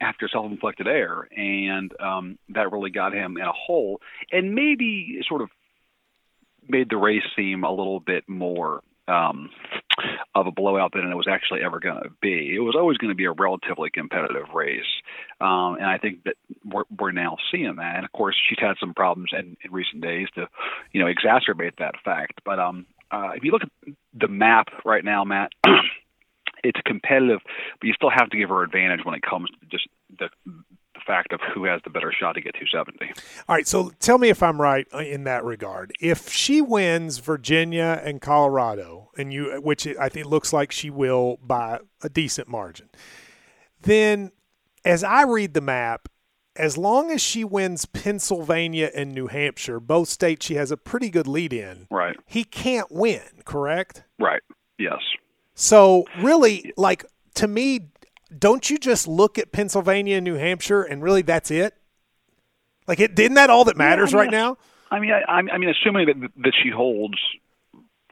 after 0.00 0.28
self-inflicted 0.28 0.86
error, 0.86 1.28
and 1.36 1.92
um, 2.00 2.38
that 2.50 2.72
really 2.72 2.90
got 2.90 3.14
him 3.14 3.36
in 3.36 3.44
a 3.44 3.52
hole, 3.52 4.00
and 4.32 4.54
maybe 4.54 5.20
sort 5.28 5.42
of 5.42 5.48
made 6.68 6.88
the 6.90 6.96
race 6.96 7.22
seem 7.36 7.64
a 7.64 7.70
little 7.70 8.00
bit 8.00 8.28
more 8.28 8.82
um, 9.06 9.50
of 10.34 10.46
a 10.46 10.50
blowout 10.50 10.92
than 10.92 11.10
it 11.10 11.14
was 11.14 11.28
actually 11.28 11.62
ever 11.62 11.78
going 11.78 12.02
to 12.02 12.10
be. 12.20 12.54
It 12.54 12.60
was 12.60 12.74
always 12.74 12.96
going 12.98 13.10
to 13.10 13.14
be 13.14 13.26
a 13.26 13.32
relatively 13.32 13.90
competitive 13.90 14.48
race, 14.54 14.82
um, 15.40 15.76
and 15.76 15.86
I 15.86 15.98
think 15.98 16.24
that 16.24 16.36
we're, 16.64 16.84
we're 16.98 17.12
now 17.12 17.36
seeing 17.50 17.76
that. 17.76 17.96
And 17.96 18.04
of 18.04 18.12
course, 18.12 18.36
she's 18.48 18.58
had 18.58 18.76
some 18.80 18.94
problems 18.94 19.30
in, 19.32 19.56
in 19.62 19.72
recent 19.72 20.02
days 20.02 20.28
to, 20.34 20.48
you 20.92 21.00
know, 21.00 21.12
exacerbate 21.12 21.76
that 21.78 21.94
fact. 22.04 22.40
But 22.44 22.58
um, 22.58 22.86
uh, 23.10 23.32
if 23.36 23.44
you 23.44 23.52
look 23.52 23.62
at 23.62 23.94
the 24.14 24.28
map 24.28 24.68
right 24.84 25.04
now, 25.04 25.24
Matt, 25.24 25.52
it's 26.64 26.80
competitive, 26.84 27.40
but 27.80 27.86
you 27.86 27.92
still 27.94 28.10
have 28.10 28.30
to 28.30 28.36
give 28.36 28.48
her 28.48 28.62
advantage 28.62 29.00
when 29.04 29.14
it 29.14 29.22
comes 29.22 29.48
to 29.50 29.66
just 29.70 29.88
the, 30.18 30.28
the 30.46 31.00
fact 31.06 31.32
of 31.32 31.40
who 31.54 31.64
has 31.64 31.80
the 31.84 31.90
better 31.90 32.12
shot 32.12 32.32
to 32.32 32.40
get 32.40 32.54
270. 32.54 33.12
All 33.48 33.54
right, 33.54 33.66
so 33.66 33.90
tell 34.00 34.18
me 34.18 34.28
if 34.28 34.42
I'm 34.42 34.60
right 34.60 34.86
uh, 34.92 34.98
in 34.98 35.24
that 35.24 35.44
regard. 35.44 35.92
If 36.00 36.30
she 36.30 36.60
wins 36.60 37.18
Virginia 37.18 38.00
and 38.04 38.20
Colorado, 38.20 39.10
and 39.16 39.32
you, 39.32 39.60
which 39.62 39.86
I 39.86 40.08
think 40.08 40.26
looks 40.26 40.52
like 40.52 40.72
she 40.72 40.90
will 40.90 41.38
by 41.42 41.80
a 42.02 42.08
decent 42.08 42.48
margin, 42.48 42.88
then 43.82 44.32
as 44.84 45.04
I 45.04 45.22
read 45.22 45.54
the 45.54 45.60
map, 45.60 46.08
as 46.56 46.78
long 46.78 47.10
as 47.10 47.20
she 47.20 47.42
wins 47.42 47.84
Pennsylvania 47.84 48.90
and 48.94 49.12
New 49.12 49.26
Hampshire, 49.26 49.80
both 49.80 50.08
states 50.08 50.46
she 50.46 50.54
has 50.54 50.70
a 50.70 50.76
pretty 50.76 51.10
good 51.10 51.26
lead 51.26 51.52
in. 51.52 51.86
Right. 51.90 52.16
He 52.26 52.44
can't 52.44 52.90
win, 52.92 53.22
correct? 53.44 54.04
Right. 54.18 54.42
Yes. 54.78 55.00
So 55.54 56.04
really, 56.20 56.72
like 56.76 57.04
to 57.34 57.48
me, 57.48 57.88
don't 58.36 58.68
you 58.68 58.78
just 58.78 59.06
look 59.06 59.38
at 59.38 59.52
Pennsylvania 59.52 60.16
and 60.16 60.24
New 60.24 60.34
Hampshire 60.34 60.82
and 60.82 61.02
really 61.02 61.22
that's 61.22 61.50
it? 61.50 61.74
Like 62.86 63.00
it 63.00 63.18
isn't 63.18 63.34
that 63.34 63.50
all 63.50 63.64
that 63.64 63.76
matters 63.76 64.12
yeah, 64.12 64.18
I 64.18 64.22
mean, 64.22 64.32
right 64.32 64.36
now? 64.36 64.58
I 64.90 65.00
mean, 65.00 65.12
I, 65.12 65.54
I 65.54 65.58
mean, 65.58 65.68
assuming 65.70 66.06
that 66.06 66.30
that 66.42 66.52
she 66.62 66.70
holds 66.70 67.18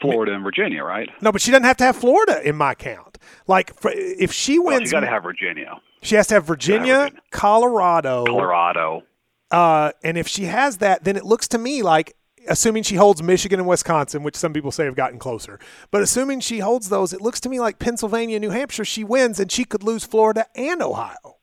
Florida 0.00 0.34
and 0.34 0.42
Virginia, 0.42 0.82
right? 0.82 1.08
No, 1.20 1.32
but 1.32 1.40
she 1.40 1.50
doesn't 1.50 1.64
have 1.64 1.76
to 1.78 1.84
have 1.84 1.96
Florida 1.96 2.40
in 2.46 2.56
my 2.56 2.74
count. 2.74 3.18
Like 3.46 3.72
if 3.84 4.32
she 4.32 4.58
wins, 4.58 4.80
well, 4.80 4.86
she 4.86 4.90
got 4.90 5.00
to 5.00 5.06
have 5.06 5.22
Virginia. 5.22 5.80
She 6.02 6.16
has 6.16 6.26
to 6.28 6.34
have 6.34 6.44
Virginia, 6.44 6.94
have 6.94 7.02
Virginia. 7.04 7.22
Colorado, 7.30 8.24
Colorado. 8.24 9.02
Uh, 9.50 9.92
and 10.02 10.16
if 10.16 10.26
she 10.26 10.44
has 10.44 10.78
that, 10.78 11.04
then 11.04 11.16
it 11.16 11.24
looks 11.24 11.46
to 11.48 11.58
me 11.58 11.82
like, 11.82 12.16
assuming 12.48 12.82
she 12.82 12.96
holds 12.96 13.22
Michigan 13.22 13.60
and 13.60 13.68
Wisconsin, 13.68 14.22
which 14.22 14.36
some 14.36 14.52
people 14.52 14.70
say 14.70 14.84
have 14.84 14.94
gotten 14.94 15.18
closer, 15.18 15.58
but 15.90 16.02
assuming 16.02 16.40
she 16.40 16.60
holds 16.60 16.88
those, 16.88 17.12
it 17.12 17.20
looks 17.20 17.40
to 17.40 17.48
me 17.48 17.60
like 17.60 17.78
Pennsylvania, 17.78 18.38
New 18.38 18.50
Hampshire, 18.50 18.84
she 18.84 19.04
wins, 19.04 19.40
and 19.40 19.50
she 19.50 19.64
could 19.64 19.82
lose 19.82 20.04
Florida 20.04 20.46
and 20.54 20.82
Ohio. 20.82 21.38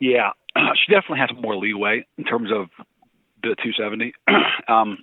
Yeah, 0.00 0.30
she 0.56 0.92
definitely 0.92 1.18
has 1.20 1.30
more 1.40 1.56
leeway 1.56 2.06
in 2.16 2.24
terms 2.24 2.50
of 2.52 2.68
the 3.42 3.56
270. 3.62 4.12
um, 4.68 4.98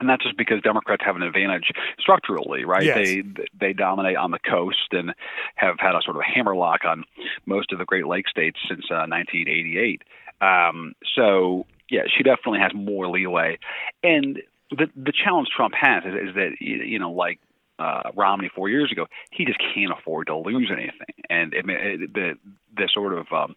and 0.00 0.08
that's 0.08 0.22
just 0.22 0.36
because 0.36 0.60
Democrats 0.62 1.02
have 1.04 1.16
an 1.16 1.22
advantage 1.22 1.70
structurally, 1.98 2.64
right? 2.64 2.84
Yes. 2.84 2.96
They 2.96 3.22
they 3.58 3.72
dominate 3.72 4.16
on 4.16 4.30
the 4.30 4.38
coast 4.38 4.92
and 4.92 5.12
have 5.56 5.76
had 5.78 5.94
a 5.94 6.00
sort 6.04 6.16
of 6.16 6.22
hammerlock 6.22 6.84
on 6.84 7.04
most 7.46 7.72
of 7.72 7.78
the 7.78 7.84
Great 7.84 8.06
Lakes 8.06 8.30
states 8.30 8.58
since 8.68 8.84
uh, 8.90 9.06
1988. 9.08 10.02
Um, 10.40 10.94
so 11.16 11.66
yeah, 11.90 12.02
she 12.16 12.22
definitely 12.22 12.60
has 12.60 12.72
more 12.74 13.08
leeway. 13.08 13.58
And 14.02 14.42
the 14.70 14.88
the 14.96 15.12
challenge 15.12 15.48
Trump 15.54 15.74
has 15.74 16.04
is, 16.04 16.28
is 16.30 16.34
that 16.34 16.50
you 16.60 16.98
know 16.98 17.12
like 17.12 17.40
uh, 17.78 18.10
Romney 18.14 18.50
four 18.54 18.68
years 18.68 18.90
ago, 18.92 19.06
he 19.30 19.44
just 19.44 19.58
can't 19.74 19.92
afford 19.92 20.26
to 20.26 20.36
lose 20.36 20.70
anything. 20.72 21.24
And 21.30 21.54
it, 21.54 21.64
it, 21.68 22.14
the 22.14 22.34
the 22.76 22.88
sort 22.92 23.14
of 23.14 23.26
um, 23.32 23.56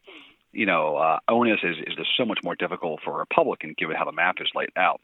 you 0.53 0.65
know, 0.65 0.97
uh, 0.97 1.19
onus 1.29 1.59
is, 1.63 1.77
is 1.87 1.95
just 1.95 2.09
so 2.17 2.25
much 2.25 2.39
more 2.43 2.55
difficult 2.55 2.99
for 3.03 3.15
a 3.15 3.19
Republican 3.19 3.73
given 3.77 3.95
how 3.95 4.05
the 4.05 4.11
map 4.11 4.35
is 4.41 4.49
laid 4.53 4.69
out. 4.75 4.99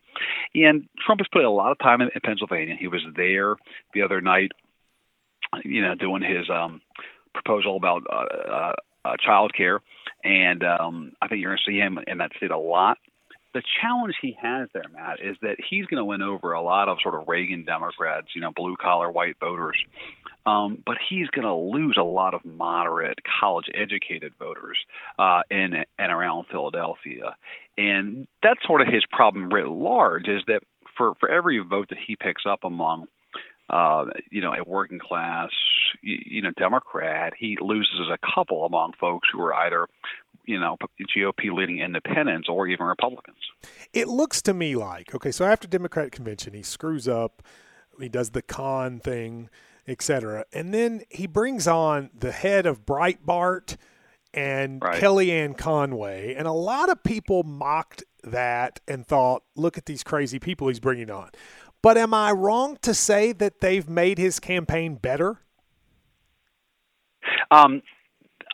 And 0.54 0.88
Trump 1.06 1.22
has 1.22 1.28
put 1.32 1.44
a 1.44 1.50
lot 1.50 1.72
of 1.72 1.80
time 1.80 2.02
in, 2.02 2.10
in 2.14 2.22
Pennsylvania. 2.24 2.76
He 2.78 2.88
was 2.88 3.02
there 3.16 3.56
the 3.94 4.02
other 4.02 4.20
night, 4.20 4.52
you 5.64 5.82
know, 5.82 5.96
doing 5.96 6.22
his 6.22 6.50
um, 6.50 6.82
proposal 7.34 7.78
about 7.78 8.04
uh, 8.12 8.52
uh, 8.52 8.74
uh, 9.06 9.16
child 9.24 9.54
care. 9.56 9.80
And 10.24 10.64
um, 10.64 11.14
I 11.22 11.28
think 11.28 11.42
you're 11.42 11.52
going 11.52 11.60
to 11.66 11.72
see 11.72 11.78
him 11.78 11.98
in 12.08 12.18
that 12.18 12.32
state 12.36 12.52
a 12.52 12.58
lot 12.58 12.98
the 13.58 13.64
challenge 13.82 14.14
he 14.22 14.38
has 14.40 14.70
there, 14.72 14.84
Matt, 14.94 15.20
is 15.20 15.36
that 15.42 15.56
he's 15.68 15.88
going 15.88 15.98
to 15.98 16.06
win 16.06 16.22
over 16.22 16.54
a 16.54 16.62
lot 16.62 16.90
of 16.90 17.00
sort 17.02 17.16
of 17.16 17.28
Reagan 17.28 17.66
Democrats, 17.66 18.28
you 18.36 18.42
know, 18.42 18.52
blue 18.56 18.76
collar 18.80 19.10
white 19.10 19.36
voters. 19.40 19.84
Um, 20.46 20.84
but 20.86 20.98
he's 21.10 21.28
going 21.30 21.48
to 21.48 21.56
lose 21.56 21.98
a 22.00 22.04
lot 22.04 22.36
of 22.36 22.46
moderate, 22.46 23.18
college 23.40 23.66
educated 23.74 24.34
voters 24.38 24.78
uh, 25.18 25.42
in 25.50 25.86
and 25.98 26.12
around 26.12 26.46
Philadelphia. 26.52 27.36
And 27.80 28.28
that's 28.44 28.60
sort 28.68 28.82
of 28.82 28.88
his 28.88 29.04
problem 29.12 29.50
writ 29.50 29.68
large 29.68 30.28
is 30.28 30.44
that 30.46 30.62
for, 30.96 31.16
for 31.20 31.28
every 31.28 31.58
vote 31.58 31.90
that 31.90 31.98
he 32.06 32.16
picks 32.16 32.44
up 32.46 32.60
among 32.64 33.08
uh, 33.70 34.06
you 34.32 34.42
know, 34.42 34.54
a 34.54 34.64
working 34.64 35.00
class, 35.00 35.50
you, 36.02 36.42
know, 36.42 36.52
Democrat, 36.58 37.34
he 37.38 37.58
loses 37.60 38.08
a 38.12 38.18
couple 38.34 38.66
among 38.66 38.94
folks 39.00 39.28
who 39.32 39.42
are 39.42 39.54
either 39.54 39.88
you 40.46 40.60
know 40.60 40.78
GOP 41.16 41.52
leading 41.54 41.80
independents 41.80 42.48
or 42.50 42.68
even 42.68 42.86
Republicans. 42.86 43.38
It 43.94 44.08
looks 44.08 44.42
to 44.44 44.54
me 44.54 44.76
like 44.76 45.14
okay, 45.14 45.32
so 45.32 45.46
after 45.46 45.68
Democratic 45.68 46.14
convention, 46.14 46.54
he 46.54 46.64
screws 46.64 47.08
up, 47.08 47.44
he 48.00 48.10
does 48.10 48.32
the 48.32 48.42
Khan 48.42 49.00
thing, 49.00 49.50
etc., 49.88 50.46
and 50.54 50.74
then 50.74 51.04
he 51.10 51.28
brings 51.28 51.68
on 51.68 52.10
the 52.18 52.32
head 52.32 52.66
of 52.66 52.86
Breitbart 52.86 53.78
and 54.34 54.82
right. 54.82 55.02
Kellyanne 55.02 55.58
Conway, 55.58 56.34
and 56.36 56.48
a 56.48 56.54
lot 56.54 56.90
of 56.90 57.04
people 57.04 57.44
mocked 57.44 58.04
that 58.24 58.80
and 58.88 59.06
thought, 59.06 59.44
"Look 59.56 59.78
at 59.78 59.86
these 59.86 60.04
crazy 60.04 60.40
people 60.40 60.70
he's 60.70 60.80
bringing 60.80 61.12
on." 61.12 61.30
But 61.88 61.98
am 61.98 62.14
I 62.14 62.34
wrong 62.34 62.78
to 62.82 62.94
say 62.94 63.32
that 63.32 63.62
they've 63.62 63.88
made 63.88 64.18
his 64.18 64.42
campaign 64.42 64.96
better? 64.96 65.40
Um, 67.50 67.82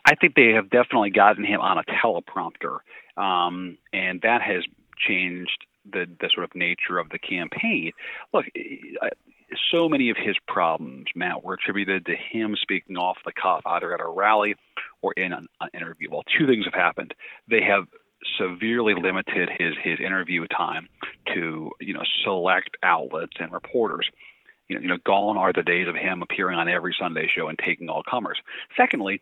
I 0.04 0.14
think 0.14 0.36
they 0.36 0.50
have 0.50 0.70
definitely 0.70 1.10
gotten 1.10 1.44
him 1.44 1.60
on 1.60 1.76
a 1.76 1.82
teleprompter, 1.82 2.78
um, 3.16 3.76
and 3.92 4.20
that 4.20 4.40
has 4.40 4.62
changed 4.96 5.66
the 5.84 6.06
the 6.20 6.30
sort 6.32 6.44
of 6.44 6.54
nature 6.54 6.96
of 6.96 7.08
the 7.08 7.18
campaign. 7.18 7.90
Look, 8.32 8.44
so 9.68 9.88
many 9.88 10.10
of 10.10 10.16
his 10.16 10.36
problems, 10.46 11.06
Matt, 11.16 11.42
were 11.42 11.54
attributed 11.54 12.06
to 12.06 12.14
him 12.14 12.54
speaking 12.54 12.96
off 12.96 13.16
the 13.24 13.32
cuff, 13.32 13.62
either 13.66 13.92
at 13.92 14.00
a 14.00 14.08
rally 14.08 14.54
or 15.02 15.12
in 15.14 15.32
an, 15.32 15.48
an 15.60 15.70
interview. 15.74 16.08
Well, 16.08 16.22
two 16.38 16.46
things 16.46 16.66
have 16.66 16.74
happened. 16.74 17.14
They 17.50 17.62
have 17.62 17.88
severely 18.38 18.94
limited 18.94 19.48
his 19.58 19.74
his 19.82 20.00
interview 20.00 20.46
time 20.46 20.88
to 21.34 21.70
you 21.80 21.94
know 21.94 22.02
select 22.24 22.76
outlets 22.82 23.34
and 23.38 23.52
reporters. 23.52 24.08
You 24.68 24.76
know, 24.76 24.82
you 24.82 24.88
know, 24.88 24.98
gone 25.04 25.36
are 25.36 25.52
the 25.52 25.62
days 25.62 25.88
of 25.88 25.94
him 25.94 26.22
appearing 26.22 26.58
on 26.58 26.68
every 26.68 26.96
Sunday 26.98 27.28
show 27.28 27.48
and 27.48 27.58
taking 27.58 27.90
all 27.90 28.02
comers. 28.02 28.38
Secondly, 28.76 29.20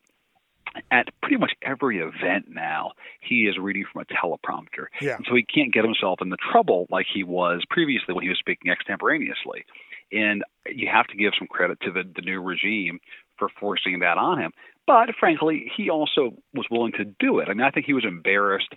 at 0.91 1.09
pretty 1.21 1.37
much 1.37 1.53
every 1.63 1.99
event 1.99 2.47
now, 2.49 2.93
he 3.21 3.47
is 3.47 3.59
reading 3.59 3.85
from 3.93 4.03
a 4.03 4.05
teleprompter. 4.05 4.87
Yeah. 5.01 5.17
And 5.17 5.27
so 5.29 5.35
he 5.35 5.43
can't 5.43 5.73
get 5.73 5.85
himself 5.85 6.21
into 6.23 6.37
trouble 6.37 6.87
like 6.91 7.07
he 7.13 7.25
was 7.25 7.63
previously 7.69 8.15
when 8.15 8.23
he 8.23 8.29
was 8.29 8.39
speaking 8.39 8.71
extemporaneously. 8.71 9.65
And 10.13 10.45
you 10.67 10.89
have 10.89 11.07
to 11.09 11.17
give 11.17 11.33
some 11.39 11.49
credit 11.49 11.81
to 11.83 11.91
the, 11.91 12.03
the 12.15 12.23
new 12.23 12.41
regime 12.41 13.01
for 13.39 13.49
forcing 13.61 14.01
that 14.01 14.19
on 14.19 14.39
him. 14.39 14.53
But 14.87 15.11
frankly, 15.19 15.71
he 15.77 15.91
also 15.91 16.33
was 16.55 16.67
willing 16.71 16.93
to 16.93 17.05
do 17.05 17.39
it. 17.39 17.49
I 17.49 17.55
mean, 17.55 17.63
I 17.63 17.71
think 17.71 17.87
he 17.87 17.93
was 17.93 18.05
embarrassed 18.05 18.69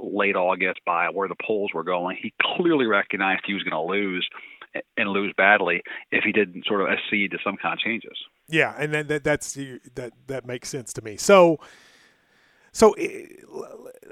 late 0.00 0.34
August 0.34 0.80
by 0.86 1.08
where 1.10 1.28
the 1.28 1.36
polls 1.44 1.72
were 1.74 1.84
going. 1.84 2.16
He 2.20 2.32
clearly 2.40 2.86
recognized 2.86 3.42
he 3.46 3.54
was 3.54 3.62
going 3.62 3.72
to 3.72 3.92
lose 3.92 4.26
and 4.96 5.10
lose 5.10 5.32
badly 5.36 5.82
if 6.10 6.24
he 6.24 6.32
didn't 6.32 6.64
sort 6.66 6.80
of 6.80 6.88
accede 6.88 7.32
to 7.32 7.38
some 7.44 7.56
kind 7.56 7.74
of 7.74 7.78
changes. 7.78 8.16
Yeah, 8.48 8.74
and 8.78 8.92
then 8.92 9.06
that, 9.08 9.24
that's 9.24 9.54
that 9.94 10.12
that 10.26 10.46
makes 10.46 10.68
sense 10.68 10.92
to 10.94 11.02
me. 11.02 11.16
So, 11.16 11.58
so 12.72 12.92
eh, 12.92 13.26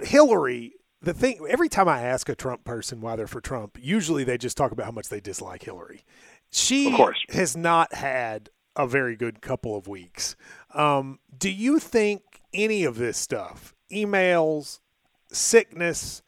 Hillary, 0.03 0.75
the 1.01 1.15
thing 1.15 1.41
every 1.49 1.69
time 1.69 1.89
I 1.89 2.03
ask 2.03 2.29
a 2.29 2.35
Trump 2.35 2.65
person 2.65 3.01
why 3.01 3.17
they're 3.17 3.27
for 3.27 3.41
Trump, 3.41 3.79
usually 3.81 4.25
they 4.25 4.37
just 4.37 4.57
talk 4.57 4.73
about 4.73 4.87
how 4.87 4.93
much 4.93 5.09
they 5.09 5.21
dislike 5.21 5.63
Hillary. 5.63 6.05
She 6.51 6.89
of 6.89 6.95
course 6.95 7.25
has 7.31 7.57
not 7.57 7.95
had 7.95 8.51
a 8.77 8.87
very 8.87 9.17
good 9.17 9.41
couple 9.41 9.77
of 9.77 9.89
weeks. 9.89 10.37
Um, 10.75 11.19
do 11.37 11.51
you 11.51 11.79
think 11.79 12.23
any 12.53 12.85
of 12.85 12.97
this 12.97 13.17
stuff, 13.17 13.75
emails, 13.91 14.81
sickness, 15.29 16.23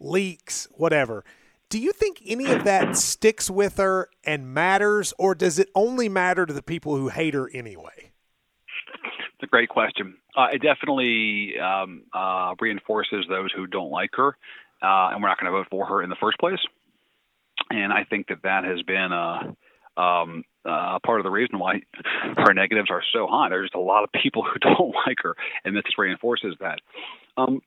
leaks, 0.00 0.68
whatever? 0.72 1.24
Do 1.68 1.80
you 1.80 1.92
think 1.92 2.22
any 2.24 2.52
of 2.52 2.64
that 2.64 2.96
sticks 2.96 3.50
with 3.50 3.78
her 3.78 4.08
and 4.22 4.52
matters, 4.52 5.12
or 5.18 5.34
does 5.34 5.58
it 5.58 5.70
only 5.74 6.08
matter 6.08 6.46
to 6.46 6.52
the 6.52 6.62
people 6.62 6.96
who 6.96 7.08
hate 7.08 7.34
her 7.34 7.50
anyway? 7.52 8.12
It's 9.34 9.42
a 9.42 9.46
great 9.46 9.68
question. 9.68 10.16
Uh, 10.36 10.48
it 10.52 10.62
definitely 10.62 11.54
um, 11.58 12.04
uh, 12.12 12.54
reinforces 12.60 13.26
those 13.28 13.50
who 13.52 13.66
don't 13.66 13.90
like 13.90 14.10
her, 14.14 14.36
uh, 14.82 15.10
and 15.12 15.22
we're 15.22 15.28
not 15.28 15.40
going 15.40 15.52
to 15.52 15.58
vote 15.58 15.66
for 15.70 15.86
her 15.86 16.02
in 16.02 16.10
the 16.10 16.16
first 16.20 16.38
place. 16.38 16.60
And 17.70 17.92
I 17.92 18.04
think 18.04 18.28
that 18.28 18.42
that 18.42 18.64
has 18.64 18.82
been 18.82 19.12
a 19.12 19.56
um, 19.96 20.44
uh, 20.64 20.98
part 21.04 21.20
of 21.20 21.24
the 21.24 21.30
reason 21.30 21.58
why 21.58 21.82
her 22.36 22.54
negatives 22.54 22.90
are 22.90 23.02
so 23.12 23.26
high. 23.26 23.48
There's 23.48 23.66
just 23.66 23.74
a 23.74 23.80
lot 23.80 24.04
of 24.04 24.10
people 24.12 24.42
who 24.42 24.58
don't 24.60 24.94
like 25.06 25.18
her, 25.22 25.36
and 25.64 25.76
this 25.76 25.84
reinforces 25.98 26.54
that. 26.60 26.80
Um, 27.36 27.60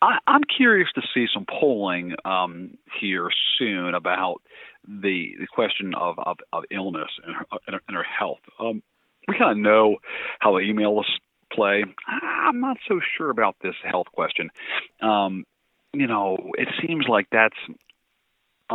I, 0.00 0.18
am 0.26 0.42
curious 0.44 0.88
to 0.94 1.02
see 1.12 1.26
some 1.32 1.46
polling 1.48 2.14
um, 2.24 2.76
here 3.00 3.28
soon 3.58 3.94
about 3.94 4.40
the 4.86 5.34
the 5.38 5.46
question 5.46 5.94
of 5.94 6.18
of, 6.18 6.38
of 6.52 6.64
illness 6.70 7.10
and 7.24 7.34
her, 7.34 7.80
and 7.88 7.96
her 7.96 8.04
health. 8.04 8.40
Um, 8.58 8.82
we 9.26 9.38
kind 9.38 9.52
of 9.52 9.58
know 9.58 9.96
how 10.38 10.52
the 10.52 10.58
emails 10.58 11.04
play. 11.52 11.84
I'm 12.06 12.60
not 12.60 12.76
so 12.88 13.00
sure 13.16 13.30
about 13.30 13.56
this 13.62 13.74
health 13.82 14.08
question. 14.12 14.50
Um, 15.00 15.44
you 15.92 16.06
know, 16.06 16.50
it 16.58 16.68
seems 16.82 17.06
like 17.08 17.28
that's 17.30 17.56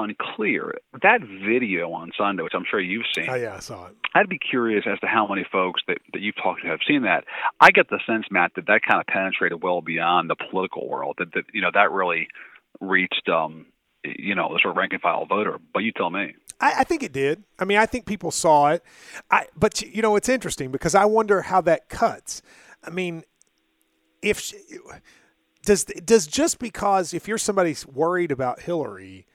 unclear. 0.04 0.76
That 1.02 1.22
video 1.22 1.92
on 1.92 2.12
Sunday, 2.18 2.44
which 2.44 2.54
I'm 2.56 2.66
sure 2.70 2.80
you've 2.80 3.06
seen. 3.16 3.30
Oh 3.30 3.36
yeah, 3.36 3.56
I 3.56 3.60
saw 3.60 3.88
it. 3.88 3.96
I'd 4.14 4.30
be 4.30 4.40
curious 4.40 4.86
as 4.92 5.00
to 5.00 5.08
how 5.08 5.28
many 5.28 5.46
folks 5.52 5.82
that, 5.88 5.98
that 6.14 6.22
you've 6.22 6.36
talked 6.36 6.62
to 6.64 6.68
have 6.68 6.80
seen 6.88 7.04
that. 7.04 7.26
I 7.60 7.72
get 7.72 7.90
the 7.90 8.00
sense, 8.08 8.26
Matt, 8.32 8.52
that 8.56 8.68
that 8.68 8.82
kind 8.88 9.00
of 9.00 9.08
penetrated 9.08 9.62
well 9.62 9.82
beyond 9.82 10.30
the 10.30 10.36
political 10.36 10.88
world. 10.88 11.16
That 11.20 11.34
that 11.34 11.44
you 11.54 11.62
know 11.62 11.72
that 11.74 11.92
really 11.92 12.28
reached 12.80 13.28
um 13.30 13.66
you 14.04 14.36
know 14.36 14.50
the 14.54 14.60
sort 14.62 14.72
of 14.72 14.78
rank 14.78 14.94
and 14.94 15.02
file 15.02 15.26
voter. 15.26 15.58
But 15.74 15.80
you 15.80 15.92
tell 15.92 16.10
me. 16.10 16.36
I, 16.62 16.80
I 16.80 16.84
think 16.84 17.04
it 17.04 17.14
did. 17.14 17.44
I 17.58 17.66
mean, 17.66 17.78
I 17.78 17.86
think 17.86 18.06
people 18.06 18.32
saw 18.32 18.72
it. 18.72 18.84
I 19.30 19.48
but 19.56 19.82
you 19.82 20.02
know 20.02 20.16
it's 20.16 20.30
interesting 20.30 20.72
because 20.72 20.96
I 20.96 21.06
wonder 21.06 21.44
how 21.44 21.62
that 21.62 21.90
cuts. 21.90 22.42
I 22.84 22.90
mean, 22.90 23.24
if 24.22 24.40
she, 24.40 24.58
does 25.64 25.84
does 25.84 26.28
just 26.28 26.60
because 26.60 27.14
if 27.14 27.28
you're 27.28 27.38
somebody 27.38 27.76
worried 27.92 28.32
about 28.32 28.62
Hillary 28.62 29.26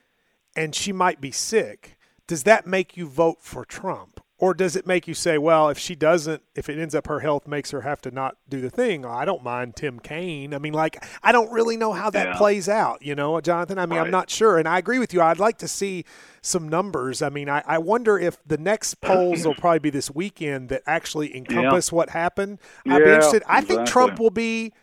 and 0.55 0.73
she 0.73 0.91
might 0.91 1.21
be 1.21 1.31
sick, 1.31 1.97
does 2.27 2.43
that 2.43 2.65
make 2.65 2.97
you 2.97 3.07
vote 3.07 3.37
for 3.41 3.65
Trump? 3.65 4.21
Or 4.37 4.53
does 4.53 4.75
it 4.75 4.85
make 4.85 5.07
you 5.07 5.13
say, 5.13 5.37
well, 5.37 5.69
if 5.69 5.79
she 5.79 5.95
doesn't, 5.95 6.43
if 6.55 6.67
it 6.67 6.77
ends 6.77 6.93
up 6.93 7.07
her 7.07 7.21
health 7.21 7.47
makes 7.47 7.71
her 7.71 7.81
have 7.81 8.01
to 8.01 8.11
not 8.11 8.35
do 8.49 8.59
the 8.59 8.69
thing, 8.69 9.05
I 9.05 9.23
don't 9.23 9.43
mind 9.43 9.77
Tim 9.77 9.97
Kaine. 9.97 10.53
I 10.53 10.57
mean, 10.57 10.73
like, 10.73 11.01
I 11.23 11.31
don't 11.31 11.49
really 11.51 11.77
know 11.77 11.93
how 11.93 12.09
that 12.09 12.27
yeah. 12.27 12.37
plays 12.37 12.67
out, 12.67 13.01
you 13.01 13.15
know, 13.15 13.39
Jonathan. 13.39 13.79
I 13.79 13.85
mean, 13.85 13.97
right. 13.97 14.05
I'm 14.05 14.11
not 14.11 14.29
sure. 14.29 14.57
And 14.57 14.67
I 14.67 14.77
agree 14.77 14.99
with 14.99 15.13
you. 15.13 15.21
I'd 15.21 15.39
like 15.39 15.57
to 15.59 15.69
see 15.69 16.03
some 16.41 16.67
numbers. 16.67 17.21
I 17.21 17.29
mean, 17.29 17.47
I, 17.47 17.63
I 17.65 17.77
wonder 17.77 18.19
if 18.19 18.37
the 18.45 18.57
next 18.57 18.95
polls 19.01 19.45
will 19.45 19.55
probably 19.55 19.79
be 19.79 19.89
this 19.89 20.11
weekend 20.11 20.67
that 20.67 20.83
actually 20.85 21.33
encompass 21.35 21.91
yeah. 21.91 21.95
what 21.95 22.09
happened. 22.09 22.59
I'd 22.85 22.91
yeah, 22.91 22.97
be 22.97 23.11
interested. 23.11 23.43
I 23.47 23.59
exactly. 23.59 23.75
think 23.77 23.87
Trump 23.87 24.19
will 24.19 24.31
be, 24.31 24.73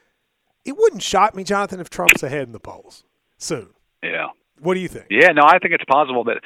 it 0.65 0.79
wouldn't 0.79 1.03
shock 1.03 1.37
me, 1.37 1.45
Jonathan, 1.45 1.79
if 1.79 1.91
Trump's 1.91 2.23
ahead 2.23 2.45
in 2.45 2.53
the 2.53 2.61
polls 2.61 3.05
soon. 3.37 3.69
Yeah. 4.03 4.29
What 4.63 4.75
do 4.75 4.81
you 4.81 4.89
think? 4.89 5.07
Yeah, 5.11 5.33
no, 5.33 5.43
I 5.45 5.59
think 5.59 5.75
it's 5.75 5.85
possible 5.85 6.25
that 6.25 6.39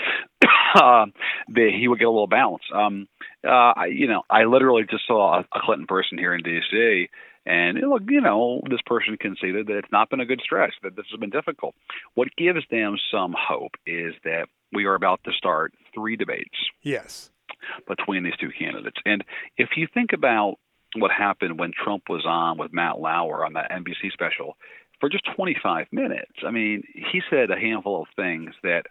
uh, 0.74 1.06
that 1.48 1.70
he 1.78 1.86
would 1.86 1.98
get 1.98 2.06
a 2.06 2.10
little 2.10 2.26
bounce. 2.26 2.62
Um, 2.74 3.08
uh, 3.46 3.72
I, 3.76 3.86
you 3.86 4.08
know, 4.08 4.22
I 4.30 4.44
literally 4.44 4.84
just 4.90 5.06
saw 5.06 5.40
a, 5.40 5.40
a 5.40 5.60
Clinton 5.62 5.86
person 5.86 6.16
here 6.16 6.34
in 6.34 6.42
D.C. 6.42 7.08
And 7.44 7.78
look, 7.78 8.02
you 8.08 8.20
know, 8.20 8.62
this 8.68 8.80
person 8.86 9.16
conceded 9.20 9.66
that 9.68 9.76
it's 9.76 9.92
not 9.92 10.10
been 10.10 10.20
a 10.20 10.26
good 10.26 10.40
stretch, 10.42 10.72
that 10.82 10.96
this 10.96 11.06
has 11.10 11.20
been 11.20 11.30
difficult. 11.30 11.74
What 12.14 12.28
gives 12.36 12.60
them 12.70 12.96
some 13.10 13.34
hope 13.38 13.72
is 13.86 14.14
that 14.24 14.48
we 14.72 14.86
are 14.86 14.94
about 14.94 15.20
to 15.24 15.32
start 15.32 15.72
three 15.94 16.16
debates. 16.16 16.56
Yes. 16.82 17.30
Between 17.86 18.24
these 18.24 18.36
two 18.40 18.50
candidates. 18.58 18.96
And 19.04 19.22
if 19.56 19.70
you 19.76 19.86
think 19.92 20.10
about 20.12 20.56
what 20.96 21.10
happened 21.10 21.58
when 21.58 21.72
Trump 21.72 22.04
was 22.08 22.24
on 22.26 22.58
with 22.58 22.72
Matt 22.72 22.98
Lauer 22.98 23.44
on 23.44 23.52
that 23.52 23.70
NBC 23.70 24.12
special, 24.12 24.56
for 25.00 25.08
just 25.08 25.24
25 25.36 25.86
minutes. 25.92 26.32
I 26.46 26.50
mean, 26.50 26.82
he 26.92 27.20
said 27.30 27.50
a 27.50 27.58
handful 27.58 28.02
of 28.02 28.08
things 28.16 28.54
that 28.62 28.84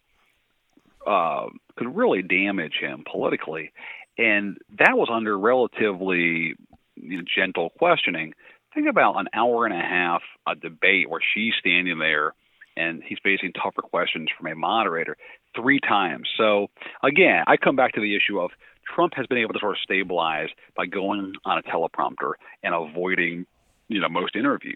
uh, 1.06 1.47
could 1.76 1.95
really 1.95 2.22
damage 2.22 2.76
him 2.80 3.03
politically, 3.10 3.72
and 4.18 4.58
that 4.78 4.97
was 4.97 5.10
under 5.12 5.38
relatively 5.38 6.56
you 6.95 7.18
know, 7.18 7.24
gentle 7.24 7.72
questioning. 7.78 8.34
think 8.74 8.88
about 8.88 9.18
an 9.18 9.28
hour 9.34 9.66
and 9.66 9.74
a 9.74 9.82
half 9.82 10.22
a 10.47 10.56
debate 10.56 11.10
where 11.10 11.22
she's 11.34 11.53
standing 11.60 11.99
there 11.99 12.34
and 12.78 13.01
he's 13.03 13.18
facing 13.24 13.53
tougher 13.53 13.82
questions 13.82 14.30
from 14.38 14.47
a 14.47 14.56
moderator 14.56 15.16
three 15.56 15.80
times. 15.80 16.28
So 16.38 16.68
again, 17.03 17.43
I 17.47 17.58
come 17.58 17.76
back 17.76 17.93
to 17.93 18.01
the 18.01 18.16
issue 18.16 18.39
of 18.39 18.51
Trump 18.93 19.14
has 19.16 19.26
been 19.28 19.38
able 19.38 19.53
to 19.53 19.60
sort 19.60 19.74
of 19.74 19.80
stabilize 19.82 20.49
by 20.76 20.86
going 20.86 21.34
on 21.45 21.58
a 21.58 21.64
teleprompter 21.64 22.34
and 22.64 22.74
avoiding, 22.76 23.45
you 23.88 23.99
know, 23.99 24.10
most 24.10 24.36
interviews. 24.36 24.76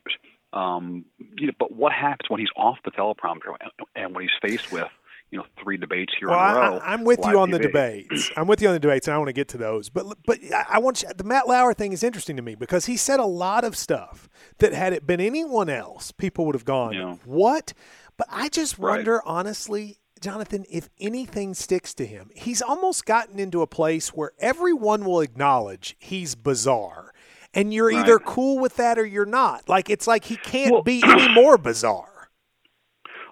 Um, 0.54 1.06
you 1.38 1.48
know, 1.48 1.54
but 1.60 1.72
what 1.72 1.92
happens 1.92 2.30
when 2.30 2.40
he's 2.40 2.50
off 2.56 2.78
the 2.84 2.92
teleprompter 2.92 3.56
and 3.96 4.16
when 4.16 4.24
he's 4.24 4.32
faced 4.42 4.72
with 4.72 4.88
you 5.32 5.38
know 5.38 5.46
three 5.62 5.78
debates 5.78 6.14
here 6.20 6.30
well, 6.30 6.50
in 6.50 6.58
a 6.58 6.60
row. 6.72 6.78
I, 6.80 6.94
am 6.94 7.04
with 7.04 7.20
you 7.24 7.40
on 7.40 7.50
TV. 7.50 7.52
the 7.52 7.60
debates. 7.60 8.32
I'm 8.36 8.48
with 8.48 8.62
you 8.62 8.68
on 8.68 8.74
the 8.74 8.80
debates, 8.80 9.08
and 9.08 9.14
I 9.14 9.18
want 9.18 9.28
to 9.28 9.34
get 9.34 9.48
to 9.50 9.58
those. 9.58 9.90
But 9.90 10.18
but 10.26 10.40
I 10.68 10.80
want 10.80 11.04
you, 11.04 11.10
the 11.16 11.24
Matt 11.24 11.48
Lauer 11.48 11.74
thing 11.74 11.94
is 11.94 12.04
interesting 12.04 12.36
to 12.38 12.42
me 12.42 12.56
because 12.56 12.86
he 12.86 12.98
said 12.98 13.20
a 13.20 13.26
lot 13.26 13.64
of 13.64 13.76
stuff 13.78 14.28
that 14.58 14.74
had 14.74 14.94
it 14.94 15.06
been 15.06 15.22
anyone 15.22 15.70
else, 15.70 16.12
people 16.12 16.46
would 16.46 16.56
have 16.56 16.66
gone, 16.66 16.94
Yeah. 16.94 17.16
"What?" 17.26 17.74
But 18.18 18.28
I 18.32 18.50
just 18.50 18.78
Right. 18.80 18.98
wonder, 18.98 19.22
honestly, 19.26 19.98
Jonathan, 20.20 20.66
if 20.70 20.90
anything 21.00 21.54
sticks 21.54 21.94
to 21.94 22.06
him. 22.06 22.30
He's 22.36 22.62
almost 22.62 23.06
gotten 23.06 23.40
into 23.40 23.62
a 23.62 23.68
place 23.68 24.10
where 24.10 24.32
everyone 24.40 25.06
will 25.06 25.22
acknowledge 25.22 25.96
he's 26.00 26.36
bizarre. 26.36 27.14
And 27.54 27.74
you're 27.74 27.92
either 27.92 28.20
cool 28.20 28.60
with 28.60 28.76
that 28.76 29.00
or 29.00 29.06
you're 29.06 29.26
not. 29.26 29.68
Like 29.68 29.90
it's 29.90 30.06
like 30.08 30.26
he 30.26 30.36
can't 30.38 30.72
Well- 30.72 30.84
be 30.84 31.02
any 31.08 31.28
more 31.34 31.58
bizarre. 31.58 32.06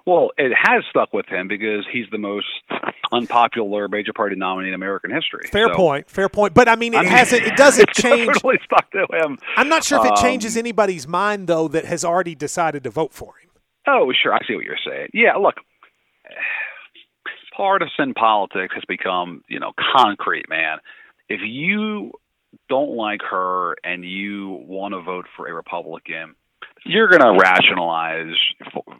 Well, 0.05 0.31
it 0.37 0.53
has 0.55 0.85
stuck 0.89 1.11
with 1.11 1.25
him 1.27 1.49
because 1.49 1.85
he's 1.91 2.05
the 2.13 2.17
most 2.17 2.45
unpopular 3.11 3.89
major 3.89 4.13
party 4.13 4.37
nominee 4.37 4.69
in 4.69 4.73
American 4.73 5.11
history. 5.11 5.49
Fair 5.51 5.67
So, 5.67 5.75
point. 5.75 6.09
Fair 6.09 6.29
point. 6.29 6.53
But 6.53 6.69
I 6.69 6.77
mean, 6.77 6.93
it 6.93 6.99
I 6.99 7.01
mean, 7.01 7.11
hasn't. 7.11 7.41
It 7.45 7.57
doesn't 7.57 7.89
change. 7.93 8.31
Totally 8.35 8.57
stuck 8.63 8.89
to 8.91 9.05
him. 9.11 9.37
I'm 9.57 9.67
not 9.67 9.83
sure 9.83 9.99
if 9.99 10.05
it 10.05 10.11
Um, 10.17 10.23
changes 10.23 10.55
anybody's 10.55 11.09
mind 11.09 11.47
though 11.47 11.67
that 11.67 11.83
has 11.85 12.05
already 12.05 12.35
decided 12.35 12.85
to 12.85 12.89
vote 12.89 13.13
for 13.13 13.33
him. 13.43 13.49
Oh, 13.85 14.11
sure. 14.23 14.33
I 14.33 14.39
see 14.47 14.55
what 14.55 14.63
you're 14.63 14.77
saying. 14.85 15.09
Yeah, 15.13 15.35
look, 15.35 15.55
partisan 17.55 18.13
politics 18.13 18.75
has 18.75 18.83
become, 18.87 19.43
you 19.49 19.59
know, 19.59 19.73
concrete, 19.95 20.45
man. 20.49 20.77
If 21.29 21.41
you 21.43 22.11
don't 22.69 22.95
like 22.95 23.21
her 23.29 23.75
and 23.83 24.03
you 24.03 24.63
want 24.67 24.93
to 24.93 25.01
vote 25.01 25.25
for 25.35 25.47
a 25.47 25.53
Republican, 25.53 26.35
you're 26.85 27.09
going 27.09 27.21
to 27.21 27.39
rationalize 27.39 28.35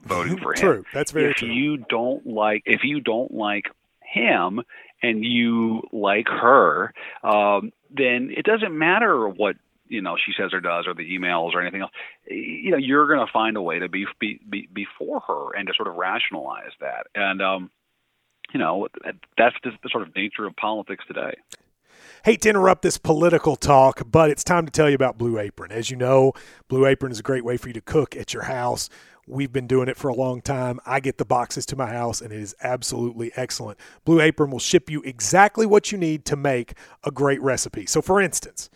voting 0.03 0.37
for 0.37 0.53
him. 0.53 0.59
True. 0.59 0.85
That's 0.93 1.11
very 1.11 1.31
if 1.31 1.37
true. 1.37 1.49
you 1.49 1.77
don't 1.77 2.25
like 2.25 2.63
if 2.65 2.83
you 2.83 2.99
don't 2.99 3.33
like 3.33 3.65
him 4.01 4.61
and 5.01 5.23
you 5.23 5.83
like 5.91 6.27
her, 6.27 6.93
um, 7.23 7.71
then 7.89 8.33
it 8.35 8.45
doesn't 8.45 8.77
matter 8.77 9.27
what 9.27 9.55
you 9.87 10.01
know 10.01 10.17
she 10.17 10.33
says 10.37 10.53
or 10.53 10.59
does 10.59 10.85
or 10.87 10.93
the 10.93 11.17
emails 11.17 11.53
or 11.53 11.61
anything 11.61 11.81
else. 11.81 11.91
You 12.29 12.71
know, 12.71 12.77
you're 12.77 13.07
going 13.07 13.25
to 13.25 13.31
find 13.31 13.55
a 13.57 13.61
way 13.61 13.79
to 13.79 13.89
be, 13.89 14.05
be 14.19 14.39
be 14.49 14.67
before 14.73 15.21
her 15.21 15.55
and 15.55 15.67
to 15.67 15.73
sort 15.75 15.87
of 15.87 15.95
rationalize 15.95 16.71
that. 16.81 17.07
And 17.15 17.41
um, 17.41 17.71
you 18.53 18.59
know, 18.59 18.87
that's 19.37 19.55
just 19.63 19.77
the 19.83 19.89
sort 19.89 20.07
of 20.07 20.15
nature 20.15 20.45
of 20.45 20.55
politics 20.55 21.05
today. 21.07 21.35
Hate 22.27 22.41
to 22.41 22.49
interrupt 22.49 22.81
this 22.81 22.97
political 22.97 23.55
talk, 23.55 24.01
but 24.05 24.29
it's 24.29 24.43
time 24.43 24.65
to 24.65 24.69
tell 24.69 24.89
you 24.89 24.95
about 24.95 25.17
Blue 25.17 25.39
Apron. 25.39 25.71
As 25.71 25.89
you 25.89 25.95
know, 25.95 26.33
Blue 26.67 26.85
Apron 26.85 27.13
is 27.13 27.21
a 27.21 27.23
great 27.23 27.45
way 27.45 27.55
for 27.55 27.69
you 27.69 27.73
to 27.73 27.79
cook 27.79 28.17
at 28.17 28.33
your 28.33 28.43
house. 28.43 28.89
We've 29.25 29.53
been 29.53 29.65
doing 29.65 29.87
it 29.87 29.95
for 29.95 30.09
a 30.09 30.13
long 30.13 30.41
time. 30.41 30.81
I 30.85 30.99
get 30.99 31.19
the 31.19 31.23
boxes 31.23 31.65
to 31.67 31.77
my 31.77 31.85
house, 31.85 32.19
and 32.19 32.33
it 32.33 32.41
is 32.41 32.53
absolutely 32.61 33.31
excellent. 33.37 33.79
Blue 34.03 34.19
Apron 34.19 34.51
will 34.51 34.59
ship 34.59 34.89
you 34.89 35.01
exactly 35.03 35.65
what 35.65 35.93
you 35.93 35.97
need 35.97 36.25
to 36.25 36.35
make 36.35 36.73
a 37.05 37.11
great 37.11 37.41
recipe. 37.41 37.85
So, 37.85 38.01
for 38.01 38.19
instance, 38.19 38.69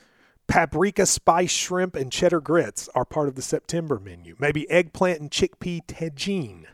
paprika 0.47 1.05
spice 1.05 1.51
shrimp 1.51 1.97
and 1.97 2.09
cheddar 2.09 2.39
grits 2.39 2.87
are 2.95 3.03
part 3.03 3.27
of 3.27 3.35
the 3.35 3.41
September 3.41 3.99
menu. 3.99 4.37
Maybe 4.39 4.65
eggplant 4.71 5.19
and 5.19 5.29
chickpea 5.29 5.85
tagine. 5.87 6.67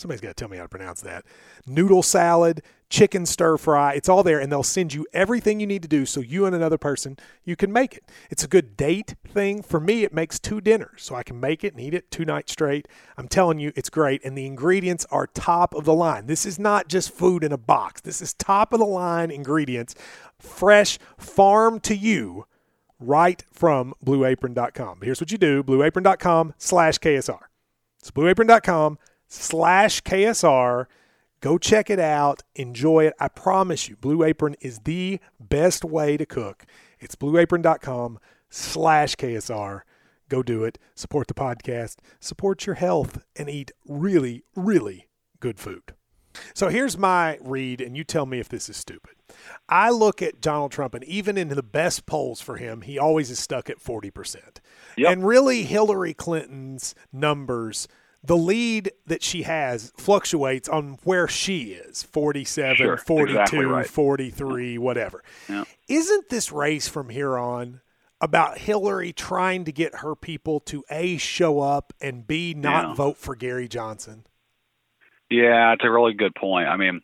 Somebody's 0.00 0.22
got 0.22 0.28
to 0.28 0.34
tell 0.34 0.48
me 0.48 0.56
how 0.56 0.62
to 0.62 0.68
pronounce 0.68 1.02
that. 1.02 1.26
Noodle 1.66 2.02
salad, 2.02 2.62
chicken 2.88 3.26
stir 3.26 3.58
fry. 3.58 3.92
It's 3.92 4.08
all 4.08 4.22
there, 4.22 4.40
and 4.40 4.50
they'll 4.50 4.62
send 4.62 4.94
you 4.94 5.06
everything 5.12 5.60
you 5.60 5.66
need 5.66 5.82
to 5.82 5.88
do 5.88 6.06
so 6.06 6.20
you 6.20 6.46
and 6.46 6.56
another 6.56 6.78
person 6.78 7.18
you 7.44 7.54
can 7.54 7.70
make 7.70 7.98
it. 7.98 8.04
It's 8.30 8.42
a 8.42 8.48
good 8.48 8.78
date 8.78 9.16
thing. 9.28 9.62
For 9.62 9.78
me, 9.78 10.02
it 10.02 10.14
makes 10.14 10.38
two 10.38 10.62
dinners, 10.62 11.02
so 11.02 11.14
I 11.14 11.22
can 11.22 11.38
make 11.38 11.64
it 11.64 11.74
and 11.74 11.82
eat 11.82 11.92
it 11.92 12.10
two 12.10 12.24
nights 12.24 12.52
straight. 12.52 12.88
I'm 13.18 13.28
telling 13.28 13.58
you, 13.58 13.72
it's 13.76 13.90
great, 13.90 14.24
and 14.24 14.38
the 14.38 14.46
ingredients 14.46 15.04
are 15.10 15.26
top 15.26 15.74
of 15.74 15.84
the 15.84 15.92
line. 15.92 16.26
This 16.26 16.46
is 16.46 16.58
not 16.58 16.88
just 16.88 17.12
food 17.12 17.44
in 17.44 17.52
a 17.52 17.58
box. 17.58 18.00
This 18.00 18.22
is 18.22 18.32
top 18.32 18.72
of 18.72 18.78
the 18.78 18.86
line 18.86 19.30
ingredients, 19.30 19.94
fresh, 20.38 20.98
farm 21.18 21.78
to 21.80 21.94
you 21.94 22.46
right 22.98 23.44
from 23.52 23.92
blueapron.com. 24.02 25.00
Here's 25.02 25.20
what 25.20 25.30
you 25.30 25.36
do 25.36 25.62
blueapron.com 25.62 26.54
slash 26.56 26.96
KSR. 26.96 27.40
It's 27.98 28.10
blueapron.com 28.10 28.98
slash 29.30 30.02
KSR. 30.02 30.86
Go 31.40 31.56
check 31.56 31.88
it 31.88 31.98
out. 31.98 32.42
Enjoy 32.54 33.06
it. 33.06 33.14
I 33.18 33.28
promise 33.28 33.88
you, 33.88 33.96
Blue 33.96 34.22
Apron 34.22 34.56
is 34.60 34.80
the 34.80 35.20
best 35.38 35.84
way 35.84 36.18
to 36.18 36.26
cook. 36.26 36.66
It's 36.98 37.14
blueapron.com 37.16 38.18
slash 38.50 39.16
KSR. 39.16 39.80
Go 40.28 40.42
do 40.42 40.64
it. 40.64 40.78
Support 40.94 41.28
the 41.28 41.34
podcast, 41.34 41.96
support 42.20 42.66
your 42.66 42.74
health, 42.76 43.24
and 43.34 43.48
eat 43.48 43.72
really, 43.88 44.44
really 44.54 45.08
good 45.40 45.58
food. 45.58 45.94
So 46.54 46.68
here's 46.68 46.96
my 46.96 47.38
read, 47.40 47.80
and 47.80 47.96
you 47.96 48.04
tell 48.04 48.26
me 48.26 48.38
if 48.38 48.48
this 48.48 48.68
is 48.68 48.76
stupid. 48.76 49.14
I 49.68 49.90
look 49.90 50.22
at 50.22 50.40
Donald 50.40 50.70
Trump, 50.70 50.94
and 50.94 51.02
even 51.04 51.36
in 51.36 51.48
the 51.48 51.62
best 51.62 52.06
polls 52.06 52.40
for 52.40 52.56
him, 52.56 52.82
he 52.82 52.98
always 52.98 53.30
is 53.30 53.40
stuck 53.40 53.68
at 53.68 53.80
40%. 53.80 54.58
Yep. 54.96 55.10
And 55.10 55.26
really, 55.26 55.64
Hillary 55.64 56.14
Clinton's 56.14 56.94
numbers, 57.12 57.88
the 58.22 58.36
lead 58.36 58.92
that 59.06 59.22
she 59.22 59.42
has 59.42 59.92
fluctuates 59.96 60.68
on 60.68 60.98
where 61.04 61.26
she 61.26 61.72
is 61.72 62.02
47, 62.02 62.76
Sure, 62.76 62.96
42, 62.98 63.30
exactly 63.40 63.64
right. 63.64 63.86
43, 63.86 64.78
whatever. 64.78 65.22
Yeah. 65.48 65.64
Isn't 65.88 66.28
this 66.28 66.52
race 66.52 66.86
from 66.86 67.08
here 67.08 67.38
on 67.38 67.80
about 68.20 68.58
Hillary 68.58 69.14
trying 69.14 69.64
to 69.64 69.72
get 69.72 69.96
her 69.96 70.14
people 70.14 70.60
to 70.60 70.84
A, 70.90 71.16
show 71.16 71.60
up, 71.60 71.94
and 72.00 72.26
B, 72.26 72.52
not 72.54 72.88
Yeah. 72.88 72.94
vote 72.94 73.16
for 73.16 73.34
Gary 73.34 73.66
Johnson? 73.68 74.26
Yeah, 75.30 75.72
it's 75.72 75.84
a 75.84 75.90
really 75.90 76.12
good 76.12 76.34
point. 76.34 76.68
I 76.68 76.76
mean, 76.76 77.00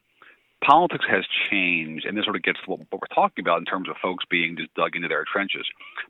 politics 0.64 1.04
has 1.08 1.24
changed, 1.50 2.06
and 2.06 2.16
this 2.16 2.24
sort 2.24 2.36
of 2.36 2.42
gets 2.42 2.58
to 2.64 2.70
what, 2.70 2.80
we're 2.92 3.14
talking 3.14 3.44
about 3.44 3.58
in 3.58 3.64
terms 3.64 3.88
of 3.88 3.96
folks 4.02 4.24
being 4.28 4.56
just 4.56 4.74
dug 4.74 4.96
into 4.96 5.08
their 5.08 5.24
trenches. 5.30 5.66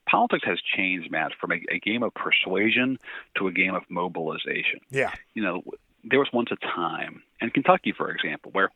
Politics 0.09 0.45
has 0.47 0.59
changed, 0.61 1.11
Matt, 1.11 1.33
from 1.41 1.53
a, 1.53 1.61
a 1.71 1.79
game 1.79 2.03
of 2.03 2.15
persuasion 2.15 2.99
to 3.37 3.49
a 3.49 3.53
game 3.53 3.75
of 3.75 3.83
mobilization. 3.89 4.81
Yeah. 4.91 5.13
You 5.35 5.43
know, 5.43 5.63
there 6.05 6.19
was 6.19 6.29
once 6.33 6.51
a 6.53 6.57
time 6.57 7.23
in 7.41 7.51
Kentucky, 7.51 7.93
for 7.97 8.11
example, 8.11 8.51
where, 8.53 8.71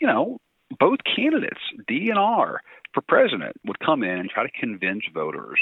you 0.00 0.06
know, 0.06 0.38
both 0.78 0.98
candidates, 1.04 1.60
D 1.86 2.10
and 2.10 2.18
R, 2.18 2.60
for 2.92 3.00
president 3.00 3.56
would 3.64 3.78
come 3.78 4.02
in 4.02 4.18
and 4.18 4.28
try 4.28 4.42
to 4.42 4.50
convince 4.60 5.04
voters 5.12 5.60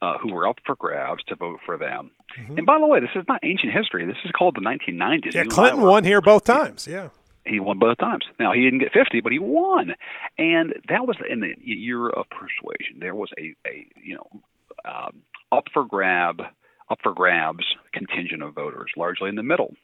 uh, 0.00 0.18
who 0.18 0.32
were 0.32 0.48
up 0.48 0.58
for 0.66 0.74
grabs 0.74 1.22
to 1.24 1.36
vote 1.36 1.60
for 1.64 1.78
them. 1.78 2.10
And 2.56 2.66
by 2.66 2.78
the 2.78 2.86
way, 2.86 2.98
this 2.98 3.10
is 3.14 3.24
not 3.28 3.40
ancient 3.44 3.72
history. 3.72 4.04
This 4.04 4.16
is 4.24 4.32
called 4.32 4.56
the 4.56 4.60
1990s. 4.60 5.26
Yeah, 5.26 5.30
You 5.32 5.40
and 5.42 5.52
I 5.52 5.54
Clinton 5.54 5.82
won 5.82 6.02
here 6.02 6.20
both 6.20 6.44
times. 6.44 6.88
Yeah. 6.88 7.10
He 7.44 7.60
won 7.60 7.78
both 7.78 7.98
times. 7.98 8.24
Now 8.38 8.52
he 8.52 8.62
didn't 8.62 8.80
get 8.80 8.92
50, 8.92 9.20
but 9.20 9.32
he 9.32 9.38
won, 9.38 9.94
and 10.38 10.74
that 10.88 11.06
was 11.06 11.16
in 11.28 11.40
the 11.40 11.54
year 11.58 12.08
of 12.08 12.26
persuasion. 12.30 12.98
There 13.00 13.14
was 13.14 13.30
a, 13.38 13.54
a 13.66 13.86
you 14.02 14.16
know 14.16 14.42
um, 14.84 15.22
up 15.50 15.64
for 15.72 15.84
grab, 15.84 16.42
up 16.90 16.98
for 17.02 17.12
grabs 17.12 17.64
contingent 17.92 18.42
of 18.42 18.54
voters, 18.54 18.90
largely 18.96 19.28
in 19.28 19.36
the 19.36 19.42
middle, 19.42 19.74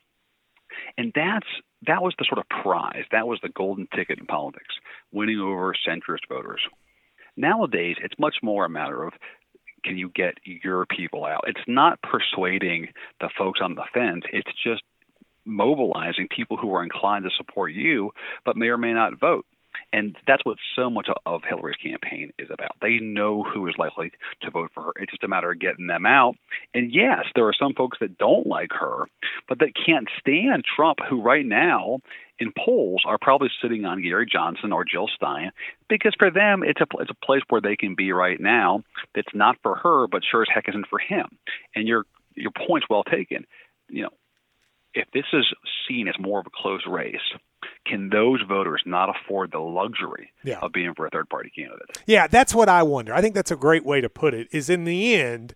and 0.97 1.13
that's 1.15 1.47
that 1.87 2.03
was 2.03 2.15
the 2.19 2.27
sort 2.29 2.39
of 2.39 2.63
prize. 2.63 3.05
That 3.11 3.27
was 3.27 3.39
the 3.43 3.49
golden 3.49 3.89
ticket 3.95 4.19
in 4.19 4.27
politics, 4.27 4.75
winning 5.13 5.41
over 5.41 5.75
centrist 5.87 6.29
voters. 6.29 6.61
Nowadays, 7.37 7.97
it's 8.03 8.19
much 8.19 8.37
more 8.43 8.65
a 8.65 8.71
matter 8.71 9.05
of 9.05 9.13
can 9.85 9.97
you 9.97 10.11
get 10.15 10.35
your 10.45 10.87
people 10.87 11.25
out? 11.25 11.45
It's 11.47 11.61
not 11.67 12.01
persuading 12.03 12.89
the 13.21 13.31
folks 13.39 13.61
on 13.63 13.75
the 13.75 13.85
fence. 13.95 14.25
It's 14.33 14.51
just 14.63 14.83
mobilizing 15.49 16.29
people 16.29 16.57
who 16.57 16.75
are 16.75 16.83
inclined 16.83 17.25
to 17.25 17.31
support 17.37 17.73
you 17.73 18.11
but 18.45 18.57
may 18.57 18.69
or 18.69 18.79
may 18.79 18.93
not 18.93 19.19
vote. 19.19 19.47
And 19.93 20.17
that's 20.27 20.45
what 20.45 20.59
so 20.77 20.91
much 20.91 21.09
of 21.25 21.43
Hillary's 21.49 21.77
campaign 21.77 22.33
is 22.39 22.49
about. 22.51 22.73
They 22.83 22.99
know 22.99 23.43
who 23.43 23.67
is 23.69 23.75
likely 23.79 24.13
to 24.43 24.51
vote 24.51 24.71
for 24.75 24.83
her. 24.83 24.93
It's 24.97 25.13
just 25.13 25.25
a 25.25 25.29
matter 25.29 25.51
of 25.51 25.61
getting 25.61 25.87
them 25.87 26.05
out. 26.05 26.35
And 26.75 26.93
yes, 26.93 27.25
there 27.35 27.47
are 27.47 27.55
some 27.59 27.75
folks 27.75 27.99
that 28.01 28.19
don't 28.19 28.47
like 28.47 28.73
her, 28.73 29.07
but 29.49 29.61
that 29.61 29.73
can't 29.75 30.09
stand 30.19 30.65
Trump, 30.65 30.99
who 31.09 31.23
right 31.23 31.47
now 31.47 31.99
in 32.39 32.53
polls 32.57 33.03
are 33.07 33.19
probably 33.21 33.49
sitting 33.63 33.85
on 33.85 34.03
Gary 34.03 34.27
Johnson 34.31 34.73
or 34.73 34.85
Jill 34.85 35.09
Stein, 35.15 35.51
because 35.89 36.15
for 36.19 36.31
them 36.31 36.63
it's 36.63 36.81
a 36.81 36.87
it's 37.01 37.11
a 37.11 37.27
place 37.27 37.43
where 37.49 37.61
they 37.61 37.77
can 37.77 37.95
be 37.95 38.13
right 38.13 38.41
now. 38.41 38.83
That's 39.15 39.35
not 39.35 39.57
for 39.63 39.77
her, 39.77 40.07
but 40.07 40.23
sure 40.29 40.43
as 40.43 40.49
heck 40.53 40.69
isn't 40.69 40.87
for 40.89 40.99
him. 40.99 41.27
And 41.75 41.89
your 41.89 42.05
your 42.35 42.53
point's 42.53 42.87
well 42.89 43.05
taken. 43.05 43.45
You 43.89 44.05
know, 44.05 44.11
if 44.99 45.09
this 45.13 45.25
is 45.33 45.47
seen 45.89 46.09
as 46.09 46.15
more 46.19 46.41
of 46.41 46.47
a 46.47 46.51
close 46.55 46.83
race, 46.87 47.21
can 47.87 48.11
those 48.11 48.41
voters 48.47 48.83
not 48.85 49.09
afford 49.09 49.53
the 49.53 49.59
luxury 49.59 50.33
Yeah. 50.45 50.59
of 50.61 50.73
being 50.73 50.95
for 50.95 51.07
a 51.07 51.11
third 51.11 51.29
party 51.31 51.51
candidate? 51.55 52.03
Yeah, 52.07 52.27
that's 52.27 52.55
what 52.55 52.69
I 52.69 52.83
wonder. 52.83 53.15
I 53.15 53.21
think 53.21 53.35
that's 53.35 53.51
a 53.51 53.57
great 53.57 53.85
way 53.85 54.01
to 54.01 54.09
put 54.09 54.35
it. 54.35 54.49
Is 54.53 54.69
in 54.69 54.85
the 54.85 55.15
end, 55.15 55.55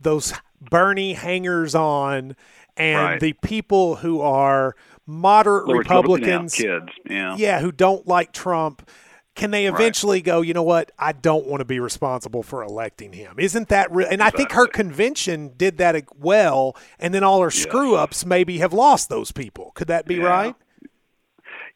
those 0.00 0.34
Bernie 0.60 1.14
hangers 1.14 1.74
on 1.74 2.36
and 2.76 3.02
Right. 3.02 3.20
the 3.20 3.32
people 3.34 3.96
who 3.96 4.20
are 4.20 4.74
moderate 5.06 5.66
Republicans, 5.76 6.54
kids. 6.54 6.88
Yeah. 7.08 7.36
yeah, 7.38 7.60
who 7.60 7.72
don't 7.72 8.06
like 8.06 8.32
Trump, 8.32 8.88
can 9.34 9.50
they 9.50 9.66
eventually 9.66 10.20
go, 10.20 10.42
you 10.42 10.52
know 10.54 10.62
what? 10.62 10.92
I 10.98 11.12
don't 11.12 11.46
want 11.46 11.60
to 11.60 11.64
be 11.64 11.80
responsible 11.80 12.42
for 12.42 12.62
electing 12.62 13.12
him. 13.12 13.36
Isn't 13.38 13.68
that 13.70 13.90
real? 13.90 14.06
And 14.10 14.22
I 14.22 14.30
think 14.30 14.52
her 14.52 14.66
convention 14.66 15.52
did 15.56 15.78
that 15.78 15.96
well, 16.18 16.76
and 16.98 17.14
then 17.14 17.24
all 17.24 17.40
her 17.40 17.50
screw 17.50 17.94
ups 17.94 18.26
maybe 18.26 18.58
have 18.58 18.72
lost 18.74 19.08
those 19.08 19.32
people. 19.32 19.72
Could 19.74 19.88
that 19.88 20.06
be 20.06 20.16
Yeah. 20.16 20.26
right? 20.26 20.54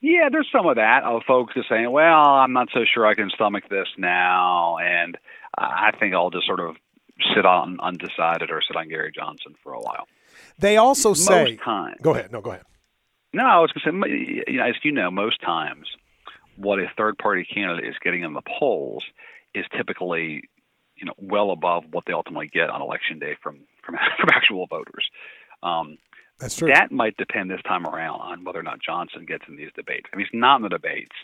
Yeah, 0.02 0.28
there's 0.30 0.48
some 0.52 0.66
of 0.66 0.76
that 0.76 1.04
of 1.04 1.22
folks 1.26 1.54
just 1.54 1.68
saying, 1.70 1.90
"Well, 1.90 2.04
I'm 2.22 2.52
not 2.52 2.68
so 2.72 2.84
sure 2.84 3.06
I 3.06 3.14
can 3.14 3.30
stomach 3.30 3.64
this 3.70 3.88
now," 3.96 4.76
and 4.78 5.16
I 5.56 5.90
think 5.98 6.14
I'll 6.14 6.30
just 6.30 6.46
sort 6.46 6.60
of 6.60 6.76
sit 7.34 7.46
on 7.46 7.78
undecided 7.80 8.50
or 8.50 8.60
sit 8.60 8.76
on 8.76 8.88
Gary 8.88 9.10
Johnson 9.12 9.54
for 9.62 9.72
a 9.72 9.80
while. 9.80 10.06
They 10.58 10.76
also 10.76 11.14
say, 11.14 11.44
Most 11.54 11.62
times, 11.62 11.96
go 12.02 12.12
ahead. 12.14 12.30
No, 12.30 12.42
go 12.42 12.50
ahead. 12.50 12.64
no, 13.32 13.44
I 13.46 13.58
was 13.58 13.72
going 13.72 14.02
to 14.02 14.06
say, 14.08 14.44
you 14.52 14.58
know, 14.58 14.64
as 14.64 14.74
you 14.82 14.92
know, 14.92 15.10
most 15.10 15.40
times, 15.40 15.86
what 16.56 16.78
a 16.78 16.86
third-party 16.96 17.46
candidate 17.52 17.88
is 17.88 17.94
getting 18.02 18.22
in 18.22 18.32
the 18.34 18.42
polls 18.58 19.04
is 19.54 19.64
typically, 19.76 20.42
you 20.96 21.04
know, 21.04 21.14
well 21.18 21.50
above 21.50 21.84
what 21.90 22.04
they 22.06 22.12
ultimately 22.12 22.48
get 22.52 22.70
on 22.70 22.82
election 22.82 23.18
day 23.18 23.36
from 23.42 23.60
from, 23.84 23.96
from 24.20 24.28
actual 24.32 24.66
voters. 24.66 25.08
Um, 25.62 25.98
That's 26.38 26.56
true. 26.56 26.68
That 26.68 26.90
might 26.92 27.16
depend 27.16 27.50
this 27.50 27.62
time 27.66 27.86
around 27.86 28.20
on 28.20 28.44
whether 28.44 28.58
or 28.60 28.62
not 28.64 28.78
Johnson 28.84 29.24
gets 29.26 29.44
in 29.48 29.56
these 29.56 29.70
debates. 29.74 30.06
I 30.12 30.16
mean, 30.16 30.26
he's 30.30 30.38
not 30.38 30.56
in 30.56 30.62
the 30.62 30.68
debates. 30.68 31.14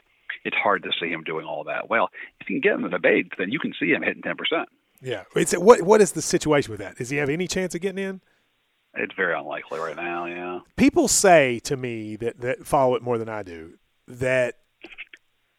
It's 0.45 0.57
hard 0.57 0.83
to 0.85 0.91
see 0.99 1.09
him 1.11 1.22
doing 1.24 1.45
all 1.45 1.64
that 1.64 1.91
well. 1.91 2.09
If 2.41 2.47
he 2.49 2.55
can 2.55 2.61
get 2.61 2.74
in 2.74 2.83
the 2.83 2.89
debates, 2.89 3.30
then 3.39 3.51
you 3.51 3.59
can 3.59 3.74
see 3.78 3.91
him 3.91 4.03
hitting 4.03 4.22
ten 4.22 4.37
percent. 4.37 4.68
yeah. 5.03 5.24
It's 5.37 5.53
what 5.53 5.83
what 5.83 6.01
is 6.01 6.12
the 6.12 6.22
situation 6.22 6.70
with 6.70 6.80
that? 6.80 6.97
Does 6.97 7.11
he 7.11 7.18
have 7.18 7.28
any 7.28 7.47
chance 7.47 7.74
of 7.74 7.80
getting 7.80 8.03
in? 8.03 8.20
It's 8.95 9.14
very 9.14 9.35
unlikely 9.35 9.78
right 9.80 9.97
now. 9.97 10.26
Yeah. 10.26 10.61
people 10.76 11.09
say 11.09 11.59
to 11.61 11.76
me 11.76 12.16
that 12.16 12.41
that 12.41 12.66
follow 12.66 12.95
it 12.95 13.03
more 13.03 13.16
than 13.18 13.28
I 13.28 13.43
do 13.43 13.74
that 14.07 14.57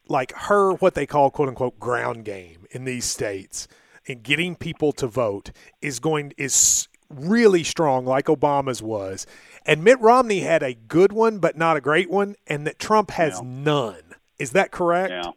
like 0.07 0.31
her 0.33 0.73
what 0.73 0.95
they 0.95 1.05
call 1.05 1.31
quote 1.31 1.49
unquote 1.49 1.79
ground 1.79 2.25
game 2.25 2.65
in 2.71 2.85
these 2.85 3.05
states 3.05 3.67
and 4.07 4.23
getting 4.23 4.55
people 4.55 4.91
to 4.91 5.07
vote 5.07 5.51
is 5.81 5.99
going 5.99 6.33
is 6.37 6.87
really 7.09 7.63
strong 7.63 8.05
like 8.05 8.25
Obama's 8.25 8.81
was 8.81 9.25
and 9.65 9.83
Mitt 9.83 9.99
Romney 10.01 10.39
had 10.41 10.61
a 10.63 10.73
good 10.73 11.11
one 11.13 11.39
but 11.39 11.57
not 11.57 11.77
a 11.77 11.81
great 11.81 12.09
one 12.09 12.35
and 12.47 12.65
that 12.67 12.79
Trump 12.79 13.11
has 13.11 13.35
Yeah. 13.35 13.47
none 13.49 14.15
is 14.39 14.51
that 14.51 14.71
correct 14.71 15.11
Yeah. 15.11 15.31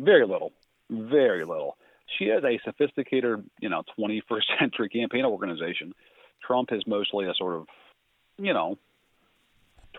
Very 0.00 0.26
little. 0.26 0.52
Very 0.90 1.44
little. 1.44 1.76
She 2.18 2.26
has 2.26 2.42
a 2.44 2.58
sophisticated, 2.64 3.48
you 3.60 3.68
know, 3.68 3.82
21st 3.98 4.42
century 4.58 4.88
campaign 4.88 5.24
organization. 5.24 5.92
Trump 6.44 6.70
is 6.72 6.82
mostly 6.86 7.26
a 7.26 7.34
sort 7.34 7.54
of, 7.54 7.66
you 8.38 8.52
know, 8.52 8.78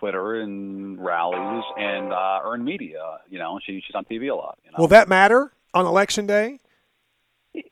Twitter 0.03 0.41
and 0.41 1.03
rallies 1.03 1.63
and 1.77 2.11
uh, 2.11 2.39
earned 2.43 2.65
media. 2.65 3.19
You 3.29 3.39
know, 3.39 3.59
she, 3.65 3.81
she's 3.85 3.95
on 3.95 4.03
TV 4.05 4.29
a 4.31 4.35
lot. 4.35 4.57
You 4.65 4.71
know? 4.71 4.75
will 4.79 4.87
that 4.89 5.07
matter 5.07 5.53
on 5.73 5.85
election 5.85 6.25
day 6.25 6.59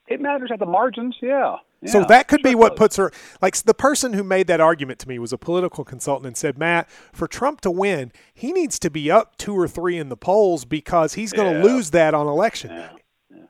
it 0.08 0.22
matters 0.22 0.52
at 0.54 0.60
the 0.60 0.66
margins. 0.66 1.16
Yeah. 1.22 1.58
So 1.88 2.06
that 2.06 2.28
could 2.28 2.44
be 2.44 2.54
what 2.54 2.76
puts 2.76 2.98
her 2.98 3.12
like 3.42 3.56
the 3.56 3.74
person 3.74 4.14
who 4.14 4.24
made 4.24 4.46
that 4.46 4.62
argument 4.62 5.00
to 5.00 5.10
me 5.10 5.18
was 5.18 5.34
a 5.34 5.38
political 5.38 5.84
consultant 5.84 6.28
and 6.28 6.38
said, 6.38 6.56
"Matt, 6.60 6.88
for 7.12 7.28
Trump 7.28 7.62
to 7.62 7.72
win, 7.72 8.12
he 8.34 8.52
needs 8.52 8.78
to 8.80 8.92
be 8.92 9.10
up 9.10 9.36
2 9.38 9.58
or 9.58 9.68
3 9.68 9.98
in 9.98 10.10
the 10.10 10.18
polls 10.18 10.64
because 10.64 11.16
he's 11.16 11.34
going 11.34 11.52
to 11.52 11.58
Yeah. 11.58 11.74
lose 11.74 11.90
that 11.92 12.14
on 12.14 12.28
election 12.28 12.70
Yeah. 12.70 12.90
day." 13.32 13.44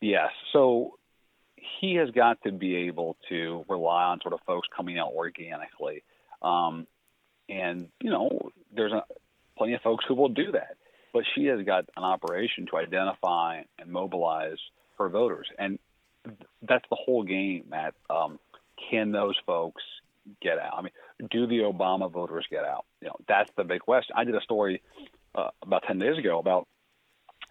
Yes. 0.00 0.30
So 0.54 0.98
he 1.80 1.96
has 1.96 2.10
got 2.12 2.42
to 2.44 2.52
be 2.52 2.76
able 2.76 3.18
to 3.28 3.66
rely 3.68 4.04
on 4.04 4.20
sort 4.22 4.32
of 4.32 4.40
folks 4.46 4.66
coming 4.74 4.98
out 4.98 5.12
organically. 5.12 6.02
Um, 6.40 6.86
and, 7.48 7.88
you 8.00 8.10
know, 8.10 8.50
there's 8.74 8.92
a, 8.92 9.02
plenty 9.56 9.74
of 9.74 9.82
folks 9.82 10.04
who 10.06 10.14
will 10.14 10.28
do 10.28 10.52
that. 10.52 10.76
But 11.12 11.24
she 11.34 11.44
has 11.46 11.60
got 11.64 11.84
an 11.96 12.02
operation 12.02 12.66
to 12.70 12.76
identify 12.76 13.62
and 13.78 13.90
mobilize 13.90 14.58
her 14.98 15.08
voters. 15.08 15.46
And 15.58 15.78
that's 16.62 16.84
the 16.90 16.96
whole 16.96 17.22
game, 17.22 17.66
Matt. 17.68 17.94
Um, 18.10 18.38
can 18.90 19.12
those 19.12 19.36
folks 19.46 19.82
get 20.42 20.58
out? 20.58 20.74
I 20.76 20.82
mean, 20.82 20.92
do 21.30 21.46
the 21.46 21.58
Obama 21.60 22.10
voters 22.10 22.46
get 22.50 22.64
out? 22.64 22.84
You 23.00 23.08
know, 23.08 23.16
that's 23.28 23.50
the 23.56 23.62
big 23.64 23.80
question. 23.80 24.16
I 24.16 24.24
did 24.24 24.34
a 24.34 24.40
story 24.40 24.82
uh, 25.36 25.50
about 25.62 25.84
10 25.86 25.98
days 25.98 26.18
ago 26.18 26.38
about 26.40 26.66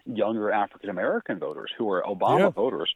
younger 0.06 0.52
African 0.52 0.90
American 0.90 1.40
voters 1.40 1.72
who 1.78 1.90
are 1.90 2.04
Obama 2.04 2.40
Yeah. 2.40 2.50
voters 2.50 2.94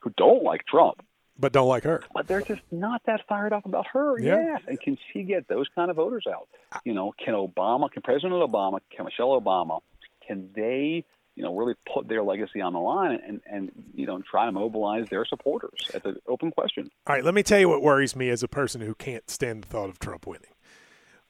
who 0.00 0.12
don't 0.16 0.42
like 0.42 0.64
Trump, 0.66 1.04
But 1.38 1.52
don't 1.52 1.68
like 1.68 1.84
her. 1.84 2.02
but 2.12 2.26
they're 2.26 2.42
just 2.42 2.62
not 2.72 3.02
that 3.06 3.20
fired 3.28 3.52
up 3.52 3.64
about 3.64 3.86
her. 3.92 4.18
Yeah. 4.20 4.40
Yes. 4.42 4.62
And 4.66 4.80
can 4.80 4.98
she 5.12 5.22
get 5.22 5.46
those 5.46 5.66
kind 5.74 5.88
of 5.90 5.96
voters 5.96 6.24
out? 6.28 6.48
You 6.84 6.94
know, 6.94 7.14
can 7.24 7.34
Obama, 7.34 7.90
can 7.90 8.02
President 8.02 8.32
Obama, 8.32 8.80
can 8.94 9.04
Michelle 9.04 9.40
Obama, 9.40 9.80
can 10.26 10.50
they, 10.56 11.04
you 11.36 11.42
know, 11.44 11.54
really 11.56 11.74
put 11.94 12.08
their 12.08 12.24
legacy 12.24 12.60
on 12.60 12.72
the 12.72 12.80
line 12.80 13.20
and, 13.24 13.40
and 13.48 13.70
you 13.94 14.04
know, 14.06 14.20
try 14.28 14.46
to 14.46 14.52
mobilize 14.52 15.08
their 15.10 15.24
supporters? 15.24 15.78
It's 15.94 16.04
an 16.04 16.16
open 16.26 16.50
question. 16.50 16.90
All 17.06 17.14
right, 17.14 17.24
let 17.24 17.34
me 17.34 17.44
tell 17.44 17.60
you 17.60 17.68
what 17.68 17.82
worries 17.82 18.16
me 18.16 18.30
as 18.30 18.42
a 18.42 18.48
person 18.48 18.80
who 18.80 18.94
can't 18.96 19.30
stand 19.30 19.62
the 19.62 19.68
thought 19.68 19.88
of 19.90 20.00
Trump 20.00 20.26
winning, 20.26 20.50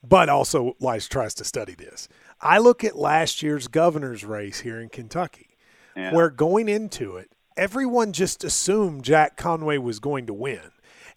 but 0.03 0.27
also 0.27 0.75
likes 0.79 1.07
tries 1.07 1.35
to 1.35 1.43
study 1.43 1.75
this. 1.75 2.07
I 2.41 2.57
look 2.57 2.83
at 2.83 2.95
last 2.97 3.43
year's 3.43 3.67
governor's 3.67 4.25
race 4.25 4.61
here 4.61 4.79
in 4.79 4.89
Kentucky, 4.89 5.55
Yeah. 5.95 6.15
where 6.15 6.31
going 6.31 6.67
into 6.67 7.15
it, 7.17 7.31
everyone 7.59 8.13
just 8.13 8.43
assumed 8.43 9.03
Jack 9.03 9.35
Conway 9.37 9.77
was 9.77 9.99
going 9.99 10.25
to 10.27 10.33
win, 10.33 10.71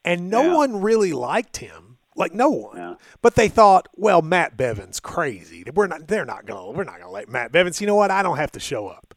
and 0.05 0.29
no 0.29 0.43
Yeah. 0.43 0.55
one 0.57 0.81
really 0.83 1.13
liked 1.13 1.59
him. 1.59 1.99
Like 2.15 2.35
no 2.35 2.51
one, 2.51 2.77
Yeah. 2.77 2.95
but 3.23 3.37
they 3.37 3.49
thought, 3.49 3.89
well, 3.97 4.21
Matt 4.21 4.55
Bevin's 4.59 5.01
crazy. 5.01 5.65
We're 5.75 5.87
not. 5.87 6.09
They're 6.09 6.27
not 6.27 6.45
gonna. 6.45 6.71
We're 6.73 6.85
not 6.85 6.99
gonna 6.99 7.11
let 7.11 7.29
Matt 7.31 7.53
Bevins. 7.53 7.81
You 7.81 7.87
know 7.87 7.95
what? 7.95 8.11
I 8.11 8.23
don't 8.23 8.37
have 8.37 8.53
to 8.53 8.61
show 8.61 8.87
up. 8.89 9.15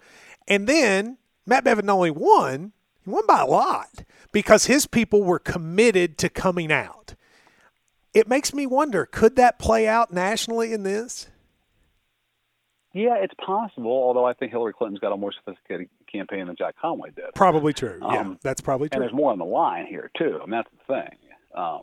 And 0.48 0.66
then 0.66 1.18
Matt 1.46 1.66
Bevin 1.66 1.84
not 1.84 1.96
only 1.96 2.12
won, 2.12 2.72
he 3.04 3.10
won 3.10 3.26
by 3.28 3.42
a 3.42 3.46
lot 3.46 4.06
because 4.32 4.68
his 4.68 4.88
people 4.88 5.24
were 5.24 5.40
committed 5.40 6.18
to 6.20 6.30
coming 6.30 6.72
out. 6.72 7.16
It 8.14 8.30
makes 8.30 8.54
me 8.54 8.66
wonder 8.66 9.06
could 9.06 9.36
that 9.36 9.60
play 9.60 9.90
out 9.90 10.14
nationally 10.14 10.72
in 10.72 10.84
this? 10.84 11.28
Yeah, 12.94 13.16
it's 13.16 13.34
possible, 13.46 13.92
although 13.92 14.24
I 14.24 14.32
think 14.34 14.54
Hillary 14.54 14.72
Clinton's 14.74 15.00
got 15.02 15.12
a 15.12 15.18
more 15.18 15.34
sophisticated 15.34 15.90
campaign 16.18 16.48
than 16.48 16.56
Jack 16.56 16.76
Conway 16.82 17.10
did. 17.16 17.34
Probably 17.36 17.74
true. 17.74 18.00
yeah, 18.02 18.20
Um, 18.22 18.40
that's 18.42 18.62
probably 18.62 18.90
true. 18.90 18.96
and 18.96 19.02
there's 19.04 19.14
more 19.14 19.32
on 19.32 19.40
the 19.40 19.46
line 19.46 19.86
here 19.88 20.10
too. 20.18 20.38
I 20.42 20.46
mean, 20.46 20.52
that's 20.52 20.70
the 20.88 20.94
thing. 20.94 21.18
Um, 21.56 21.82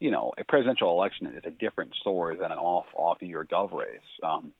you 0.00 0.10
know, 0.10 0.32
a 0.38 0.44
presidential 0.44 0.90
election 0.90 1.26
is 1.28 1.42
a 1.44 1.50
different 1.50 1.94
story 2.00 2.36
than 2.36 2.50
an 2.52 2.58
off 2.58 2.86
off 2.94 3.18
year 3.20 3.44
gov 3.50 3.72
race. 3.72 4.00
Um, 4.22 4.52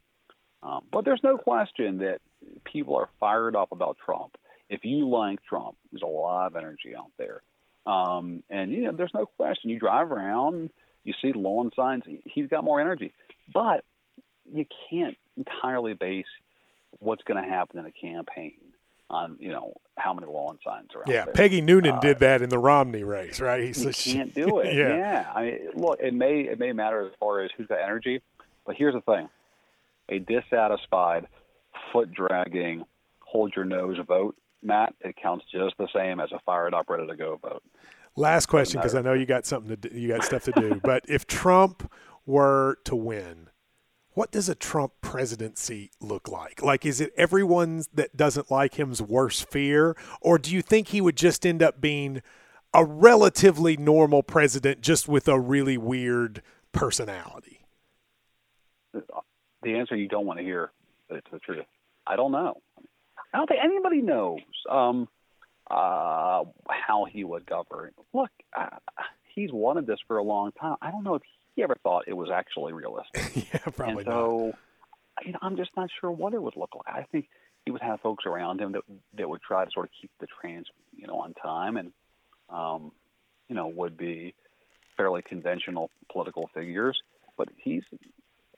um, 0.62 0.84
but 0.92 1.04
there's 1.04 1.22
no 1.22 1.38
question 1.38 1.98
that 1.98 2.20
people 2.64 2.94
are 2.96 3.08
fired 3.18 3.56
up 3.56 3.72
about 3.72 3.96
Trump. 4.04 4.36
If 4.68 4.84
you 4.84 5.08
like 5.08 5.42
Trump, 5.48 5.76
there's 5.90 6.02
a 6.02 6.06
lot 6.06 6.46
of 6.48 6.56
energy 6.56 6.94
out 6.96 7.10
there. 7.18 7.42
Um, 7.86 8.42
and 8.50 8.70
you 8.70 8.82
know, 8.84 8.92
there's 8.92 9.14
no 9.14 9.26
question. 9.26 9.70
You 9.70 9.78
drive 9.78 10.12
around, 10.12 10.70
you 11.04 11.14
see 11.22 11.32
lawn 11.32 11.70
signs. 11.74 12.04
He's 12.24 12.48
got 12.48 12.62
more 12.62 12.80
energy, 12.80 13.12
but 13.52 13.84
you 14.52 14.66
can't 14.90 15.16
entirely 15.36 15.94
base 15.94 16.26
what's 16.98 17.22
going 17.24 17.42
to 17.42 17.48
happen 17.48 17.78
in 17.78 17.86
a 17.86 17.92
campaign 17.92 18.58
on 19.10 19.36
you 19.38 19.50
know 19.50 19.74
how 19.98 20.14
many 20.14 20.26
lawn 20.26 20.58
signs 20.64 20.88
are 20.94 21.02
out 21.02 21.08
yeah, 21.08 21.24
there. 21.26 21.34
Peggy 21.34 21.60
Noonan 21.60 21.96
Uh, 21.96 22.00
did 22.00 22.18
that 22.20 22.40
in 22.40 22.48
the 22.48 22.58
Romney 22.58 23.04
race, 23.04 23.40
right? 23.40 23.62
He 23.62 23.72
she- 23.92 24.14
can't 24.14 24.34
do 24.34 24.60
it. 24.60 24.74
yeah. 24.74 24.96
yeah. 24.96 25.32
I 25.34 25.42
mean, 25.42 25.58
look, 25.74 26.00
it 26.00 26.14
may 26.14 26.42
it 26.42 26.58
may 26.58 26.72
matter 26.72 27.06
as 27.06 27.12
far 27.20 27.40
as 27.40 27.50
who's 27.56 27.66
got 27.66 27.80
energy, 27.80 28.22
but 28.64 28.76
here's 28.76 28.94
the 28.94 29.00
thing: 29.02 29.28
a 30.08 30.18
dissatisfied, 30.20 31.26
foot 31.92 32.12
dragging, 32.12 32.84
hold 33.20 33.52
your 33.54 33.64
nose 33.64 33.98
vote, 34.06 34.36
Matt, 34.62 34.94
it 35.00 35.16
counts 35.16 35.44
just 35.52 35.76
the 35.78 35.88
same 35.94 36.20
as 36.20 36.30
a 36.32 36.38
fired 36.44 36.74
up, 36.74 36.88
ready 36.88 37.06
to 37.06 37.16
go 37.16 37.38
vote. 37.42 37.62
Last 38.16 38.46
question, 38.46 38.80
because 38.80 38.94
I 38.94 39.02
know 39.02 39.12
you 39.12 39.26
got 39.26 39.46
something 39.46 39.70
to 39.70 39.76
do, 39.76 39.98
you 39.98 40.08
got 40.08 40.24
stuff 40.24 40.44
to 40.44 40.52
do. 40.52 40.80
but 40.82 41.04
if 41.08 41.26
Trump 41.26 41.90
were 42.26 42.78
to 42.84 42.96
win, 42.96 43.48
what 44.14 44.30
does 44.30 44.48
a 44.48 44.54
Trump 44.54 44.92
presidency 45.00 45.90
look 46.00 46.28
like? 46.28 46.62
Like, 46.62 46.84
is 46.84 47.00
it 47.00 47.12
everyone 47.16 47.84
that 47.94 48.16
doesn't 48.16 48.50
like 48.50 48.74
him's 48.74 49.00
worst 49.00 49.48
fear, 49.50 49.96
or 50.20 50.38
do 50.38 50.52
you 50.52 50.62
think 50.62 50.88
he 50.88 51.00
would 51.00 51.16
just 51.16 51.46
end 51.46 51.62
up 51.62 51.80
being 51.80 52.22
a 52.74 52.84
relatively 52.84 53.76
normal 53.76 54.22
president, 54.22 54.80
just 54.80 55.08
with 55.08 55.28
a 55.28 55.38
really 55.38 55.78
weird 55.78 56.42
personality? 56.72 57.66
The 58.92 59.74
answer 59.74 59.94
you 59.94 60.08
don't 60.08 60.26
want 60.26 60.38
to 60.38 60.44
hear, 60.44 60.72
but 61.08 61.18
it's 61.18 61.30
the 61.30 61.38
truth. 61.38 61.66
I 62.06 62.16
don't 62.16 62.32
know. 62.32 62.60
I 63.32 63.38
don't 63.38 63.46
think 63.46 63.60
anybody 63.62 64.02
knows 64.02 64.40
um, 64.68 65.08
uh, 65.70 66.44
how 66.68 67.06
he 67.10 67.22
would 67.22 67.46
govern. 67.46 67.92
Look, 68.12 68.30
uh, 68.56 68.68
he's 69.34 69.52
wanted 69.52 69.86
this 69.86 70.00
for 70.08 70.16
a 70.16 70.22
long 70.22 70.50
time. 70.52 70.76
I 70.82 70.90
don't 70.90 71.04
know 71.04 71.14
if 71.14 71.22
he 71.60 71.64
ever 71.64 71.76
thought 71.82 72.04
it 72.06 72.16
was 72.16 72.30
actually 72.30 72.72
realistic. 72.72 73.36
yeah, 73.52 73.60
probably 73.60 74.02
and 74.02 74.06
not. 74.06 74.14
so, 74.14 74.52
you 75.24 75.32
know, 75.32 75.38
I'm 75.42 75.56
just 75.56 75.70
not 75.76 75.90
sure 76.00 76.10
what 76.10 76.32
it 76.32 76.42
would 76.42 76.56
look 76.56 76.70
like. 76.74 76.94
I 76.94 77.02
think 77.12 77.28
he 77.66 77.70
would 77.70 77.82
have 77.82 78.00
folks 78.00 78.24
around 78.24 78.62
him 78.62 78.72
that 78.72 78.82
that 79.18 79.28
would 79.28 79.42
try 79.42 79.64
to 79.64 79.70
sort 79.70 79.86
of 79.86 79.92
keep 80.00 80.10
the 80.20 80.26
trains, 80.40 80.66
you 80.96 81.06
know, 81.06 81.16
on 81.20 81.34
time, 81.34 81.76
and 81.76 81.92
um, 82.48 82.92
you 83.48 83.54
know, 83.54 83.68
would 83.68 83.98
be 83.98 84.34
fairly 84.96 85.20
conventional 85.20 85.90
political 86.10 86.48
figures. 86.54 86.98
But 87.36 87.48
he's 87.58 87.82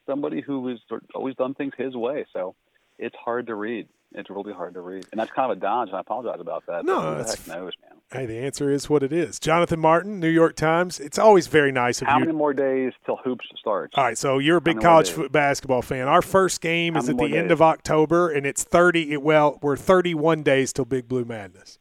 somebody 0.07 0.41
who 0.41 0.69
has 0.69 0.79
always 1.13 1.35
done 1.35 1.55
things 1.55 1.73
his 1.77 1.97
way. 1.97 2.25
So 2.33 2.55
it's 2.99 3.17
hard 3.17 3.49
to 3.49 3.57
read. 3.57 3.89
It's 4.15 4.29
really 4.31 4.53
hard 4.53 4.75
to 4.75 4.81
read, 4.81 5.07
and 5.11 5.19
that's 5.21 5.31
kind 5.31 5.51
of 5.51 5.59
a 5.59 5.61
dodge. 5.61 5.89
And 5.89 5.97
I 5.97 6.01
apologize 6.01 6.41
about 6.41 6.65
that. 6.67 6.85
No, 6.85 7.01
who 7.01 7.11
the 7.11 7.17
that's- 7.17 7.47
heck 7.47 7.57
knows, 7.57 7.73
man. 7.83 7.99
Hey, 8.13 8.27
the 8.27 8.37
answer 8.41 8.71
is 8.71 8.91
what 8.91 9.03
it 9.03 9.11
is. 9.11 9.41
Jonathan 9.41 9.81
Martin, 9.81 10.21
New 10.21 10.29
York 10.29 10.55
Times. 10.55 11.01
It's 11.01 11.19
always 11.19 11.47
very 11.47 11.73
nice 11.73 12.03
of 12.03 12.09
How 12.09 12.15
you. 12.19 12.21
How 12.21 12.27
many 12.27 12.37
more 12.37 12.53
days 12.53 12.93
till 13.07 13.17
hoops 13.17 13.47
starts? 13.59 13.95
All 13.97 14.05
right, 14.05 14.19
so 14.19 14.39
you're 14.39 14.59
a 14.59 14.61
big 14.61 14.83
college 14.83 15.15
days? 15.17 15.29
basketball 15.31 15.81
fan. 15.81 16.09
Our 16.09 16.21
first 16.21 16.61
game 16.61 16.93
How 16.93 17.01
is 17.01 17.09
at 17.09 17.17
the 17.17 17.35
end 17.37 17.51
of 17.51 17.63
October, 17.63 18.29
and 18.31 18.45
it's 18.45 18.65
30. 18.65 19.17
Well, 19.17 19.59
we're 19.63 19.77
31 19.79 20.43
days 20.43 20.75
till 20.75 20.85
Big 20.85 21.09
Blue 21.09 21.25
Madness. 21.25 21.79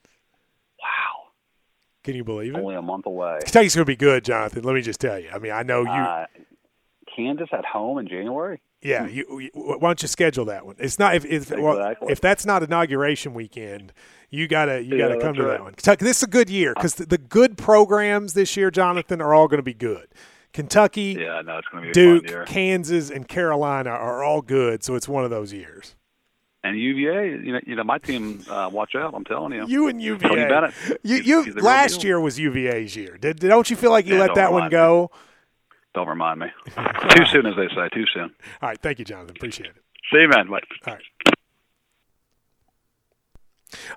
Wow, 0.79 1.31
Can 2.05 2.15
you 2.15 2.23
believe 2.23 2.55
it? 2.55 2.59
only 2.59 2.75
a 2.75 2.81
month 2.81 3.07
away. 3.07 3.39
Kentucky's 3.43 3.75
going 3.75 3.83
to 3.85 3.91
be 3.91 3.97
good, 3.97 4.23
Jonathan. 4.23 4.63
Let 4.63 4.73
me 4.75 4.81
just 4.81 5.01
tell 5.01 5.19
you. 5.19 5.29
I 5.33 5.37
mean, 5.39 5.51
I 5.51 5.63
know 5.63 5.81
you. 5.81 5.89
Uh, 5.89 6.27
Kansas 7.13 7.49
at 7.51 7.65
home 7.65 7.97
in 7.97 8.07
January. 8.07 8.61
Yeah, 8.81 9.07
you, 9.07 9.39
you. 9.39 9.49
Why 9.53 9.77
don't 9.79 10.01
you 10.01 10.07
schedule 10.07 10.45
that 10.45 10.65
one? 10.65 10.75
It's 10.79 10.97
not 10.97 11.15
if 11.15 11.25
if, 11.25 11.51
well, 11.51 11.95
if 12.09 12.19
that's 12.19 12.45
not 12.45 12.63
inauguration 12.63 13.33
weekend, 13.33 13.93
you 14.29 14.47
gotta 14.47 14.83
you 14.83 14.95
Yeah, 14.95 15.07
gotta 15.09 15.19
come 15.19 15.35
to 15.35 15.43
that 15.43 15.61
one. 15.61 15.73
Kentucky, 15.73 16.05
this 16.05 16.17
is 16.17 16.23
a 16.23 16.27
good 16.27 16.49
year 16.49 16.73
because 16.73 16.95
the, 16.95 17.05
the 17.05 17.17
good 17.17 17.57
programs 17.57 18.33
this 18.33 18.57
year, 18.57 18.71
Jonathan, 18.71 19.21
are 19.21 19.33
all 19.33 19.47
going 19.47 19.59
to 19.59 19.63
be 19.63 19.73
good. 19.73 20.07
Kentucky, 20.53 21.15
Yeah, 21.19 21.41
no, 21.41 21.57
it's 21.57 21.67
going 21.71 21.83
to 21.83 21.89
be 21.89 21.93
Duke, 21.93 22.29
year. 22.29 22.45
Kansas, 22.45 23.09
and 23.09 23.27
Carolina 23.27 23.91
are 23.91 24.23
all 24.23 24.41
good. 24.41 24.83
So 24.83 24.95
it's 24.95 25.07
one 25.07 25.23
of 25.23 25.29
those 25.29 25.53
years. 25.53 25.95
And 26.63 26.77
UVA, 26.77 27.29
you 27.43 27.53
know, 27.53 27.59
you 27.65 27.75
know, 27.75 27.83
my 27.83 27.97
team. 27.97 28.45
Uh, 28.47 28.69
watch 28.71 28.93
out! 28.95 29.15
I'm 29.15 29.23
telling 29.23 29.53
you. 29.53 29.65
You 29.65 29.87
and 29.87 30.01
UVA. 30.01 30.27
Tony 30.27 30.43
Bennett. 30.43 30.73
You, 31.01 31.17
you 31.17 31.43
he's 31.43 31.55
the 31.55 31.61
real 31.61 31.65
last 31.65 32.03
year 32.03 32.19
was 32.19 32.37
UVA's 32.37 32.95
year. 32.95 33.17
Did, 33.17 33.39
don't 33.39 33.69
you 33.69 33.75
feel 33.75 33.89
like 33.89 34.05
you 34.05 34.15
Yeah, 34.15 34.21
let 34.21 34.35
that 34.35 34.51
one 34.51 34.69
go? 34.69 35.09
Don't 35.93 36.07
remind 36.07 36.39
me. 36.39 36.47
too 37.15 37.25
soon, 37.25 37.45
as 37.45 37.55
they 37.55 37.67
say. 37.75 37.89
Too 37.93 38.05
soon. 38.13 38.31
All 38.61 38.69
right, 38.69 38.79
thank 38.81 38.99
you, 38.99 39.05
Jonathan. 39.05 39.35
Appreciate 39.35 39.69
it. 39.69 39.83
See 40.11 40.19
you, 40.19 40.29
man. 40.29 40.47
Bye. 40.47 40.59
All 40.87 40.93
right. 40.93 41.03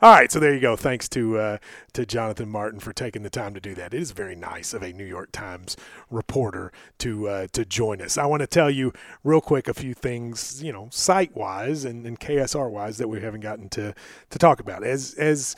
All 0.00 0.12
right, 0.12 0.30
so 0.30 0.38
there 0.38 0.54
you 0.54 0.60
go. 0.60 0.76
Thanks 0.76 1.08
to 1.10 1.38
uh, 1.38 1.58
to 1.94 2.06
Jonathan 2.06 2.48
Martin 2.48 2.78
for 2.78 2.92
taking 2.92 3.22
the 3.22 3.30
time 3.30 3.54
to 3.54 3.60
do 3.60 3.74
that. 3.74 3.92
It 3.92 4.00
is 4.00 4.12
very 4.12 4.36
nice 4.36 4.72
of 4.72 4.82
a 4.82 4.92
New 4.92 5.04
York 5.04 5.32
Times 5.32 5.76
reporter 6.10 6.72
to 6.98 7.28
uh, 7.28 7.46
to 7.52 7.64
join 7.64 8.00
us. 8.00 8.16
I 8.16 8.26
want 8.26 8.40
to 8.40 8.46
tell 8.46 8.70
you 8.70 8.92
real 9.24 9.40
quick 9.40 9.66
a 9.66 9.74
few 9.74 9.94
things, 9.94 10.62
you 10.62 10.72
know, 10.72 10.88
site 10.92 11.36
wise 11.36 11.84
and, 11.84 12.06
and 12.06 12.20
KSR 12.20 12.70
wise 12.70 12.98
that 12.98 13.08
we 13.08 13.20
haven't 13.20 13.40
gotten 13.40 13.68
to 13.70 13.94
to 14.30 14.38
talk 14.38 14.60
about. 14.60 14.84
As 14.84 15.14
as 15.14 15.56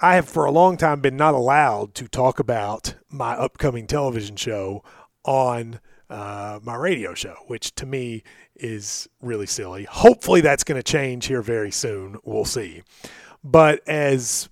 I 0.00 0.16
have 0.16 0.28
for 0.28 0.44
a 0.44 0.50
long 0.50 0.76
time 0.76 1.00
been 1.00 1.16
not 1.16 1.34
allowed 1.34 1.94
to 1.94 2.08
talk 2.08 2.38
about 2.38 2.96
my 3.08 3.32
upcoming 3.34 3.86
television 3.86 4.36
show 4.36 4.82
on 5.24 5.80
uh, 6.10 6.60
my 6.62 6.74
radio 6.74 7.14
show, 7.14 7.36
which 7.46 7.74
to 7.76 7.86
me 7.86 8.22
is 8.56 9.08
really 9.20 9.46
silly. 9.46 9.84
Hopefully, 9.84 10.40
that's 10.40 10.64
going 10.64 10.78
to 10.78 10.82
change 10.82 11.26
here 11.26 11.42
very 11.42 11.70
soon. 11.70 12.18
We'll 12.24 12.44
see. 12.44 12.82
But 13.42 13.86
as 13.88 14.48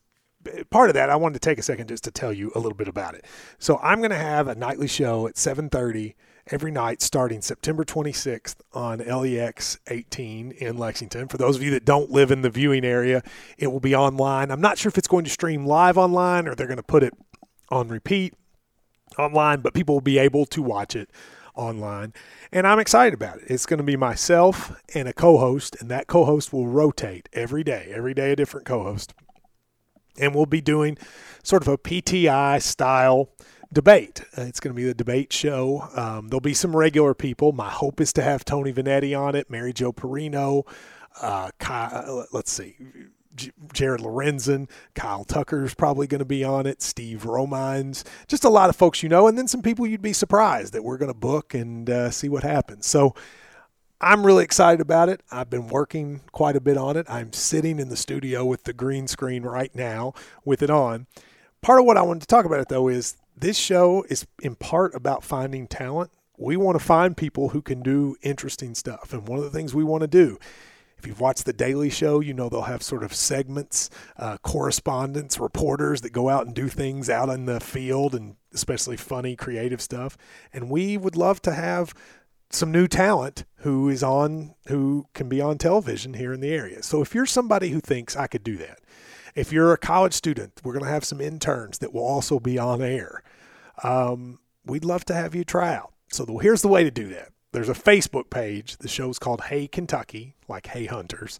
part 0.70 0.90
of 0.90 0.94
that, 0.94 1.10
I 1.10 1.16
wanted 1.16 1.34
to 1.34 1.40
take 1.40 1.58
a 1.58 1.62
second 1.62 1.88
just 1.88 2.04
to 2.04 2.10
tell 2.10 2.32
you 2.32 2.50
a 2.54 2.58
little 2.58 2.76
bit 2.76 2.88
about 2.88 3.14
it. 3.14 3.26
So 3.58 3.78
I'm 3.82 3.98
going 3.98 4.10
to 4.10 4.16
have 4.16 4.48
a 4.48 4.54
nightly 4.54 4.88
show 4.88 5.26
at 5.26 5.34
7:30 5.34 6.14
every 6.46 6.72
night 6.72 7.02
starting 7.02 7.42
September 7.42 7.84
26th 7.84 8.56
on 8.72 8.98
LEX 8.98 9.78
18 9.88 10.52
in 10.52 10.78
Lexington. 10.78 11.28
For 11.28 11.36
those 11.36 11.56
of 11.56 11.62
you 11.62 11.70
that 11.72 11.84
don't 11.84 12.10
live 12.10 12.30
in 12.30 12.42
the 12.42 12.50
viewing 12.50 12.84
area, 12.84 13.22
it 13.58 13.68
will 13.68 13.80
be 13.80 13.94
online. 13.94 14.50
I'm 14.50 14.60
not 14.60 14.78
sure 14.78 14.88
if 14.88 14.98
it's 14.98 15.06
going 15.06 15.24
to 15.24 15.30
stream 15.30 15.66
live 15.66 15.98
online 15.98 16.48
or 16.48 16.54
they're 16.54 16.66
going 16.66 16.78
to 16.78 16.82
put 16.82 17.02
it 17.02 17.14
on 17.68 17.88
repeat 17.88 18.34
online, 19.18 19.60
but 19.60 19.74
people 19.74 19.96
will 19.96 20.00
be 20.00 20.18
able 20.18 20.46
to 20.46 20.62
watch 20.62 20.94
it 20.96 21.10
online. 21.54 22.12
And 22.52 22.66
I'm 22.66 22.78
excited 22.78 23.14
about 23.14 23.38
it. 23.38 23.44
It's 23.48 23.66
going 23.66 23.78
to 23.78 23.84
be 23.84 23.96
myself 23.96 24.72
and 24.94 25.08
a 25.08 25.12
co 25.12 25.38
host, 25.38 25.76
and 25.80 25.90
that 25.90 26.06
co 26.06 26.24
host 26.24 26.52
will 26.52 26.66
rotate 26.68 27.28
every 27.32 27.64
day, 27.64 27.90
every 27.94 28.14
day 28.14 28.32
a 28.32 28.36
different 28.36 28.66
co 28.66 28.82
host. 28.82 29.12
And 30.18 30.34
we'll 30.34 30.46
be 30.46 30.60
doing 30.60 30.98
sort 31.42 31.62
of 31.62 31.68
a 31.68 31.78
PTI 31.78 32.60
style 32.60 33.30
debate. 33.72 34.22
Uh, 34.36 34.42
It's 34.42 34.60
going 34.60 34.74
to 34.74 34.76
be 34.76 34.84
the 34.84 34.94
debate 34.94 35.32
show. 35.32 35.88
Um, 35.94 36.28
there'll 36.28 36.40
be 36.40 36.54
some 36.54 36.76
regular 36.76 37.14
people. 37.14 37.52
My 37.52 37.70
hope 37.70 38.00
is 38.00 38.12
to 38.14 38.22
have 38.22 38.44
Tony 38.44 38.72
Vanetti 38.72 39.18
on 39.18 39.34
it, 39.34 39.48
Mary 39.50 39.72
Jo 39.72 39.92
Perino, 39.92 40.66
uh, 41.20 41.50
Kyle, 41.58 42.26
let's 42.32 42.52
see, 42.52 42.76
J- 43.34 43.52
Jared 43.72 44.00
Lorenzen, 44.00 44.68
Kyle 44.94 45.24
Tucker's 45.24 45.74
probably 45.74 46.06
going 46.06 46.20
to 46.20 46.24
be 46.24 46.44
on 46.44 46.66
it, 46.66 46.82
Steve 46.82 47.22
Romines, 47.22 48.04
just 48.26 48.44
a 48.44 48.48
lot 48.48 48.70
of 48.70 48.76
folks 48.76 49.02
you 49.02 49.08
know, 49.08 49.26
and 49.26 49.38
then 49.38 49.48
some 49.48 49.62
people 49.62 49.86
you'd 49.86 50.02
be 50.02 50.12
surprised 50.12 50.72
that 50.72 50.84
we're 50.84 50.98
going 50.98 51.12
to 51.12 51.18
book 51.18 51.54
and 51.54 51.88
uh, 51.88 52.10
see 52.10 52.28
what 52.28 52.42
happens. 52.42 52.86
So 52.86 53.14
I'm 54.00 54.24
really 54.24 54.44
excited 54.44 54.80
about 54.80 55.10
it. 55.10 55.22
I've 55.30 55.50
been 55.50 55.68
working 55.68 56.22
quite 56.32 56.56
a 56.56 56.60
bit 56.60 56.78
on 56.78 56.96
it. 56.96 57.06
I'm 57.08 57.32
sitting 57.32 57.78
in 57.78 57.90
the 57.90 57.96
studio 57.96 58.46
with 58.46 58.64
the 58.64 58.72
green 58.72 59.06
screen 59.06 59.42
right 59.42 59.74
now 59.74 60.14
with 60.44 60.62
it 60.62 60.70
on. 60.70 61.06
Part 61.60 61.80
of 61.80 61.86
what 61.86 61.98
I 61.98 62.02
wanted 62.02 62.20
to 62.22 62.26
talk 62.26 62.46
about 62.46 62.60
it 62.60 62.68
though 62.68 62.88
is 62.88 63.16
this 63.36 63.58
show 63.58 64.04
is 64.08 64.26
in 64.40 64.54
part 64.54 64.94
about 64.94 65.22
finding 65.22 65.66
talent. 65.66 66.10
We 66.38 66.56
want 66.56 66.78
to 66.78 66.84
find 66.84 67.14
people 67.14 67.50
who 67.50 67.60
can 67.60 67.82
do 67.82 68.16
interesting 68.22 68.74
stuff. 68.74 69.12
And 69.12 69.28
one 69.28 69.38
of 69.38 69.44
the 69.44 69.50
things 69.50 69.74
we 69.74 69.84
want 69.84 70.00
to 70.00 70.08
do 70.08 70.38
if 71.00 71.06
you've 71.06 71.20
watched 71.20 71.46
The 71.46 71.54
Daily 71.54 71.88
Show, 71.88 72.20
you 72.20 72.34
know 72.34 72.50
they'll 72.50 72.60
have 72.62 72.82
sort 72.82 73.02
of 73.02 73.14
segments, 73.14 73.88
uh, 74.18 74.36
correspondents, 74.42 75.40
reporters 75.40 76.02
that 76.02 76.12
go 76.12 76.28
out 76.28 76.44
and 76.44 76.54
do 76.54 76.68
things 76.68 77.08
out 77.08 77.30
in 77.30 77.46
the 77.46 77.58
field 77.58 78.14
and 78.14 78.36
especially 78.52 78.98
funny, 78.98 79.34
creative 79.34 79.80
stuff. 79.80 80.18
And 80.52 80.68
we 80.68 80.98
would 80.98 81.16
love 81.16 81.40
to 81.42 81.54
have 81.54 81.94
some 82.50 82.70
new 82.70 82.86
talent 82.86 83.46
who 83.60 83.88
is 83.88 84.02
on, 84.02 84.54
who 84.66 85.06
can 85.14 85.30
be 85.30 85.40
on 85.40 85.56
television 85.56 86.12
here 86.12 86.34
in 86.34 86.40
the 86.40 86.52
area. 86.52 86.82
So 86.82 87.00
if 87.00 87.14
you're 87.14 87.24
somebody 87.24 87.70
who 87.70 87.80
thinks 87.80 88.14
I 88.14 88.26
could 88.26 88.44
do 88.44 88.58
that, 88.58 88.80
if 89.34 89.50
you're 89.50 89.72
a 89.72 89.78
college 89.78 90.12
student, 90.12 90.60
we're 90.62 90.74
going 90.74 90.84
to 90.84 90.90
have 90.90 91.04
some 91.04 91.22
interns 91.22 91.78
that 91.78 91.94
will 91.94 92.04
also 92.04 92.38
be 92.38 92.58
on 92.58 92.82
air. 92.82 93.22
Um, 93.82 94.38
we'd 94.66 94.84
love 94.84 95.06
to 95.06 95.14
have 95.14 95.34
you 95.34 95.44
try 95.44 95.74
out. 95.74 95.94
So 96.10 96.26
the, 96.26 96.34
here's 96.34 96.60
the 96.60 96.68
way 96.68 96.84
to 96.84 96.90
do 96.90 97.08
that 97.08 97.30
there's 97.52 97.68
a 97.68 97.74
Facebook 97.74 98.30
page. 98.30 98.76
The 98.78 98.88
show's 98.88 99.18
called 99.18 99.42
Hey 99.42 99.66
Kentucky, 99.66 100.36
like 100.48 100.68
Hey 100.68 100.86
Hunters, 100.86 101.38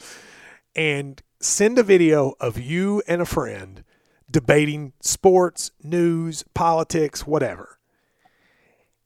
and 0.74 1.22
send 1.40 1.78
a 1.78 1.82
video 1.82 2.34
of 2.40 2.58
you 2.58 3.02
and 3.06 3.22
a 3.22 3.26
friend 3.26 3.84
debating 4.30 4.92
sports, 5.00 5.70
news, 5.82 6.44
politics, 6.54 7.26
whatever. 7.26 7.78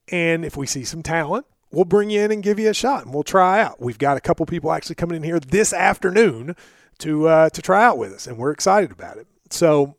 And 0.08 0.44
if 0.44 0.56
we 0.56 0.66
see 0.66 0.84
some 0.84 1.02
talent, 1.02 1.46
we'll 1.70 1.86
bring 1.86 2.10
you 2.10 2.20
in 2.20 2.30
and 2.30 2.42
give 2.42 2.58
you 2.58 2.68
a 2.68 2.74
shot, 2.74 3.04
and 3.04 3.14
we'll 3.14 3.22
try 3.22 3.60
out. 3.60 3.80
We've 3.80 3.98
got 3.98 4.16
a 4.16 4.20
couple 4.20 4.44
people 4.46 4.72
actually 4.72 4.96
coming 4.96 5.16
in 5.16 5.22
here 5.22 5.40
this 5.40 5.72
afternoon 5.72 6.56
to 6.98 7.26
uh, 7.28 7.48
to 7.50 7.62
try 7.62 7.84
out 7.84 7.98
with 7.98 8.12
us, 8.12 8.26
and 8.26 8.38
we're 8.38 8.50
excited 8.50 8.92
about 8.92 9.16
it. 9.16 9.26
So 9.50 9.96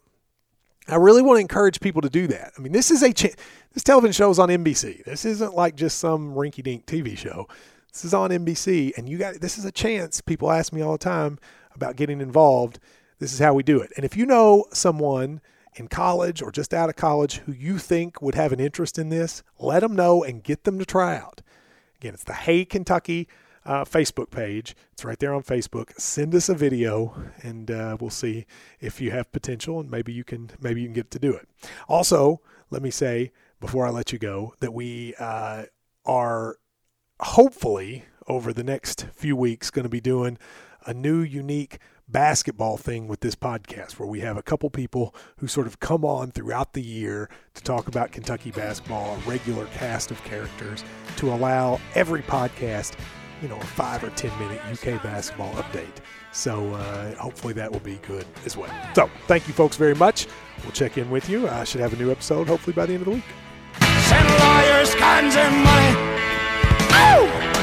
I 0.87 0.97
really 0.97 1.21
want 1.21 1.37
to 1.37 1.41
encourage 1.41 1.79
people 1.79 2.01
to 2.01 2.09
do 2.09 2.27
that. 2.27 2.53
I 2.57 2.61
mean, 2.61 2.71
this 2.71 2.91
is 2.91 3.01
a 3.01 3.11
ch- 3.11 3.35
this 3.73 3.83
television 3.83 4.13
show 4.13 4.29
is 4.29 4.39
on 4.39 4.49
NBC. 4.49 5.03
This 5.03 5.25
isn't 5.25 5.55
like 5.55 5.75
just 5.75 5.97
some 5.99 6.35
rinky-dink 6.35 6.85
TV 6.85 7.17
show. 7.17 7.47
This 7.91 8.05
is 8.05 8.13
on 8.13 8.29
NBC, 8.29 8.97
and 8.97 9.09
you 9.09 9.17
got 9.17 9.35
this 9.35 9.57
is 9.57 9.65
a 9.65 9.71
chance. 9.71 10.21
People 10.21 10.51
ask 10.51 10.73
me 10.73 10.81
all 10.81 10.91
the 10.91 10.97
time 10.97 11.39
about 11.73 11.95
getting 11.95 12.21
involved. 12.21 12.79
This 13.19 13.33
is 13.33 13.39
how 13.39 13.53
we 13.53 13.63
do 13.63 13.79
it. 13.79 13.91
And 13.95 14.05
if 14.05 14.15
you 14.15 14.25
know 14.25 14.65
someone 14.73 15.41
in 15.75 15.87
college 15.87 16.41
or 16.41 16.51
just 16.51 16.73
out 16.73 16.89
of 16.89 16.95
college 16.95 17.37
who 17.39 17.51
you 17.51 17.77
think 17.77 18.21
would 18.21 18.35
have 18.35 18.51
an 18.51 18.59
interest 18.59 18.99
in 18.99 19.09
this, 19.09 19.43
let 19.59 19.79
them 19.79 19.95
know 19.95 20.23
and 20.23 20.43
get 20.43 20.63
them 20.63 20.77
to 20.79 20.85
try 20.85 21.15
out. 21.17 21.41
Again, 21.97 22.13
it's 22.13 22.23
the 22.23 22.33
Hey 22.33 22.65
Kentucky 22.65 23.27
uh, 23.65 23.83
Facebook 23.83 24.29
page. 24.29 24.75
It's 24.93 25.03
right 25.03 25.17
there 25.19 25.33
on 25.33 25.43
Facebook. 25.43 25.99
Send 25.99 26.35
us 26.35 26.49
a 26.49 26.55
video, 26.55 27.15
and 27.41 27.71
uh, 27.71 27.97
we'll 27.99 28.09
see 28.09 28.45
if 28.79 29.01
you 29.01 29.11
have 29.11 29.31
potential, 29.31 29.79
and 29.79 29.89
maybe 29.89 30.13
you 30.13 30.23
can 30.23 30.51
maybe 30.59 30.81
you 30.81 30.87
can 30.87 30.93
get 30.93 31.11
to 31.11 31.19
do 31.19 31.33
it. 31.33 31.47
Also, 31.87 32.41
let 32.69 32.81
me 32.81 32.91
say 32.91 33.31
before 33.59 33.85
I 33.85 33.89
let 33.89 34.11
you 34.11 34.19
go 34.19 34.53
that 34.59 34.73
we 34.73 35.15
uh, 35.19 35.63
are 36.05 36.57
hopefully 37.19 38.05
over 38.27 38.53
the 38.53 38.63
next 38.63 39.07
few 39.13 39.35
weeks 39.35 39.69
going 39.69 39.83
to 39.83 39.89
be 39.89 40.01
doing 40.01 40.37
a 40.85 40.93
new 40.93 41.19
unique 41.19 41.79
basketball 42.07 42.77
thing 42.77 43.07
with 43.07 43.21
this 43.21 43.35
podcast 43.35 43.93
where 43.93 44.07
we 44.07 44.19
have 44.19 44.37
a 44.37 44.43
couple 44.43 44.69
people 44.69 45.15
who 45.37 45.47
sort 45.47 45.65
of 45.65 45.79
come 45.79 46.05
on 46.05 46.31
throughout 46.31 46.73
the 46.73 46.81
year 46.81 47.29
to 47.55 47.63
talk 47.63 47.87
about 47.87 48.11
Kentucky 48.11 48.51
basketball, 48.51 49.15
a 49.15 49.29
regular 49.29 49.65
cast 49.67 50.11
of 50.11 50.23
characters 50.23 50.83
to 51.17 51.33
allow 51.33 51.79
every 51.95 52.21
podcast, 52.21 52.95
you 53.41 53.47
know, 53.47 53.57
a 53.57 53.65
five 53.65 54.03
or 54.03 54.09
10 54.11 54.37
minute 54.39 54.61
UK 54.71 55.01
basketball 55.03 55.53
update. 55.53 55.97
So 56.31 56.73
uh, 56.73 57.15
hopefully 57.15 57.53
that 57.53 57.71
will 57.71 57.79
be 57.79 57.95
good 58.07 58.25
as 58.45 58.57
well. 58.57 58.71
So 58.95 59.09
thank 59.27 59.47
you 59.47 59.53
folks 59.53 59.77
very 59.77 59.95
much. 59.95 60.27
We'll 60.63 60.71
check 60.71 60.97
in 60.97 61.09
with 61.09 61.29
you. 61.29 61.47
I 61.47 61.63
should 61.63 61.81
have 61.81 61.93
a 61.93 61.97
new 61.97 62.11
episode 62.11 62.47
hopefully 62.47 62.73
by 62.73 62.85
the 62.85 62.93
end 62.93 63.01
of 63.01 63.05
the 63.05 63.15
week. 63.15 63.23
Send 63.79 64.29
lawyers, 64.39 64.95
money. 64.95 66.15
Oh! 66.97 67.54